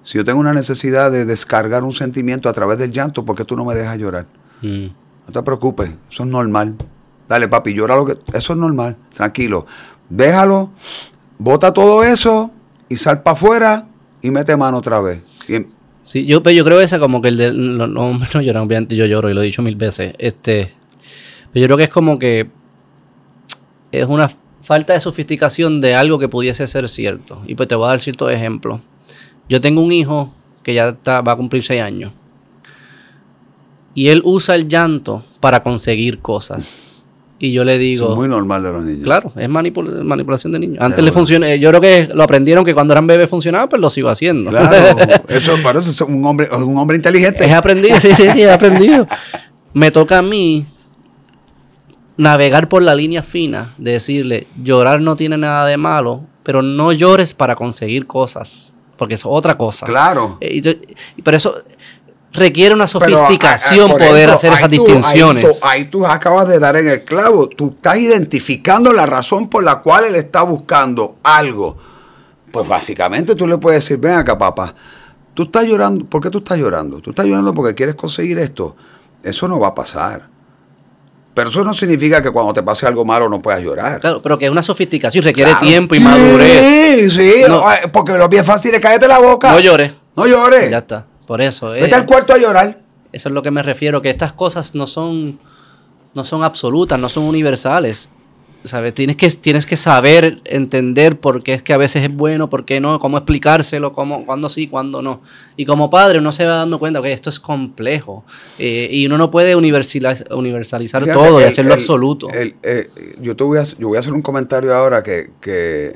[0.02, 3.46] Si yo tengo una necesidad de descargar un sentimiento a través del llanto, ¿por qué
[3.46, 4.26] tú no me dejas llorar?
[4.60, 4.88] Mm.
[5.26, 6.76] No te preocupes, eso es normal.
[7.26, 8.18] Dale, papi, llora lo que.
[8.34, 9.64] Eso es normal, tranquilo.
[10.10, 10.68] Déjalo,
[11.38, 12.50] bota todo eso
[12.90, 13.88] y sal para afuera
[14.20, 15.22] y mete mano otra vez.
[15.48, 15.64] Y
[16.04, 18.64] Sí, yo, pero yo creo esa como que el de los los hombres no lloran,
[18.64, 20.12] obviamente yo lloro y lo he dicho mil veces.
[20.18, 20.74] Este,
[21.54, 22.50] pero yo creo que es como que
[23.92, 24.30] es una
[24.62, 27.42] falta de sofisticación de algo que pudiese ser cierto.
[27.46, 28.80] Y pues te voy a dar ciertos ejemplos.
[29.48, 30.32] Yo tengo un hijo
[30.62, 32.12] que ya está- va a cumplir seis años.
[33.94, 37.04] Y él usa el llanto para conseguir cosas.
[37.42, 38.10] Y yo le eso digo...
[38.10, 39.02] es muy normal de los niños.
[39.04, 40.78] Claro, es manipul- manipulación de niños.
[40.80, 43.80] Antes Ya, le funciona, yo creo que lo aprendieron que cuando eran bebés funcionaba, pues
[43.80, 44.50] lo sigo haciendo.
[44.50, 44.96] Claro,
[45.28, 47.46] eso parece un hombre, un hombre inteligente.
[47.46, 49.08] He aprendido, sí, sí, sí, he aprendido.
[49.72, 50.66] Me toca a mí
[52.16, 56.92] navegar por la línea fina de decirle, llorar no tiene nada de malo, pero no
[56.92, 59.86] llores para conseguir cosas, porque es otra cosa.
[59.86, 60.38] Claro.
[60.40, 60.60] Eh,
[61.16, 61.62] y pero eso
[62.32, 65.44] requiere una sofisticación ah, ah, poder ejemplo, hacer esas tú- distinciones.
[65.46, 67.48] Ahí tú, ahí tú acabas de dar en el clavo.
[67.48, 71.76] Tú estás identificando la razón por la cual él está buscando algo.
[72.52, 74.74] Pues básicamente tú le puedes decir, ven acá, papá.
[75.34, 76.04] Tú estás llorando.
[76.04, 77.00] ¿Por qué tú estás llorando?
[77.00, 78.76] Tú estás llorando porque quieres conseguir esto.
[79.22, 80.28] Eso no va a pasar.
[81.34, 84.00] Pero eso no significa que cuando te pase algo malo no puedas llorar.
[84.00, 85.64] Claro, pero que es una sofisticación, requiere Claro.
[85.66, 87.12] tiempo y Sí, madurez.
[87.12, 89.52] Sí, no, eh, porque lo bien fácil es cállate la boca.
[89.52, 89.92] No llores.
[90.16, 90.70] No llores.
[90.70, 91.06] Ya está.
[91.26, 91.74] Por eso.
[91.74, 92.76] eh, Vete al cuarto a llorar.
[93.12, 95.38] Eso es lo que me refiero, que estas cosas no son,
[96.14, 98.10] no son absolutas, no son universales.
[98.62, 98.92] ¿Sabes?
[98.94, 102.66] Tienes que, tienes que saber entender por qué es que a veces es bueno, por
[102.66, 105.22] qué no, cómo explicárselo, cómo, cuándo sí, cuándo no.
[105.56, 108.22] Y como padre uno se va dando cuenta que esto es complejo
[108.58, 112.28] eh, y uno no puede universaliz- universalizar Fíjate, todo y el- hacerlo el- absoluto.
[112.28, 112.90] el- eh,
[113.22, 115.94] yo, te voy a, yo voy a hacer un comentario ahora que, que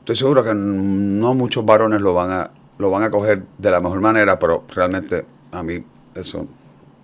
[0.00, 3.80] estoy seguro que no muchos varones lo van a lo van a coger de la
[3.80, 5.82] mejor manera, pero realmente a mí
[6.14, 6.46] eso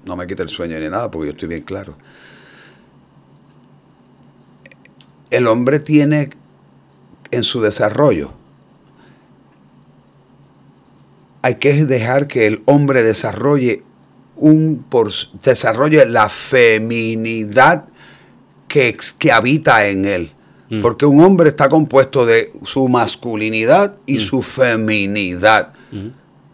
[0.05, 1.97] no me quita el sueño ni nada, porque yo estoy bien claro.
[5.35, 6.31] El hombre tiene
[7.31, 8.33] en su desarrollo,
[11.43, 13.83] hay que dejar que el hombre desarrolle
[14.37, 15.11] un por,
[15.43, 17.85] desarrolle la feminidad
[18.69, 20.33] que, que habita en él.
[20.71, 20.81] Mm.
[20.81, 25.75] Porque un hombre está compuesto de su masculinidad y su feminidad.
[25.91, 26.09] Mm.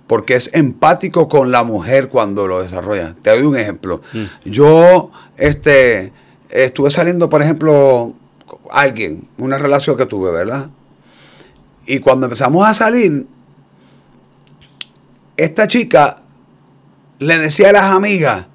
[0.07, 3.15] Porque es empático con la mujer cuando lo desarrolla.
[3.23, 4.03] Te doy un ejemplo.
[4.45, 6.13] Yo este,
[6.49, 8.15] estuve saliendo, por ejemplo,
[8.73, 10.71] alguien, una relación que tuve, ¿verdad?
[11.87, 13.27] Y cuando empezamos a salir,
[15.37, 16.23] esta chica
[17.19, 18.47] le decía a las amigas,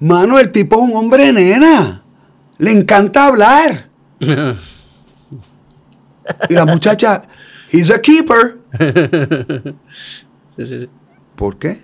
[0.00, 2.02] mano, el tipo es un hombre nena,
[2.58, 3.88] le encanta hablar.
[6.48, 7.20] Y la muchacha,
[7.70, 8.58] he's a keeper.
[10.56, 10.88] Sí, sí, sí.
[11.34, 11.82] ¿Por qué?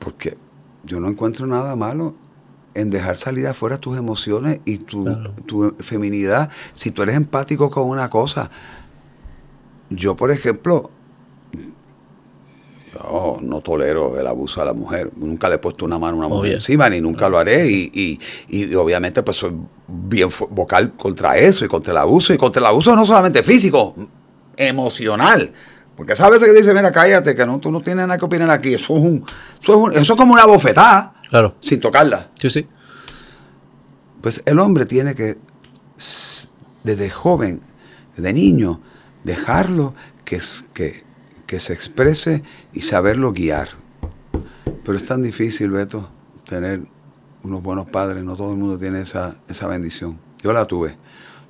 [0.00, 0.36] Porque
[0.82, 2.16] yo no encuentro nada malo
[2.78, 5.32] en dejar salir afuera tus emociones y tu, Claro.
[5.46, 6.50] tu feminidad.
[6.74, 8.50] Si tú eres empático con una cosa.
[9.90, 10.90] Yo, por ejemplo,
[12.94, 15.10] yo no tolero el abuso a la mujer.
[15.16, 17.66] Nunca le he puesto una mano a una mujer encima, ni nunca lo haré.
[17.70, 18.18] Y, y-
[18.48, 19.52] y obviamente, pues soy
[19.86, 22.32] bien vocal contra eso y contra el abuso.
[22.32, 23.94] Y contra el abuso no solamente físico,
[24.56, 25.52] emocional.
[25.96, 28.74] Porque sabes que dice, mira, cállate, que no, tú no tienes nada que opinar aquí.
[28.74, 29.24] Eso es, un,
[29.60, 31.14] eso es, un- eso es como una bofetada.
[31.30, 31.54] Claro.
[31.60, 32.30] sin tocarla.
[32.38, 32.66] Sí, sí.
[34.20, 35.36] Pues el hombre tiene que,
[36.84, 37.60] desde joven,
[38.16, 38.80] desde niño,
[39.24, 39.94] dejarlo
[40.24, 40.40] que,
[40.74, 41.02] que,
[41.46, 42.42] que se exprese
[42.72, 43.68] y saberlo guiar.
[44.84, 46.08] Pero es tan difícil, Beto,
[46.48, 46.82] tener
[47.42, 48.24] unos buenos padres.
[48.24, 50.18] No todo el mundo tiene esa, esa bendición.
[50.42, 50.96] Yo la tuve.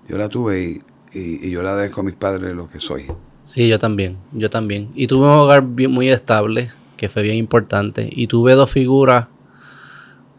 [0.09, 0.81] Yo la tuve y,
[1.13, 3.05] y- y yo le agradezco a mis padres lo que soy.
[3.45, 4.91] Sí, yo también, yo también.
[4.95, 8.09] Y tuve un hogar bien- muy estable, que fue bien importante.
[8.13, 9.29] Y tuve dos figuras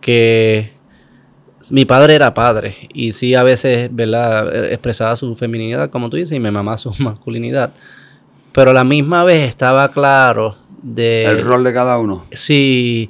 [0.02, 0.74] que
[1.70, 4.72] mi padre era padre y sí a veces, ¿verdad?
[4.72, 7.74] Expresaba su feminidad, como tú dices, y mi mamá su masculinidad.
[8.52, 11.26] Pero a la misma vez estaba claro de...
[11.26, 12.26] el rol de cada uno.
[12.32, 13.10] Sí,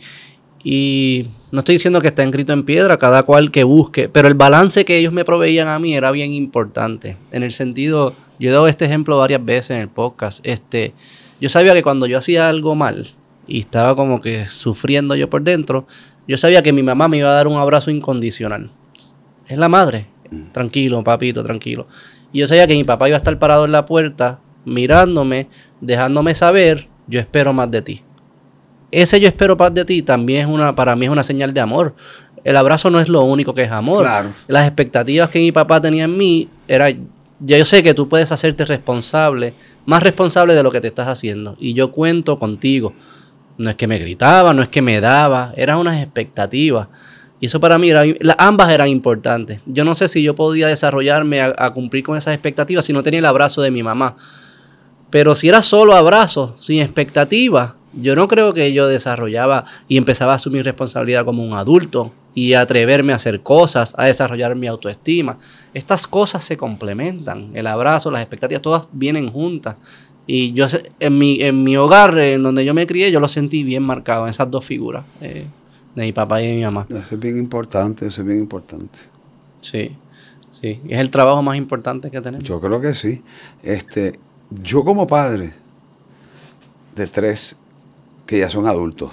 [0.63, 4.33] y no estoy diciendo que está escrito en piedra, cada cual que busque, pero el
[4.33, 7.15] balance que ellos me proveían a mí era bien importante.
[7.31, 10.45] En el sentido, yo he dado este ejemplo varias veces en el podcast.
[10.45, 10.93] Este,
[11.39, 13.07] yo sabía que cuando yo hacía algo mal
[13.47, 15.87] y estaba como que sufriendo yo por dentro,
[16.27, 18.71] yo sabía que mi mamá me iba a dar un abrazo incondicional.
[19.47, 20.07] Es la madre.
[20.51, 21.87] Tranquilo, papito, tranquilo.
[22.31, 25.47] Y yo sabía que mi papá iba a estar parado en la puerta, mirándome,
[25.81, 28.03] dejándome saber, yo espero más de ti
[28.91, 31.61] ese yo espero paz de ti también es una, para mí es una señal de
[31.61, 31.95] amor.
[32.43, 34.03] El abrazo no es lo único que es amor.
[34.03, 34.33] Claro.
[34.47, 38.31] Las expectativas que mi papá tenía en mí era, ya yo sé que tú puedes
[38.31, 39.53] hacerte responsable,
[39.85, 41.55] más responsable de lo que te estás haciendo.
[41.59, 42.93] Y yo cuento contigo.
[43.59, 46.87] No es que me gritaba, no es que me daba, eran unas expectativas.
[47.39, 47.91] Y eso para mí,
[48.37, 49.61] ambas eran importantes.
[49.67, 53.03] Yo no sé si yo podía desarrollarme a, a cumplir con esas expectativas si no
[53.03, 54.15] tenía el abrazo de mi mamá.
[55.09, 60.33] Pero si era solo abrazo, sin expectativa, yo no creo que yo desarrollaba y empezaba
[60.33, 64.67] a asumir responsabilidad como un adulto y a atreverme a hacer cosas, a desarrollar mi
[64.67, 65.37] autoestima.
[65.73, 67.51] Estas cosas se complementan.
[67.53, 69.75] El abrazo, las expectativas, todas vienen juntas.
[70.31, 70.67] Y yo
[70.99, 74.25] en mi, en mi hogar, en donde yo me crié, yo lo sentí bien marcado
[74.25, 75.47] en esas dos figuras, eh,
[75.95, 76.85] de mi papá y de mi mamá.
[76.87, 78.99] Eso es bien importante, eso es bien importante.
[79.61, 79.89] Sí,
[80.51, 80.79] sí.
[80.87, 82.47] Es el trabajo más importante que tenemos.
[82.47, 83.23] Yo creo que sí.
[83.63, 84.19] Este,
[84.51, 85.51] yo como padre
[86.95, 87.57] de tres
[88.27, 89.11] que ya son adultos,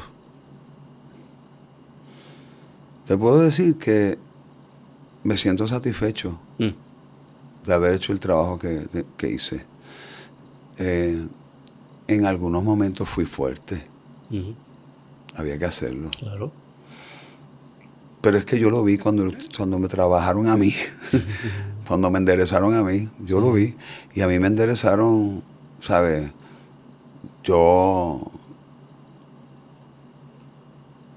[3.07, 4.19] te puedo decir que
[5.25, 6.71] me siento satisfecho Mm,
[7.67, 9.65] de haber hecho el trabajo que, de- que hice.
[10.79, 11.27] Eh,
[12.09, 13.87] en algunos momentos fui fuerte,
[15.35, 16.09] había que hacerlo.
[16.19, 16.53] claro.
[18.21, 20.73] Pero es que yo lo vi cuando, cuando me trabajaron a mí,
[21.87, 23.77] cuando me enderezaron a mí, yo lo vi.
[24.15, 25.43] Y a mí me enderezaron,
[25.81, 26.31] ¿sabes?
[27.45, 28.21] Yo,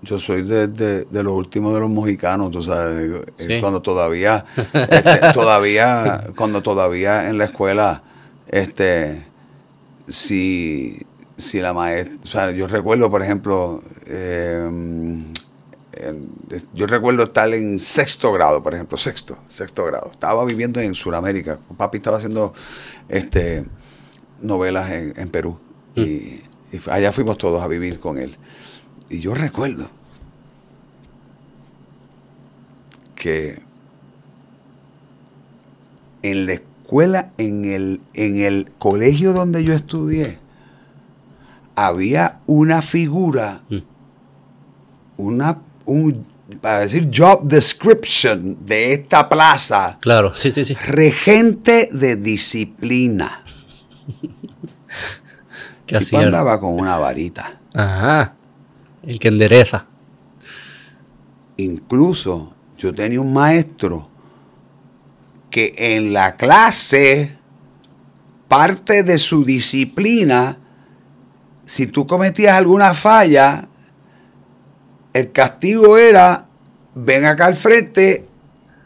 [0.02, 3.60] yo soy de, de- de los últimos de los mojicanos, tú sabes, Sí.
[3.60, 8.04] cuando todavía, este, todavía, cuando todavía en la escuela,
[8.48, 9.26] este,
[10.10, 10.98] si,
[11.38, 14.70] si la maestra, o sea, yo recuerdo, por ejemplo, eh,
[16.74, 20.10] yo recuerdo estar en sexto grado, por ejemplo, sexto, sexto grado.
[20.12, 21.60] Estaba viviendo en Sudamérica.
[21.78, 22.54] Papi estaba haciendo
[23.08, 23.66] este,
[24.42, 25.60] novelas en, en Perú.
[25.96, 26.42] Y,
[26.72, 28.38] y allá fuimos todos a vivir con él.
[29.10, 29.90] Y yo recuerdo
[33.16, 33.62] que
[36.22, 36.62] en la
[36.94, 40.40] escuela, en el, en el colegio donde yo estudié,
[41.76, 43.78] había una figura Mm.
[45.18, 46.26] una, un,
[46.62, 50.74] para decir job description de esta plaza, Claro, sí, sí, sí.
[50.74, 53.44] regente de disciplina.
[55.86, 56.20] Que hacía.
[56.22, 57.60] andaba con una varita.
[57.74, 58.36] Ajá.
[59.02, 59.88] El que endereza.
[61.58, 64.09] Incluso yo tenía un maestro
[65.60, 67.36] que en la clase,
[68.48, 70.58] parte de su disciplina,
[71.66, 73.68] si tú cometías alguna falla,
[75.14, 76.46] el castigo era,
[76.96, 78.26] ven acá al frente,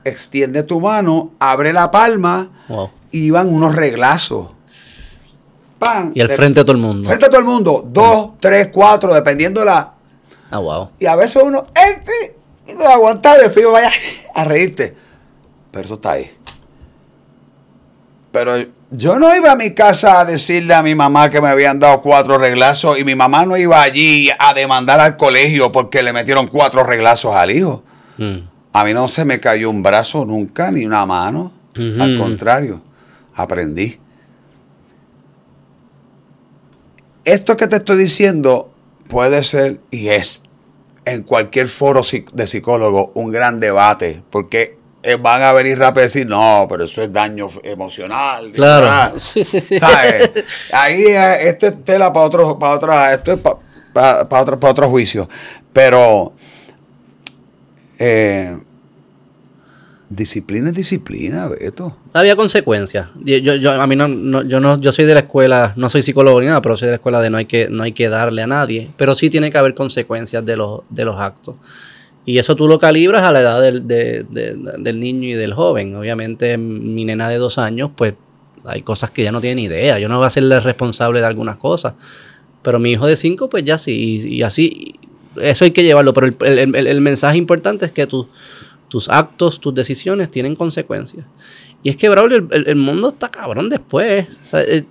[0.03, 2.89] extiende tu mano, abre la palma, Wow.
[3.11, 4.49] y iban unos reglazos.
[5.79, 6.11] ¡Pam!
[6.15, 7.07] Y al frente de todo el mundo.
[7.07, 9.93] Frente a todo el mundo, dos, tres, cuatro, dependiendo de la,
[10.49, 10.89] Ah, wow.
[10.97, 12.37] y a veces uno, este,
[12.67, 13.91] y no aguantar, después vaya
[14.33, 14.95] a reírte.
[15.71, 16.31] Pero eso está ahí.
[18.33, 18.55] Pero
[18.89, 22.01] yo no iba a mi casa a decirle a mi mamá que me habían dado
[22.01, 26.47] cuatro reglazos y mi mamá no iba allí a demandar al colegio porque le metieron
[26.47, 27.83] cuatro reglazos al hijo.
[28.17, 28.37] Mm.
[28.73, 31.53] A mí no se me cayó un brazo nunca, ni una mano.
[31.77, 32.01] Ujú.
[32.01, 32.81] Al contrario,
[33.35, 33.99] aprendí.
[37.25, 38.73] Esto que te estoy diciendo
[39.09, 40.41] puede ser y es
[41.05, 42.01] en cualquier foro
[42.33, 46.85] de psicólogo un gran debate, porque eh, van a venir rápido a decir, no, pero
[46.85, 48.51] eso es daño emocional.
[48.51, 48.85] Claro.
[48.85, 49.13] ¿verdad?".
[49.17, 49.77] Sí, sí, sí.
[49.77, 50.31] ¿Sabes?
[50.71, 53.57] Ahí eh, esto es tela para otro, para otra, esto es para,
[53.93, 55.27] para, para otro, para otro juicio.
[55.71, 56.33] Pero
[57.99, 58.57] Eh,
[60.09, 61.95] disciplina es disciplina, Beto.
[62.13, 63.09] Había consecuencias.
[63.23, 66.01] Yo, yo, a mí no, no, yo no, yo soy de la escuela, no soy
[66.01, 68.09] psicólogo ni nada, pero soy de la escuela de no hay que, no hay que
[68.09, 68.89] darle a nadie.
[68.97, 71.55] Pero sí tiene que haber consecuencias de los, de los actos.
[72.25, 75.95] Y eso tú lo calibras a la edad del, del niño y del joven.
[75.95, 78.13] Obviamente, mi nena de dos años, pues
[78.65, 79.99] hay cosas que ya no tiene ni idea.
[79.99, 81.93] Yo no voy a serle responsable de algunas cosas.
[82.61, 84.21] Pero mi hijo de cinco, pues ya sí.
[84.23, 84.95] Y, así,
[85.41, 86.13] eso hay que llevarlo.
[86.13, 91.25] Pero el, mensaje importante es que tus actos, tus decisiones tienen consecuencias.
[91.83, 94.27] Y es que, Braulio, el, mundo está cabrón después.
[94.53, 94.83] Eh,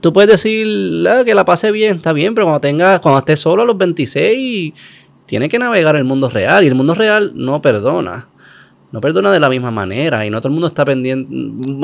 [0.00, 3.40] tú puedes decir ah, que la pase bien, está bien, pero cuando tengas, cuando estés
[3.40, 4.72] solo a los 26,
[5.28, 6.64] tiene que navegar el mundo real.
[6.64, 8.28] Y el mundo real no perdona.
[8.90, 10.24] No perdona de la misma manera.
[10.24, 11.30] Y no todo el mundo está pendiente,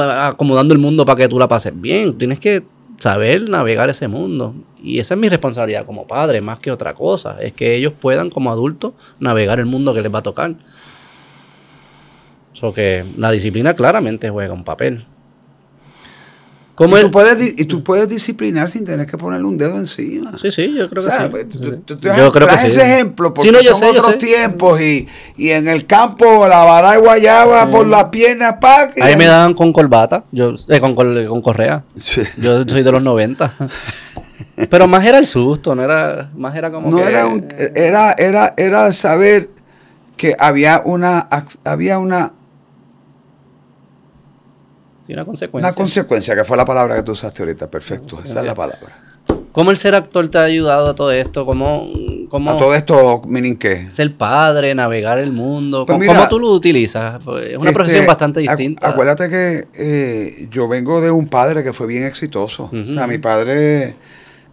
[0.03, 2.16] acomodando el mundo para que tú la pases bien.
[2.16, 2.65] Tienes que
[2.99, 4.55] saber navegar ese mundo.
[4.83, 7.37] Y esa es mi responsabilidad como padre, más que otra cosa.
[7.39, 10.55] Es que ellos puedan, como adultos, navegar el mundo que les va a tocar.
[12.55, 15.05] So que la disciplina claramente juega un papel.
[16.75, 20.37] ¿Cómo y, tú puedes, y tú puedes disciplinar sin tener que ponerle un dedo encima.
[20.37, 21.17] Sí, sí, yo creo que sí.
[21.31, 21.47] Pues,
[22.03, 25.07] yo creo que ese ejemplo porque son otros tiempos y,
[25.37, 28.57] y, en el campo la vara y guayaba por las piernas.
[28.61, 31.85] Pa, Ahí me daban con corbata, yo, eh, con, con, correa.
[32.39, 33.55] Yo soy de los 90.
[34.69, 37.29] Pero más era el susto, no era, más era como no era,
[37.75, 39.49] era, era, era saber
[40.17, 41.29] que había una,
[41.65, 42.33] había una
[45.13, 45.69] una consecuencia.
[45.69, 47.71] Una consecuencia, que fue la palabra que tú usaste ahorita.
[47.71, 49.05] Perfecto, esa es la palabra.
[49.53, 51.47] ¿Cómo el ser actor te ha ayudado a todo esto?
[51.47, 51.89] ¿Cómo,
[52.29, 53.89] cómo a todo esto, miren qué?
[53.89, 55.87] Ser padre, navegar el mundo.
[55.87, 57.23] Pues ¿Cómo, tú lo utilizas?
[57.25, 58.89] Pues, es una este, profesión bastante distinta.
[58.89, 62.69] acuérdate que eh, yo vengo de un padre que fue bien exitoso.
[62.73, 63.95] O sea, mi padre,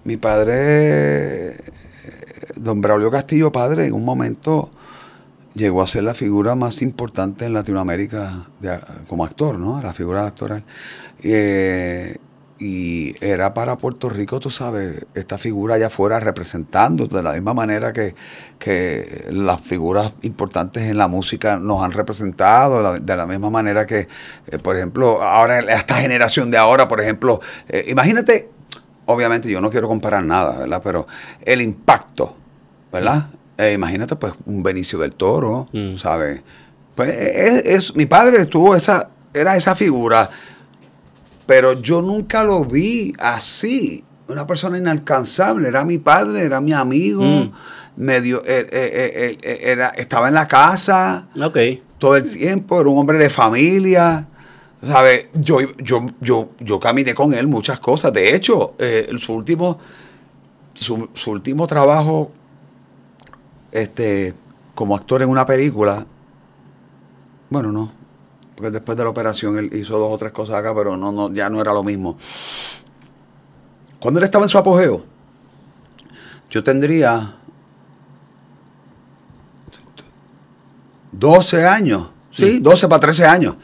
[0.04, 1.58] mi padre, eh,
[2.58, 4.70] don Braulio Castillo, padre, en un momento
[5.54, 8.46] llegó a ser la figura más importante en Latinoamérica
[9.08, 9.82] como actor, ¿no?
[9.82, 10.64] La figura actoral.
[11.24, 12.18] Eh,
[12.62, 17.56] y era para Puerto Rico, tú sabes, esta figura allá afuera representando de la misma
[17.56, 18.16] manera que,
[19.32, 24.08] las figuras importantes en la música nos han representado, de la, misma manera que,
[24.48, 28.52] eh, por ejemplo, ahora esta generación de ahora, por ejemplo, eh, imagínate,
[29.08, 30.82] obviamente yo no quiero comparar nada, ¿verdad?
[30.84, 31.08] Pero
[31.44, 32.36] el impacto,
[32.92, 33.26] ¿verdad?
[33.62, 35.98] Eh, imagínate, pues, un Benicio del Toro, mm.
[35.98, 36.42] ¿sabes?
[36.96, 40.32] Pues es, mi padre tuvo esa, era esa figura,
[41.46, 44.04] pero yo nunca lo vi así.
[44.28, 47.52] Una persona inalcanzable, era mi padre, era mi amigo, mm.
[47.98, 51.28] medio, eh, eh, era, estaba en la casa
[52.00, 54.28] todo el tiempo, era un hombre de familia.
[54.84, 55.28] ¿Sabes?
[55.36, 58.12] Yo, yo, yo, yo caminé con él muchas cosas.
[58.12, 58.74] De hecho,
[59.20, 59.78] su último,
[60.74, 62.32] su, su último trabajo
[63.72, 64.34] este,
[64.76, 66.06] como actor en una película,
[67.50, 67.92] bueno, no,
[68.56, 71.34] porque después de la operación él hizo dos o tres cosas acá, pero no, no,
[71.34, 72.18] ya no era lo mismo.
[74.00, 75.04] Cuando él estaba en su apogeo,
[76.50, 77.36] yo tendría
[81.12, 83.56] 12 años, sí, 12 para 13 años.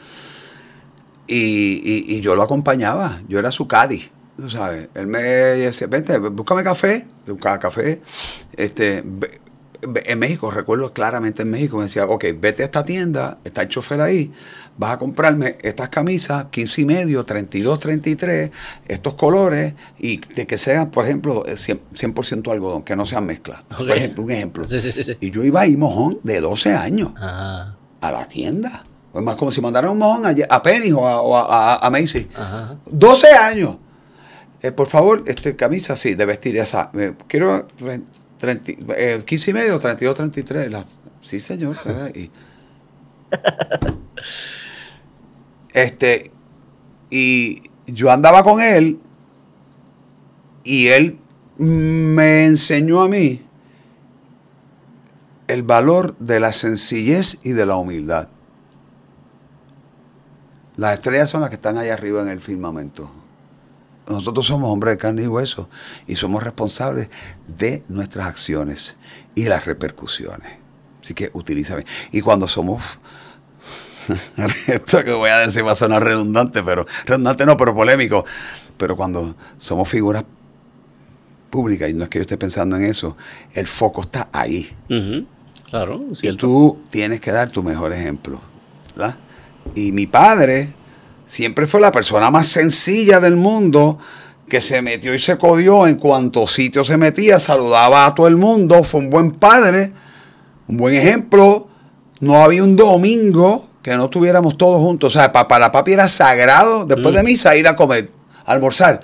[1.26, 4.88] Y, y, yo lo acompañaba, yo era su caddy, tú sabes.
[4.94, 8.00] Él me decía, vente, búscame café, buscaba café,
[8.56, 9.04] este,
[9.82, 13.68] en México, recuerdo claramente en México, me decía, ok, vete a esta tienda, está el
[13.68, 14.32] chofer ahí,
[14.76, 18.50] vas a comprarme estas camisas, 15 y medio, 32, 33,
[18.88, 23.64] estos colores, y de que sean, por ejemplo, 100%, algodón, que no sean mezclas.
[23.64, 24.64] Por ejemplo, un ejemplo.
[25.20, 28.84] y yo iba ahí, mojón, de 12 años, a la tienda.
[29.14, 32.28] Es más como si mandaran un mojón a, Penny o a, a, Macy.
[32.86, 33.76] 12 años.
[34.60, 36.90] Eh, por favor, este, camisa, sí, de vestir esa.
[37.28, 37.66] quiero
[38.38, 40.72] 30, 15 y medio, 32, 33.
[41.22, 41.76] sí, señor.
[42.14, 42.30] y,
[45.72, 46.30] este,
[47.10, 49.00] y yo andaba con él
[50.64, 51.18] y él
[51.58, 53.42] me enseñó a mí
[55.48, 58.28] el valor de la sencillez y de la humildad.
[60.76, 63.10] Las estrellas son las que están allá arriba en el firmamento.
[64.08, 65.68] Nosotros somos hombres de carne y hueso
[66.06, 67.10] y somos responsables
[67.46, 68.98] de nuestras acciones
[69.34, 70.52] y las repercusiones.
[71.02, 71.84] Así que utilízame.
[72.10, 72.82] Y cuando somos
[74.66, 78.24] esto que voy a decir va a sonar redundante, pero redundante no, pero polémico.
[78.76, 80.24] Pero cuando somos figuras
[81.50, 83.16] públicas, y no es que yo esté pensando en eso,
[83.54, 84.70] el foco está ahí.
[85.68, 88.40] Claro, Y tú tienes que dar tu mejor ejemplo.
[88.96, 89.18] ¿verdad?
[89.74, 90.74] Y mi padre
[91.28, 93.98] siempre fue la persona más sencilla del mundo
[94.48, 98.36] que se metió y se codió en cuanto sitio se metía, saludaba a todo el
[98.36, 99.92] mundo, fue un buen padre,
[100.66, 101.68] un buen ejemplo,
[102.20, 105.14] no había un domingo que no estuviéramos todos juntos.
[105.14, 108.10] O sea, pa- para papi era sagrado, después de misa, ir a comer,
[108.44, 109.00] a almorzar.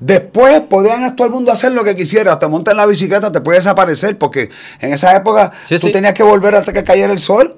[0.00, 2.38] Después podían todo el mundo hacer lo que quisiera.
[2.38, 4.50] Te montas en la bicicleta, te puedes desaparecer, porque
[4.80, 5.92] en esa época Sí, tú sí.
[5.92, 7.56] tenías que volver hasta que cayera el sol.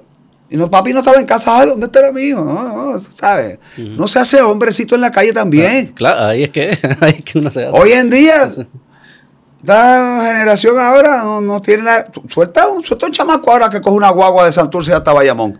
[0.49, 2.37] Y no, papi no estaba en casa, ay, ¿dónde está el mío?
[2.45, 3.57] No, no, ¿sabes?
[3.77, 5.87] No se hace hombrecito en la calle también.
[5.87, 7.77] Claro, ahí es que, ahí es que uno se hace.
[7.77, 8.47] Hoy en día,
[9.63, 12.07] la generación ahora no, no tiene la.
[12.29, 15.59] Suelta un, suelta un chamaco ahora que coge una guagua de Santurce hasta Bayamón.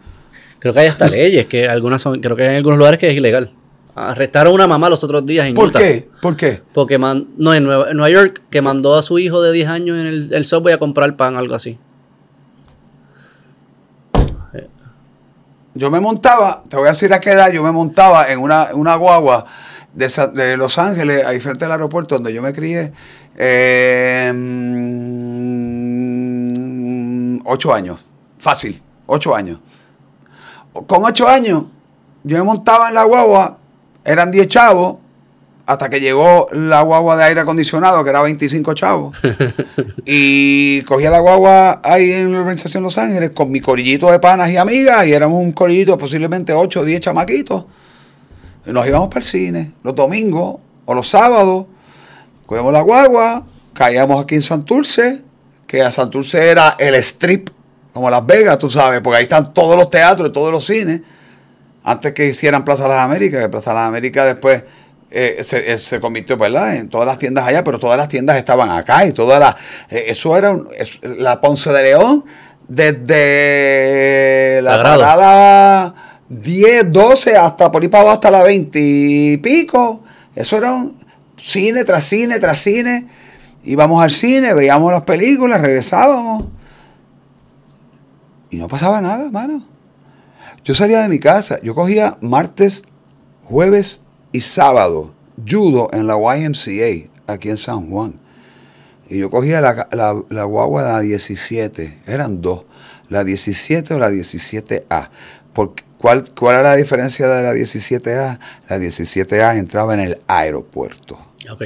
[0.59, 3.15] Creo que hay hasta leyes, que algunas son, creo que hay algunos lugares que es
[3.15, 3.51] ilegal.
[3.95, 5.79] Arrestaron a una mamá los otros días en ¿Por Utah.
[5.79, 6.09] qué?
[6.21, 6.61] ¿Por qué?
[6.73, 9.69] Porque man- no, en Nueva, en Nueva York, que mandó a su hijo de 10
[9.69, 11.77] años en el, el subway a comprar pan, algo así.
[15.77, 18.69] Yo me montaba, te voy a decir a qué edad, yo me montaba en una,
[18.73, 19.45] una guagua
[19.93, 22.93] de, Los Ángeles, ahí frente al aeropuerto donde yo me crié,
[24.33, 24.61] mm,
[27.43, 27.99] ocho años,
[28.37, 29.59] fácil, ocho años.
[30.87, 31.65] Con ocho años,
[32.23, 33.57] yo me montaba en la guagua,
[34.05, 34.95] eran 10 chavos,
[35.65, 39.17] hasta que llegó la guagua de aire acondicionado, que era 25 chavos.
[40.05, 44.51] y cogía la guagua ahí en la organización Los Ángeles con mi corillito de panas
[44.51, 47.65] y amigas, y éramos un corillito de posiblemente 8 o 10 chamaquitos.
[48.65, 51.65] Y nos íbamos para el cine los domingos o los sábados.
[52.45, 55.23] Cogíamos la guagua, caíamos aquí en Santurce,
[55.65, 57.49] que a Santurce era el strip,
[57.91, 61.01] como Las Vegas, tú sabes, porque ahí están todos los teatros y todos los cines.
[61.83, 64.63] Antes que hicieran Plaza de las Américas, que Plaza de las Américas después
[65.15, 66.75] eh, se, eh, se convirtió, ¿verdad?
[66.75, 69.55] En todas las tiendas allá, pero todas las tiendas estaban acá y todas las.
[69.89, 72.25] eh, eso era un- es- la Ponce de León,
[72.67, 74.99] desde la Sagrado.
[75.01, 75.95] parada
[76.29, 80.03] 10, 12 hasta por ahí para abajo hasta la 20 y pico.
[80.35, 80.97] Eso era un
[81.37, 83.07] cine tras cine tras cine.
[83.63, 86.45] Íbamos al cine, veíamos las películas, regresábamos.
[88.49, 89.63] Y no pasaba nada, mano.
[90.63, 92.83] Yo salía de mi casa, yo cogía martes,
[93.43, 94.01] jueves
[94.35, 95.13] y sábado
[95.49, 98.15] judo en la YMCA, aquí en San Juan.
[99.09, 102.63] Y yo cogía la, la- la guagua de la 17, eran dos,
[103.09, 105.09] la 17 o la 17A.
[105.53, 108.39] Por, ¿cuál, ¿Cuál era la diferencia de la 17A?
[108.69, 111.19] La 17A entraba en el aeropuerto.
[111.51, 111.63] Ok.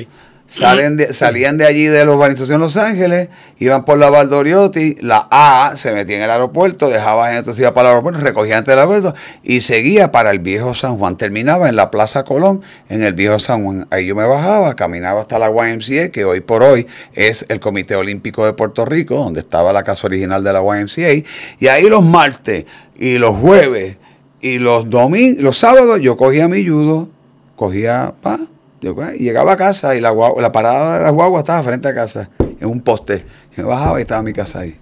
[0.49, 5.27] Salen de- salían de allí de la urbanización Los Ángeles, iban por la Valdoriotti, la
[5.30, 8.71] A se metía en el aeropuerto, dejaba gente, se iba para el aeropuerto, recogía gente
[8.71, 9.13] del aeropuerto
[9.43, 11.17] y seguía para el viejo San Juan.
[11.17, 13.85] Terminaba en la Plaza Colón, en el viejo San Juan.
[13.91, 17.95] Ahí yo me bajaba, caminaba hasta la YMCA, que hoy por hoy es el Comité
[17.95, 21.27] Olímpico de Puerto Rico, donde estaba la casa original de la YMCA.
[21.59, 22.65] Y ahí los martes
[22.97, 23.97] y los jueves
[24.41, 27.07] y los domingos, los sábados, yo cogía mi judo,
[27.55, 28.39] cogía pa,
[28.81, 31.93] y llegaba a casa y la, guagua- la parada de la guagua estaba frente a
[31.93, 33.26] casa, en un poste.
[33.56, 34.76] Yo me bajaba y estaba mi casa ahí.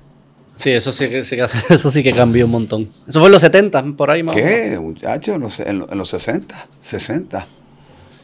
[0.56, 1.20] Sí, eso sí, que,
[1.70, 2.90] eso sí que cambió un montón.
[3.08, 4.36] Eso fue en los 70, por ahí más.
[4.36, 5.36] ¿Qué, muchachos?
[5.36, 7.46] En los, en, los- en los 60, 60.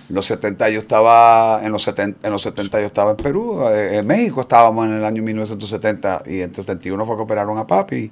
[0.10, 3.66] En los 70 yo estaba, en los 70, en los 70 yo estaba en Perú,
[3.70, 7.58] eh, en México estábamos en el año 1970 y en el 71 fue que operaron
[7.58, 8.12] a papi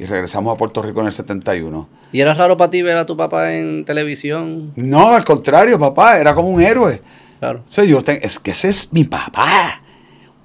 [0.00, 1.88] y regresamos a Puerto Rico en el 71.
[2.12, 4.72] ¿Y era raro para ti ver a tu papá en televisión?
[4.76, 7.02] No, al contrario, papá, era como un héroe.
[7.38, 7.62] Claro.
[7.68, 9.82] O sea, yo te- es que ese es mi papá.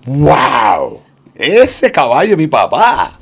[0.05, 1.01] ¡Wow!
[1.35, 3.17] Ese caballo es mi papá.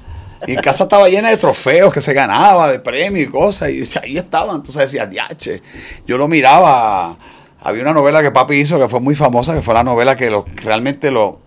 [0.45, 3.69] Y en casa estaba llena de trofeos que se ganaba, de premios y cosas.
[3.69, 4.57] Y ahí estaban.
[4.57, 5.61] Entonces decía, diache.
[6.05, 7.17] Yo lo miraba.
[7.61, 10.29] Había una novela que papi hizo que fue muy famosa, que fue la novela que
[10.29, 11.39] lo, realmente lo,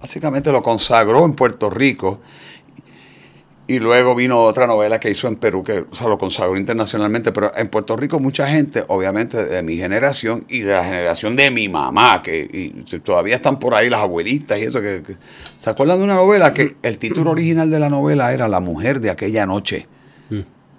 [0.00, 2.20] básicamente lo consagró en Puerto Rico.
[3.68, 7.30] Y luego vino otra novela que hizo en Perú, que o sea, lo consagró internacionalmente,
[7.32, 11.50] pero en Puerto Rico mucha gente, obviamente de mi generación y de la generación de
[11.52, 15.16] mi mamá, que y todavía están por ahí las abuelitas y eso, que, que-
[15.58, 19.00] ¿se acuerdan de una novela que el título original de la novela era La mujer
[19.00, 19.86] de aquella noche?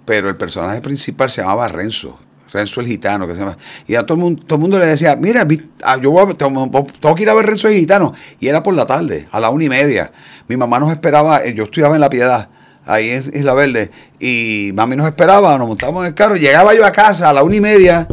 [0.04, 2.18] Pero el personaje principal se llamaba Renzo.
[2.52, 3.56] Renzo el gitano, que se llama.
[3.86, 5.44] Y a todo el mundo, todo el mundo le decía, mira,
[5.82, 6.70] ah, yo voy a- tengo,
[7.00, 8.12] tengo que ir a ver Renzo el gitano.
[8.38, 10.12] Y era por la tarde, a la una y media.
[10.46, 12.50] Mi mamá nos esperaba, eh, yo estudiaba en La Piedad,
[12.86, 13.90] ahí en Isla Verde.
[14.20, 16.36] Y mami nos esperaba, nos montábamos en el carro.
[16.36, 18.06] Llegaba yo a casa a la una y media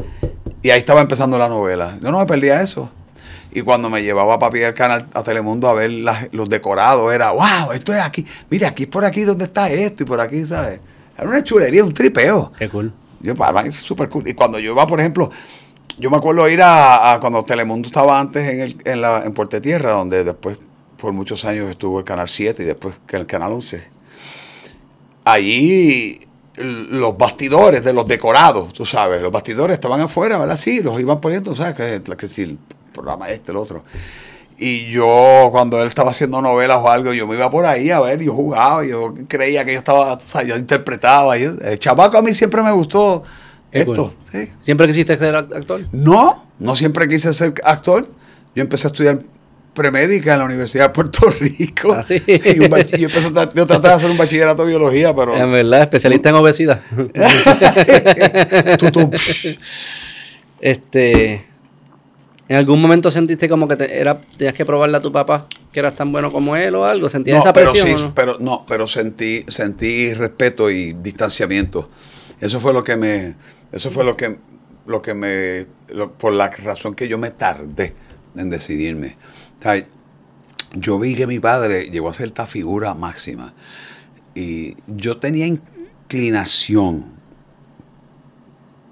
[0.61, 1.97] y ahí estaba empezando la novela.
[2.01, 2.91] Yo no me perdía eso.
[3.53, 7.31] Y cuando me llevaba papi al canal a Telemundo a ver las- los decorados, era,
[7.31, 8.25] wow, esto es aquí.
[8.49, 10.79] Mira, aquí es por aquí donde está esto y por aquí, ¿sabes?
[11.17, 12.53] Era una chulería, un tripeo.
[12.57, 12.93] Qué cool.
[13.19, 14.27] Yo, para mí es súper cool.
[14.27, 15.29] Y cuando yo iba, por ejemplo,
[15.97, 19.33] yo me acuerdo ir a, a cuando Telemundo estaba antes en, el, en, la, en
[19.33, 20.57] Puerto Tierra, donde después
[20.97, 23.83] por muchos años estuvo el Canal 7 y después que el Canal 11.
[25.31, 26.19] Allí
[26.57, 30.57] los bastidores de los decorados, tú sabes, los bastidores estaban afuera, ¿verdad?
[30.57, 31.75] Sí, los iban poniendo, ¿sabes?
[31.75, 32.57] Que, que si el
[32.93, 33.83] programa este, el otro.
[34.57, 37.99] Y yo, cuando él estaba haciendo novelas o algo, yo me iba por ahí a
[37.99, 41.37] ver, yo jugaba, yo creía que yo estaba, o sea, yo interpretaba.
[41.37, 43.23] Y, el chabaco a mí siempre me gustó
[43.71, 44.13] esto.
[44.31, 44.51] ¿sí?
[44.59, 45.81] ¿Siempre quisiste ser actor?
[45.91, 48.05] No, no siempre quise ser actor.
[48.53, 49.19] Yo empecé a estudiar
[49.73, 51.93] premédica en la Universidad de Puerto Rico.
[51.93, 52.21] ¿Ah, sí?
[52.27, 55.35] y un yo, empecé a, yo traté de hacer un bachillerato de biología, pero...
[55.35, 56.81] En verdad, especialista en obesidad.
[58.77, 59.09] Tú, tú,
[60.59, 61.45] Este.
[62.47, 65.79] ¿En algún momento sentiste como que te, era, tenías que probarle a tu papá que
[65.79, 67.07] eras tan bueno como él o algo?
[67.09, 67.87] ¿Sentías No, esa pero presión?
[67.87, 68.13] sí, o no?
[68.15, 71.89] pero no, pero sentí, sentí respeto y distanciamiento.
[72.41, 73.35] Eso fue lo que me,
[73.71, 74.37] eso fue lo que,
[74.85, 77.95] lo que me, lo- por la razón que yo me tardé
[78.35, 79.15] en decidirme.
[80.73, 83.53] Yo vi que mi padre llegó a ser esta figura máxima
[84.33, 87.05] y yo tenía inclinación.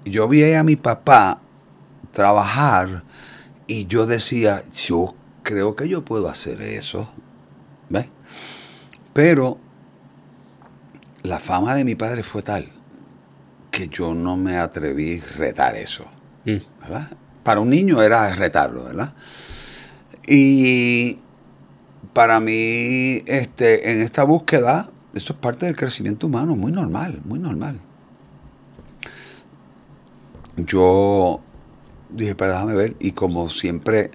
[0.04, 1.40] Yo vi a mi papá
[2.12, 3.04] trabajar
[3.66, 7.08] y yo decía, yo creo que yo puedo hacer eso.
[7.88, 8.08] ¿Ves?
[9.12, 9.58] Pero
[11.22, 12.70] la fama de mi padre fue tal
[13.70, 16.04] que yo no me atreví a retar eso.
[16.44, 16.56] Mm.
[16.80, 17.16] ¿verdad?
[17.42, 19.14] Para un niño era retarlo, ¿verdad?
[20.32, 21.18] Y
[22.12, 27.40] para mí, este, en esta búsqueda, eso es parte del crecimiento humano, muy normal, muy
[27.40, 27.80] normal.
[30.56, 31.40] Yo
[32.10, 34.12] dije, pero déjame ver, y como siempre,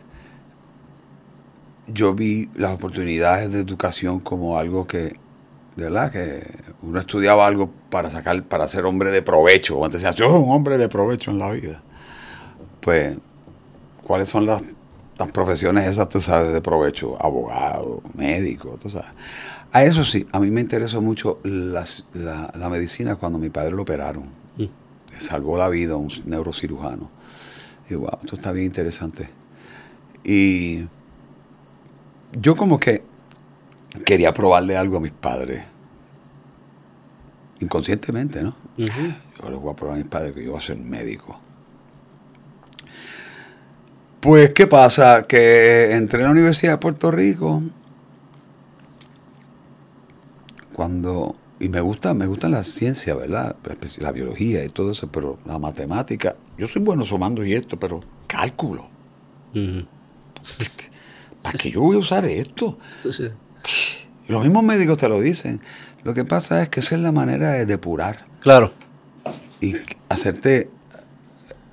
[1.87, 5.17] yo vi las oportunidades de educación como algo que,
[5.75, 6.49] de verdad, que
[6.81, 9.83] uno estudiaba algo para sacar, para ser hombre de provecho.
[9.83, 11.83] Antes decía, yo soy un hombre de provecho en la vida.
[12.79, 13.17] Pues,
[14.07, 14.63] ¿cuáles son las,
[15.17, 17.17] las profesiones esas, tú sabes, de provecho?
[17.23, 19.07] Abogado, médico, tú sabes.
[19.71, 23.71] A eso sí, a mí me interesó mucho las- la, la medicina cuando mi padre
[23.71, 24.25] lo operaron.
[24.57, 24.65] Mm.
[25.17, 27.09] Salvó la vida a un neurocirujano.
[27.89, 29.29] Y wow, esto está bien interesante.
[30.23, 30.87] Y
[32.33, 33.03] yo como que
[34.05, 35.63] quería probarle algo a mis padres.
[37.59, 38.55] Inconscientemente, ¿no?
[39.41, 41.39] Yo les voy a probar a mis padres que yo voy a ser médico.
[44.25, 45.23] Pues, ¿qué pasa?
[45.27, 47.61] Que entré en la Universidad de Puerto Rico
[50.73, 51.35] cuando...
[51.59, 53.55] Y me gusta, me gusta la ciencia, ¿verdad?
[53.63, 56.35] Espe- La biología y todo eso, pero la matemática...
[56.57, 58.89] Yo soy bueno sumando y esto, pero cálculo.
[61.41, 62.77] ¿Para qué yo voy a usar esto?
[64.27, 65.61] Los mismos médicos te lo dicen.
[66.03, 68.25] Lo que pasa es que esa es la manera de depurar.
[68.41, 68.73] claro.
[69.61, 69.75] y
[70.09, 70.69] hacerte,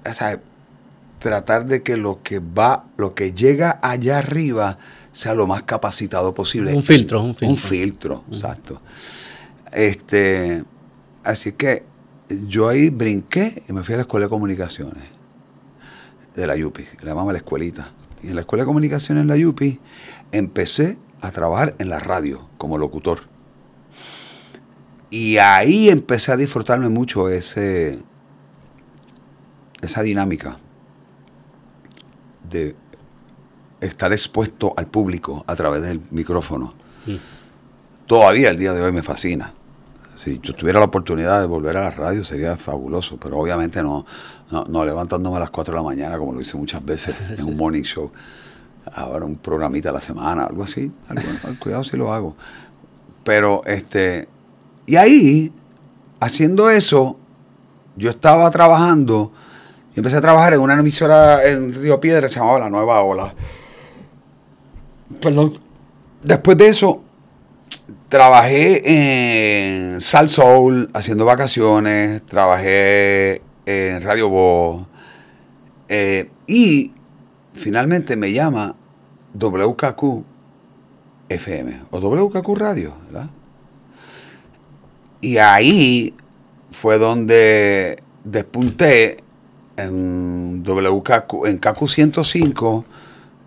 [0.08, 0.40] o sea,
[1.22, 4.78] tratar de que lo que va, lo que llega allá arriba
[5.12, 6.74] sea lo más capacitado posible.
[6.74, 7.48] Un filtro, un filtro.
[7.48, 8.82] Un filtro, exacto.
[9.72, 10.64] Este,
[11.22, 11.84] así que
[12.46, 15.04] yo ahí brinqué y me fui a la escuela de comunicaciones
[16.34, 17.92] de la YUPI, le llamaba la escuelita.
[18.22, 19.80] Y en la escuela de comunicaciones en la YUPI
[20.32, 23.20] empecé a trabajar en la radio como locutor.
[25.10, 27.98] Y ahí empecé a disfrutarme mucho ese,
[29.82, 30.58] esa dinámica
[32.52, 32.76] de
[33.80, 36.74] estar expuesto al público a través del micrófono.
[37.06, 37.16] Mm.
[38.06, 39.54] Todavía el día de hoy me fascina.
[40.14, 44.06] Si yo tuviera la oportunidad de volver a la radio sería fabuloso, pero obviamente no,
[44.50, 47.44] no, no levantándome a las 4 de la mañana como lo hice muchas veces en
[47.44, 48.12] un morning show.
[48.94, 50.92] Ahora un programita a la semana, algo así.
[51.08, 51.22] Algo,
[51.58, 52.36] cuidado si lo hago.
[53.24, 54.28] Pero este,
[54.86, 55.52] y ahí,
[56.20, 57.16] haciendo eso,
[57.96, 59.32] yo estaba trabajando,
[59.94, 63.34] y empecé a trabajar en una emisora en Río Piedra se llamaba La Nueva Ola.
[65.20, 65.58] Perdón.
[66.22, 67.02] Después de eso,
[68.08, 74.86] trabajé en Sal Soul, haciendo vacaciones, trabajé en Radio Voz,
[75.88, 76.92] eh, y
[77.52, 78.76] finalmente me llama
[79.34, 80.24] WKQ
[81.28, 82.94] FM, o WKQ Radio.
[85.20, 86.14] Y ahí
[86.70, 89.21] fue donde despunté
[89.76, 92.84] en WKQ, en KQ 105,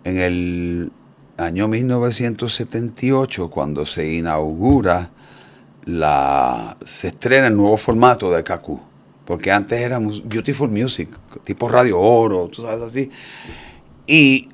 [0.04, 0.92] en el
[1.36, 5.10] año 1978, cuando se inaugura
[5.84, 6.76] la.
[6.84, 8.70] se estrena el nuevo formato de KQ.
[9.24, 11.08] Porque antes era Beautiful Music,
[11.42, 13.10] tipo Radio Oro, tú sabes así.
[14.06, 14.48] Y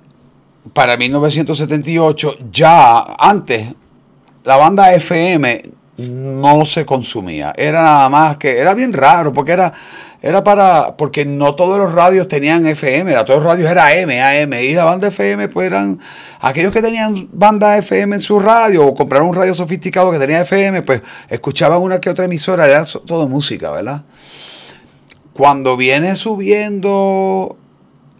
[0.72, 3.74] para 1978, ya antes,
[4.44, 7.52] la banda FM no se consumía.
[7.56, 9.72] Era nada más que, era bien raro, porque era,
[10.22, 14.52] era para, porque no todos los radios tenían FM, todos los radios era AM, AM,
[14.54, 15.98] y la banda FM pues eran,
[16.40, 20.40] aquellos que tenían banda FM en su radio, o compraron un radio sofisticado que tenía
[20.40, 24.02] FM, pues escuchaban una que otra emisora, era todo música, ¿verdad?
[25.32, 27.56] Cuando viene subiendo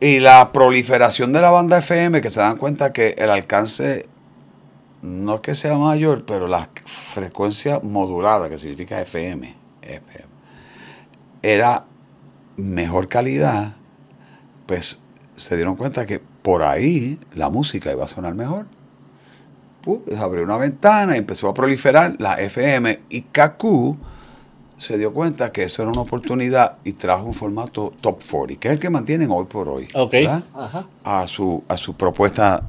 [0.01, 4.07] Y la proliferación de la banda FM, que se dan cuenta que el alcance
[5.03, 10.33] no es que sea mayor, pero la frecuencia modulada, que significa FM, FM
[11.43, 11.85] era
[12.57, 13.73] mejor calidad,
[14.67, 15.01] pues
[15.37, 18.67] se dieron cuenta que por ahí la música iba a sonar mejor.
[19.83, 23.97] Pues abrió una ventana y empezó a proliferar la FM y Kaku
[24.79, 28.69] se dio cuenta que eso era una oportunidad y trajo un formato top 40, que
[28.69, 29.89] es el que mantienen hoy por hoy,
[31.05, 32.65] A, su, a su propuesta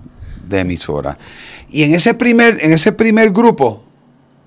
[0.48, 1.18] de emisora.
[1.70, 3.84] Y en ese primer, en ese primer grupo,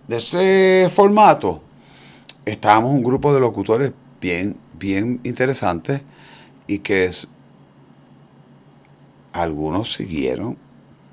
[0.09, 1.62] de ese formato,
[2.44, 6.02] estábamos un grupo de locutores bien, bien interesantes
[6.66, 7.28] y que es,
[9.32, 10.56] algunos siguieron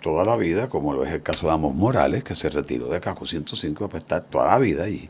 [0.02, 3.00] toda la vida, como lo es el caso de Amos Morales, que se retiró de
[3.00, 5.10] Caco 105 para estar toda la vida allí.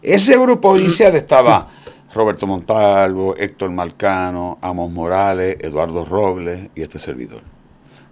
[0.00, 1.68] Ese grupo inicial estaba
[2.14, 7.53] Roberto Montalvo, Héctor Malcano, Amos Morales, Eduardo Robles y este servidor.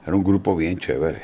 [0.06, 1.22] Era un grupo bien chévere.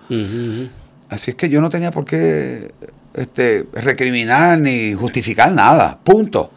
[1.09, 2.71] Así es que yo no tenía por qué
[3.13, 5.99] este, recriminar ni justificar nada.
[6.01, 6.51] Punto.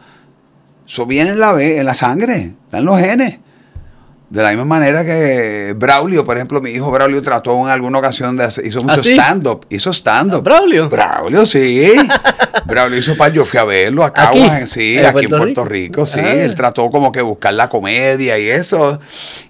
[0.87, 3.39] Eso viene en la, en la sangre, está en los genes.
[4.29, 8.35] De la misma manera que Braulio, por ejemplo, mi hijo Braulio trató en alguna ocasión
[8.35, 10.43] de hacer, hizo mucho ¿Ah, stand-up, hizo stand-up.
[10.43, 10.89] ¿Braulio?
[10.89, 11.93] Braulio, sí.
[12.65, 14.65] Braulio hizo para, yo fui a verlo acá, ¿Aquí?
[14.65, 16.19] sí, aquí en Puerto Rico, sí.
[16.19, 16.33] Ah.
[16.33, 18.99] Él trató como que buscar la comedia y eso,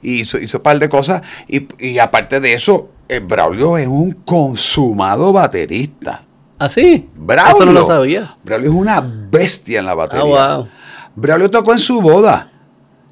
[0.02, 1.22] y hizo, hizo un par de cosas.
[1.48, 6.22] Y, aparte de eso, eh, Braulio es un consumado baterista.
[6.60, 7.10] ¿Ah, sí?
[7.16, 7.56] Braulio.
[7.56, 8.36] Eso no lo sabía.
[8.44, 10.24] Braulio es una bestia en la batería.
[10.38, 10.68] Ah, wow.
[11.16, 12.50] Braulio tocó en su boda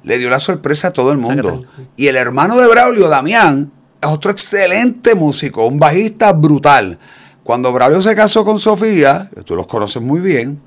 [0.04, 1.64] le dio la sorpresa a todo el mundo.
[1.96, 6.98] Y el hermano de Braulio, Damián, es otro excelente músico, un bajista brutal.
[7.42, 10.60] Cuando Braulio se casó con Sofía, tú los conoces muy bien,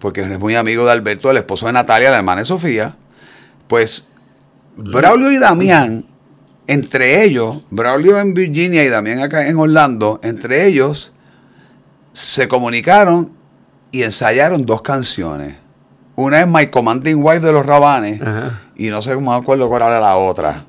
[0.00, 2.96] porque eres muy amigo de Alberto, el esposo de Natalia, la hermana de Sofía,
[3.68, 4.08] pues
[4.76, 6.06] Braulio y Damián,
[6.66, 11.12] entre ellos, Braulio en Virginia y Damián acá en Orlando, entre ellos
[12.12, 13.32] se comunicaron
[13.90, 15.56] y ensayaron dos canciones.
[16.16, 18.20] Una es My Commanding Wife de los Rabanes.
[18.74, 20.64] Y no sé cómo me acuerdo cuál era la otra.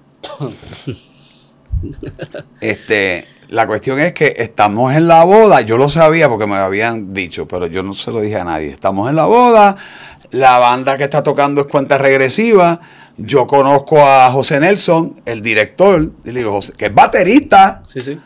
[2.61, 5.61] este, la cuestión es que estamos en la boda.
[5.61, 8.43] Yo lo sabía porque me lo habían dicho, pero yo no se lo dije a
[8.43, 8.67] nadie.
[8.67, 9.77] Estamos en la boda.
[10.31, 12.81] La banda que está tocando es cuenta regresiva.
[13.15, 17.83] Yo conozco a José Nelson, el director, y le digo, José, que es baterista.
[17.87, 18.19] Sí, sí.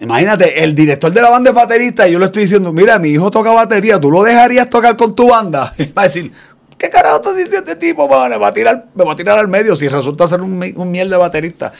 [0.00, 3.08] Imagínate, el director de la banda es baterista y yo le estoy diciendo, mira, mi
[3.08, 5.74] hijo toca batería, ¿tú lo dejarías tocar con tu banda?
[5.78, 6.32] Y va a decir,
[6.78, 8.08] ¿qué carajo estás diciendo este tipo?
[8.08, 10.90] Me va a tirar, me va a tirar al medio si resulta ser un, un
[10.90, 11.72] miel de baterista.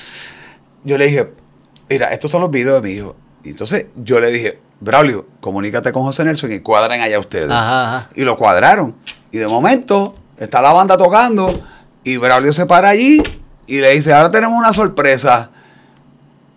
[0.84, 1.32] Yo le dije,
[1.88, 3.16] mira, estos son los videos de mi hijo.
[3.44, 7.48] Y entonces yo le dije, Braulio, comunícate con José Nelson y cuadren allá ustedes.
[8.14, 8.96] Y lo cuadraron.
[9.30, 11.52] Y de momento está la banda tocando
[12.04, 13.22] y Braulio se para allí
[13.66, 15.50] y le dice, ahora tenemos una sorpresa.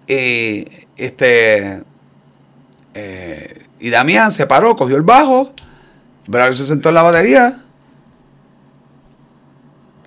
[0.07, 0.65] Y
[0.97, 1.83] este,
[2.93, 5.51] eh, Y Damián se paró, cogió el bajo,
[6.27, 7.60] Braulio se sentó en la batería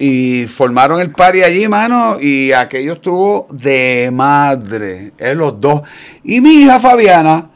[0.07, 5.81] y formaron el party allí, mano, y aquello estuvo de madre, es los dos.
[6.23, 7.51] Y mi hija Fabiana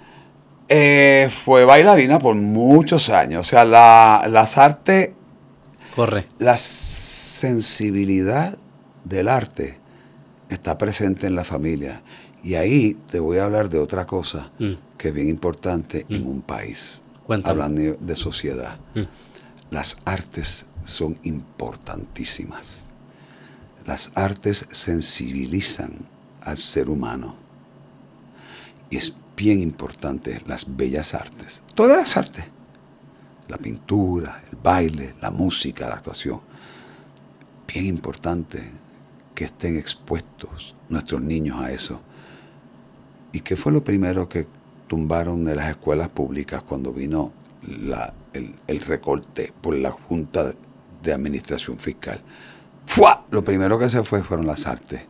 [0.68, 5.10] eh, fue bailarina por muchos años, o sea, la, las artes...
[5.94, 6.26] Corre.
[6.38, 6.56] La
[7.48, 8.56] sensibilidad
[9.04, 9.78] del arte
[10.48, 12.02] está presente en la familia.
[12.42, 14.74] Y ahí te voy a hablar de otra cosa Mm.
[14.96, 17.02] que es bien importante en un país.
[17.26, 17.50] Cuéntame.
[17.50, 18.78] Hablando de- de sociedad.
[18.94, 19.02] Mm.
[19.70, 22.88] Las artes son importantísimas.
[23.86, 25.92] Las artes sensibilizan
[26.42, 27.36] al ser humano.
[28.90, 31.62] Y es bien importante las bellas artes.
[31.74, 32.44] Todas las artes.
[33.48, 36.40] La pintura, el baile, la música, la actuación.
[37.66, 38.70] Bien importante
[39.34, 42.00] que estén expuestos nuestros niños a eso.
[43.32, 44.46] ¿Y qué fue lo primero que
[44.86, 47.32] tumbaron de las escuelas públicas cuando vino
[48.32, 50.54] el, el recorte por la Junta
[51.02, 52.20] de Administración Fiscal?
[52.86, 53.24] ¡Fua!
[53.30, 55.02] Lo primero que se fue fueron las artes.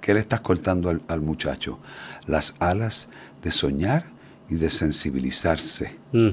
[0.00, 1.78] ¿Qué le estás cortando al, al muchacho?
[2.26, 3.10] Las alas
[3.42, 4.04] de soñar
[4.48, 5.96] y de sensibilizarse.
[6.12, 6.30] Mm.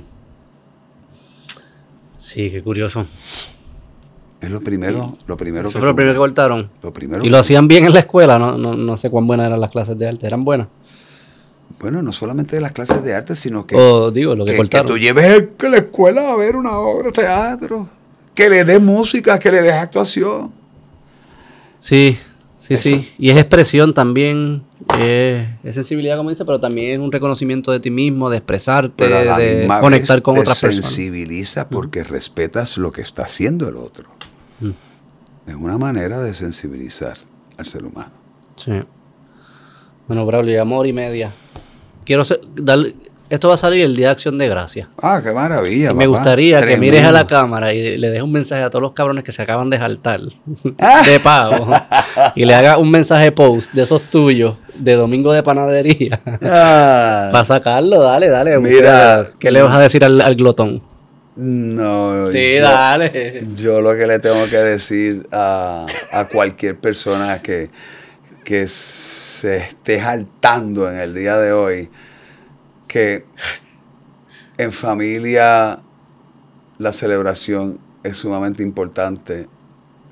[2.17, 3.05] Sí, qué curioso.
[4.41, 6.69] Es lo primero, lo primero Eso fue lo primero que cortaron.
[6.81, 9.47] Lo primero Y lo hacían bien en la escuela, no, no, no sé cuán buenas
[9.47, 10.69] eran las clases de arte, eran buenas.
[11.79, 14.55] Bueno, no solamente de las clases de arte, sino que, o digo, lo que, que,
[14.55, 14.87] que cortaron.
[14.87, 17.87] tú lleves que la escuela a ver una obra de teatro,
[18.39, 20.53] que le des música, que le des actuación.
[21.77, 22.17] Sí,
[22.57, 22.83] sí, Eso.
[22.83, 23.11] sí.
[23.17, 24.63] Y es expresión también,
[24.97, 29.07] es, es sensibilidad, como dice, pero también es un reconocimiento de ti mismo, de expresarte,
[29.09, 30.85] de conectar con te otras personas.
[30.85, 34.09] sensibiliza porque respetas lo que está haciendo el otro.
[34.61, 34.69] Mm.
[35.49, 37.17] Es una manera de sensibilizar
[37.57, 38.11] al ser humano.
[38.55, 38.71] Sí.
[40.07, 41.31] Bueno, Braulio, hora y media.
[42.05, 42.95] Quiero ser- darle-
[43.29, 44.89] esto va a salir el Día de Acción de Gracia.
[45.01, 45.91] Ah, qué maravilla.
[45.91, 46.17] Y me papá.
[46.17, 49.23] gustaría que mires a la cámara y le dejes un mensaje a todos los cabrones
[49.23, 50.19] que se acaban de jaltar
[50.79, 51.01] Ah.
[51.05, 51.69] de pago.
[52.35, 56.19] y le hagas un mensaje post de esos tuyos de domingo de panadería.
[56.41, 58.57] Ah, Para sacarlo, dale, dale.
[58.59, 59.25] Mira.
[59.39, 60.81] ¿Qué le vas a decir al, al glotón?
[61.35, 62.29] no.
[62.31, 63.43] Sí, yo- dale.
[63.55, 67.69] Yo lo que le tengo que decir a, a cualquier persona que,
[68.43, 71.89] que se esté saltando en el día de hoy,
[72.89, 73.23] que
[74.57, 75.79] en familia
[76.79, 79.47] la celebración es sumamente importante,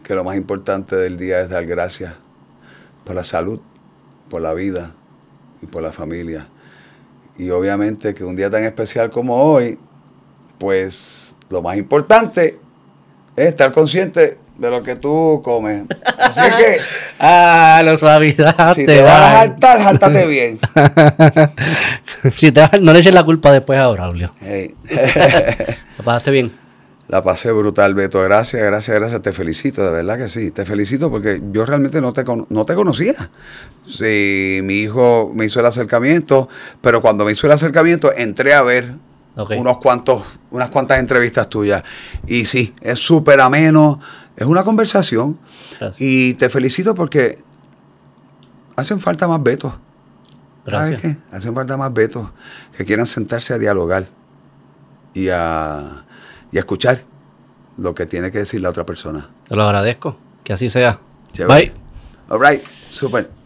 [0.03, 2.13] que lo más importante del día es dar gracias
[3.03, 3.59] por la salud,
[4.29, 4.93] por la vida
[5.61, 6.49] y por la familia.
[7.35, 9.79] Y obviamente que un día tan especial como hoy,
[10.59, 12.59] pues lo más importante
[13.35, 15.83] es estar consciente de lo que tú comes.
[16.17, 16.77] Así que
[17.19, 18.73] Ah, la suavidad.
[18.75, 19.39] si te te vas a va.
[19.41, 20.59] saltar, jáltate bien.
[22.35, 24.33] si te vas- no le eches la culpa después a Braulio.
[24.41, 24.75] Hey.
[25.97, 26.55] Lo pasaste bien.
[27.07, 28.21] La pasé brutal, Beto.
[28.21, 29.21] Gracias, gracias, gracias.
[29.21, 30.51] Te felicito, de verdad que sí.
[30.51, 33.13] Te felicito porque yo realmente no te, no te conocía.
[33.85, 36.49] Sí, mi hijo me hizo el acercamiento,
[36.81, 38.95] pero cuando me hizo el acercamiento entré a ver
[39.37, 39.51] Ok.
[39.55, 41.81] unos cuantos, unas cuantas entrevistas tuyas.
[42.27, 44.01] Y sí, es súper ameno,
[44.37, 45.37] es una conversación.
[45.79, 45.99] Gracias.
[45.99, 47.37] Y te felicito porque
[48.75, 49.73] hacen falta más.
[50.65, 51.01] ¿Sabes Gracias.
[51.01, 51.35] qué?
[51.35, 52.29] Hacen falta más Betos
[52.77, 54.05] que quieran sentarse a dialogar
[55.13, 56.05] y a,
[56.51, 56.99] y a escuchar
[57.77, 59.29] lo que tiene que decir la otra persona.
[59.47, 60.17] Te lo agradezco.
[60.43, 60.99] Que así sea.
[61.31, 61.71] Chévere.
[61.71, 61.73] Bye.
[62.29, 63.36] All right, super.